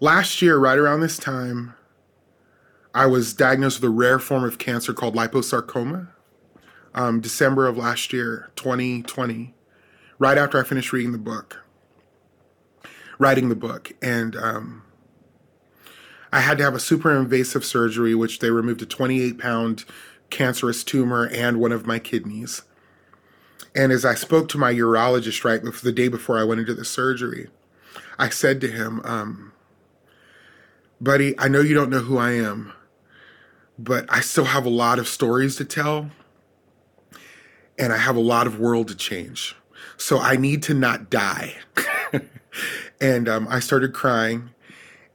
last 0.00 0.40
year, 0.40 0.56
right 0.56 0.78
around 0.78 1.00
this 1.00 1.18
time, 1.18 1.74
I 2.94 3.06
was 3.06 3.34
diagnosed 3.34 3.80
with 3.80 3.90
a 3.90 3.92
rare 3.92 4.20
form 4.20 4.44
of 4.44 4.58
cancer 4.58 4.94
called 4.94 5.16
liposarcoma. 5.16 6.08
Um, 6.94 7.20
December 7.20 7.66
of 7.66 7.76
last 7.76 8.12
year, 8.12 8.52
2020, 8.54 9.52
right 10.20 10.38
after 10.38 10.60
I 10.60 10.62
finished 10.62 10.92
reading 10.92 11.10
the 11.10 11.18
book, 11.18 11.64
writing 13.18 13.48
the 13.48 13.56
book, 13.56 13.92
and 14.00 14.36
um, 14.36 14.84
I 16.32 16.38
had 16.38 16.56
to 16.58 16.64
have 16.64 16.76
a 16.76 16.78
super 16.78 17.10
invasive 17.10 17.64
surgery, 17.64 18.14
which 18.14 18.38
they 18.38 18.50
removed 18.50 18.80
a 18.80 18.86
28 18.86 19.38
pound 19.38 19.84
cancerous 20.30 20.84
tumor 20.84 21.28
and 21.32 21.58
one 21.58 21.72
of 21.72 21.84
my 21.84 21.98
kidneys. 21.98 22.62
And 23.74 23.90
as 23.90 24.04
I 24.04 24.14
spoke 24.14 24.48
to 24.50 24.58
my 24.58 24.72
urologist 24.72 25.44
right 25.44 25.64
before 25.64 25.84
the 25.84 25.92
day 25.92 26.06
before 26.06 26.38
I 26.38 26.44
went 26.44 26.60
into 26.60 26.74
the 26.74 26.84
surgery, 26.84 27.48
I 28.20 28.28
said 28.28 28.60
to 28.60 28.68
him, 28.68 29.00
um, 29.02 29.52
"Buddy, 31.00 31.36
I 31.40 31.48
know 31.48 31.60
you 31.60 31.74
don't 31.74 31.90
know 31.90 32.00
who 32.02 32.18
I 32.18 32.32
am." 32.32 32.72
But 33.78 34.06
I 34.08 34.20
still 34.20 34.44
have 34.44 34.66
a 34.66 34.70
lot 34.70 34.98
of 34.98 35.08
stories 35.08 35.56
to 35.56 35.64
tell 35.64 36.10
and 37.78 37.92
I 37.92 37.96
have 37.96 38.16
a 38.16 38.20
lot 38.20 38.46
of 38.46 38.58
world 38.58 38.88
to 38.88 38.94
change. 38.94 39.56
So 39.96 40.18
I 40.18 40.36
need 40.36 40.62
to 40.64 40.74
not 40.74 41.10
die. 41.10 41.56
and 43.00 43.28
um, 43.28 43.46
I 43.48 43.60
started 43.60 43.92
crying. 43.92 44.50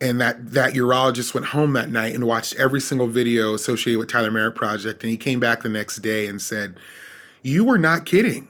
And 0.02 0.22
that, 0.22 0.54
that 0.54 0.74
urologist 0.74 1.34
went 1.34 1.48
home 1.48 1.74
that 1.74 1.90
night 1.90 2.16
and 2.16 2.26
watched 2.26 2.56
every 2.56 2.80
single 2.80 3.08
video 3.08 3.54
associated 3.54 4.00
with 4.00 4.10
Tyler 4.10 4.32
Merritt 4.32 4.56
Project. 4.56 5.04
And 5.04 5.12
he 5.12 5.18
came 5.18 5.40
back 5.40 5.62
the 5.62 5.70
next 5.70 5.98
day 5.98 6.28
and 6.28 6.42
said, 6.42 6.78
You 7.44 7.66
were 7.66 7.78
not 7.78 8.06
kidding. 8.06 8.48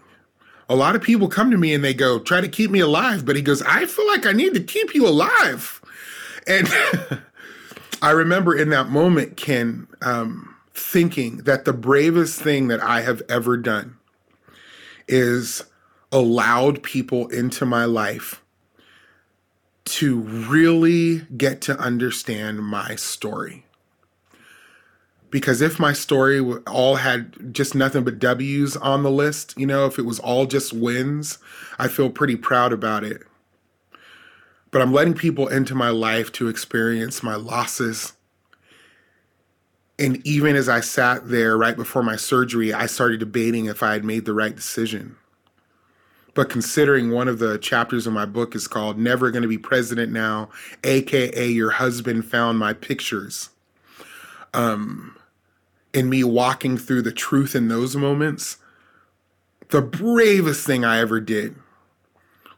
A 0.68 0.76
lot 0.76 0.96
of 0.96 1.02
people 1.02 1.28
come 1.28 1.50
to 1.50 1.58
me 1.58 1.74
and 1.74 1.84
they 1.84 1.96
go, 1.96 2.20
Try 2.20 2.42
to 2.42 2.48
keep 2.48 2.70
me 2.70 2.80
alive. 2.80 3.26
But 3.26 3.36
he 3.36 3.42
goes, 3.42 3.64
I 3.64 3.88
feel 3.88 4.08
like 4.08 4.28
I 4.28 4.32
need 4.32 4.54
to 4.54 4.60
keep 4.60 4.94
you 4.94 5.08
alive. 5.08 5.82
And 6.46 6.68
I 8.02 8.12
remember 8.12 8.56
in 8.56 8.70
that 8.70 8.90
moment, 8.90 9.36
Ken, 9.38 9.88
um, 10.02 10.56
thinking 10.74 11.38
that 11.38 11.66
the 11.66 11.74
bravest 11.74 12.42
thing 12.42 12.70
that 12.70 12.82
I 12.82 13.02
have 13.02 13.22
ever 13.28 13.58
done 13.58 13.98
is 15.08 15.64
allowed 16.12 16.82
people 16.82 17.28
into 17.28 17.66
my 17.66 17.86
life 17.86 18.42
to 19.86 20.20
really 20.20 21.22
get 21.36 21.62
to 21.62 21.78
understand 21.78 22.64
my 22.64 22.96
story. 22.96 23.66
Because 25.32 25.62
if 25.62 25.80
my 25.80 25.94
story 25.94 26.40
all 26.68 26.96
had 26.96 27.54
just 27.54 27.76
nothing 27.76 28.04
but 28.04 28.18
W's 28.18 28.78
on 28.78 29.04
the 29.04 29.12
list, 29.12 29.54
you 29.58 29.66
know, 29.66 29.86
if 29.86 30.00
it 30.00 30.06
was 30.06 30.20
all 30.20 30.46
just 30.46 30.74
wins, 30.74 31.38
I 31.78 31.88
feel 31.88 32.10
pretty 32.10 32.36
proud 32.36 32.74
about 32.74 33.04
it. 33.04 33.24
But 34.72 34.82
I'm 34.82 34.94
letting 34.94 35.16
people 35.16 35.48
into 35.48 35.74
my 35.74 35.90
life 35.90 36.32
to 36.34 36.48
experience 36.48 37.24
my 37.24 37.36
losses. 37.36 38.14
And 39.98 40.26
even 40.26 40.56
as 40.56 40.70
I 40.70 40.80
sat 40.80 41.28
there 41.28 41.58
right 41.58 41.76
before 41.76 42.04
my 42.04 42.16
surgery, 42.16 42.74
I 42.74 42.86
started 42.86 43.20
debating 43.20 43.66
if 43.66 43.82
I 43.82 43.94
had 43.94 44.06
made 44.06 44.26
the 44.26 44.34
right 44.34 44.56
decision. 44.56 45.16
But 46.36 46.50
considering 46.50 47.12
one 47.12 47.28
of 47.28 47.40
the 47.40 47.58
chapters 47.58 48.08
of 48.08 48.14
my 48.14 48.26
book 48.26 48.56
is 48.56 48.68
called 48.68 48.98
Never 48.98 49.32
Gonna 49.32 49.48
Be 49.48 49.58
President 49.58 50.12
Now, 50.12 50.50
aka 50.84 51.48
Your 51.50 51.72
Husband 51.72 52.24
Found 52.26 52.60
My 52.60 52.74
Pictures. 52.74 53.50
Um, 54.54 55.18
and 55.94 56.10
me 56.10 56.24
walking 56.24 56.78
through 56.78 57.02
the 57.02 57.12
truth 57.12 57.56
in 57.56 57.68
those 57.68 57.96
moments, 57.96 58.58
the 59.70 59.82
bravest 59.82 60.66
thing 60.66 60.86
I 60.86 61.00
ever 61.00 61.20
did 61.20 61.56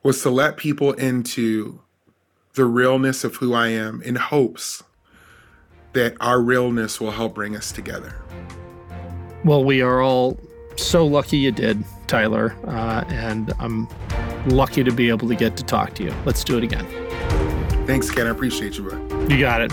was 0.03 0.21
to 0.23 0.29
let 0.29 0.57
people 0.57 0.93
into 0.93 1.79
the 2.53 2.65
realness 2.65 3.23
of 3.23 3.35
who 3.37 3.53
I 3.53 3.69
am 3.69 4.01
in 4.01 4.15
hopes 4.15 4.83
that 5.93 6.15
our 6.19 6.41
realness 6.41 6.99
will 7.01 7.11
help 7.11 7.35
bring 7.35 7.55
us 7.55 7.71
together. 7.71 8.15
Well, 9.43 9.63
we 9.63 9.81
are 9.81 10.01
all 10.01 10.39
so 10.77 11.05
lucky 11.05 11.37
you 11.37 11.51
did, 11.51 11.83
Tyler, 12.07 12.55
uh, 12.65 13.03
and 13.07 13.53
I'm 13.59 13.87
lucky 14.47 14.83
to 14.83 14.91
be 14.91 15.09
able 15.09 15.27
to 15.27 15.35
get 15.35 15.57
to 15.57 15.63
talk 15.63 15.93
to 15.95 16.03
you. 16.03 16.13
Let's 16.25 16.43
do 16.43 16.57
it 16.57 16.63
again. 16.63 16.85
Thanks, 17.87 18.09
Ken. 18.09 18.27
I 18.27 18.29
appreciate 18.29 18.77
you, 18.77 18.83
bro. 18.83 19.27
You 19.27 19.39
got 19.39 19.61
it. 19.61 19.71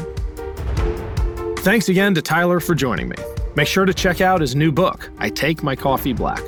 Thanks 1.61 1.89
again 1.89 2.15
to 2.15 2.23
Tyler 2.23 2.61
for 2.61 2.75
joining 2.75 3.09
me. 3.09 3.17
Make 3.55 3.69
sure 3.69 3.85
to 3.85 3.95
check 3.95 4.21
out 4.21 4.41
his 4.41 4.55
new 4.55 4.73
book, 4.73 5.11
I 5.19 5.31
Take 5.31 5.63
My 5.63 5.77
Coffee 5.77 6.13
Black. 6.13 6.43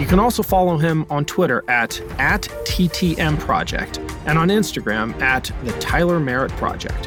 You 0.00 0.06
can 0.06 0.18
also 0.18 0.42
follow 0.42 0.78
him 0.78 1.04
on 1.10 1.26
Twitter 1.26 1.62
at, 1.68 2.00
at 2.18 2.42
TTM 2.64 3.38
Project 3.38 3.98
and 4.24 4.38
on 4.38 4.48
Instagram 4.48 5.20
at 5.20 5.52
the 5.62 5.72
Tyler 5.72 6.18
Merritt 6.18 6.52
Project. 6.52 7.06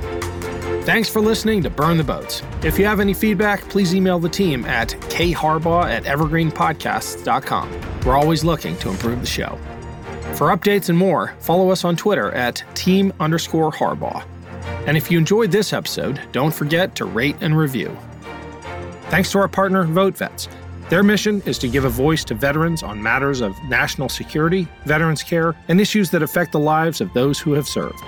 Thanks 0.85 1.09
for 1.09 1.19
listening 1.19 1.63
to 1.63 1.71
Burn 1.71 1.97
the 1.97 2.03
Boats. 2.03 2.43
If 2.61 2.77
you 2.77 2.85
have 2.85 2.99
any 2.99 3.15
feedback, 3.15 3.67
please 3.69 3.95
email 3.95 4.19
the 4.19 4.29
team 4.29 4.63
at 4.65 4.89
kharbaugh 5.09 5.85
at 5.85 6.03
evergreenpodcasts.com. 6.03 8.01
We're 8.05 8.17
always 8.17 8.43
looking 8.43 8.77
to 8.77 8.89
improve 8.89 9.21
the 9.21 9.25
show. 9.25 9.57
For 10.35 10.55
updates 10.55 10.89
and 10.89 10.97
more, 10.97 11.33
follow 11.39 11.71
us 11.71 11.83
on 11.83 11.95
Twitter 11.95 12.31
at 12.33 12.63
team 12.75 13.11
underscore 13.19 13.71
Harbaugh. 13.71 14.23
And 14.85 14.97
if 14.97 15.09
you 15.09 15.17
enjoyed 15.17 15.51
this 15.51 15.73
episode, 15.73 16.21
don't 16.31 16.53
forget 16.53 16.95
to 16.97 17.05
rate 17.05 17.37
and 17.41 17.57
review. 17.57 17.97
Thanks 19.09 19.31
to 19.31 19.39
our 19.39 19.47
partner, 19.47 19.85
VoteVets. 19.85 20.47
Their 20.89 21.03
mission 21.03 21.41
is 21.45 21.57
to 21.59 21.67
give 21.67 21.85
a 21.85 21.89
voice 21.89 22.23
to 22.25 22.35
veterans 22.35 22.83
on 22.83 23.01
matters 23.01 23.41
of 23.41 23.61
national 23.63 24.09
security, 24.09 24.67
veterans 24.85 25.23
care, 25.23 25.55
and 25.67 25.79
issues 25.79 26.09
that 26.11 26.21
affect 26.21 26.51
the 26.51 26.59
lives 26.59 27.01
of 27.01 27.11
those 27.13 27.39
who 27.39 27.53
have 27.53 27.67
served. 27.67 27.99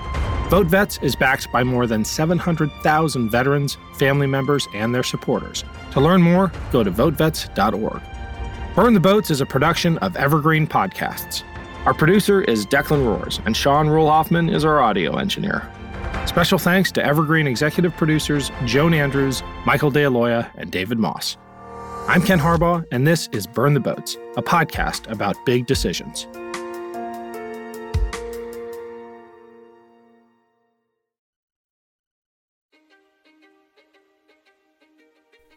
Vote 0.50 0.68
Vets 0.68 1.00
is 1.02 1.16
backed 1.16 1.52
by 1.52 1.64
more 1.64 1.88
than 1.88 2.06
700,000 2.06 3.30
veterans, 3.30 3.78
family 3.98 4.28
members, 4.28 4.68
and 4.76 4.94
their 4.94 5.04
supporters. 5.04 5.64
To 5.92 6.02
learn 6.02 6.22
more, 6.22 6.52
go 6.72 6.84
to 6.84 6.92
votevets.org. 6.92 8.02
Burn 8.76 8.94
the 8.94 9.00
Boats 9.00 9.32
is 9.32 9.42
a 9.42 9.46
production 9.46 9.98
of 10.00 10.16
Evergreen 10.18 10.68
Podcasts. 10.68 11.44
Our 11.86 11.94
producer 11.94 12.42
is 12.44 12.66
Declan 12.66 13.06
Roars, 13.06 13.40
and 13.46 13.56
Sean 13.56 13.88
Rule 13.88 14.10
Hoffman 14.10 14.50
is 14.50 14.66
our 14.66 14.82
audio 14.82 15.18
engineer. 15.18 15.72
Special 16.28 16.60
thanks 16.60 16.92
to 16.92 17.04
Evergreen 17.04 17.48
executive 17.48 17.96
producers 17.96 18.52
Joan 18.66 18.94
Andrews, 18.94 19.42
Michael 19.66 19.92
DeAloia, 19.92 20.52
and 20.56 20.72
David 20.72 21.00
Moss. 21.00 21.38
I'm 22.08 22.22
Ken 22.22 22.38
Harbaugh, 22.38 22.86
and 22.92 23.06
this 23.06 23.28
is 23.32 23.48
Burn 23.48 23.74
the 23.74 23.80
Boats, 23.80 24.16
a 24.38 24.42
podcast 24.42 25.10
about 25.10 25.44
big 25.44 25.66
decisions. 25.66 26.28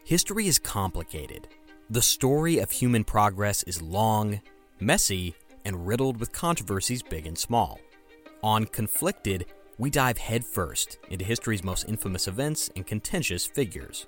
History 0.03 0.47
is 0.47 0.57
complicated. 0.57 1.49
The 1.91 2.01
story 2.01 2.57
of 2.57 2.71
human 2.71 3.03
progress 3.03 3.61
is 3.63 3.79
long, 3.79 4.41
messy, 4.79 5.35
and 5.63 5.85
riddled 5.85 6.19
with 6.19 6.31
controversies 6.31 7.03
big 7.03 7.27
and 7.27 7.37
small. 7.37 7.79
On 8.41 8.65
Conflicted, 8.65 9.45
we 9.77 9.91
dive 9.91 10.17
headfirst 10.17 10.97
into 11.11 11.23
history's 11.23 11.63
most 11.63 11.87
infamous 11.87 12.27
events 12.27 12.71
and 12.75 12.87
contentious 12.87 13.45
figures. 13.45 14.07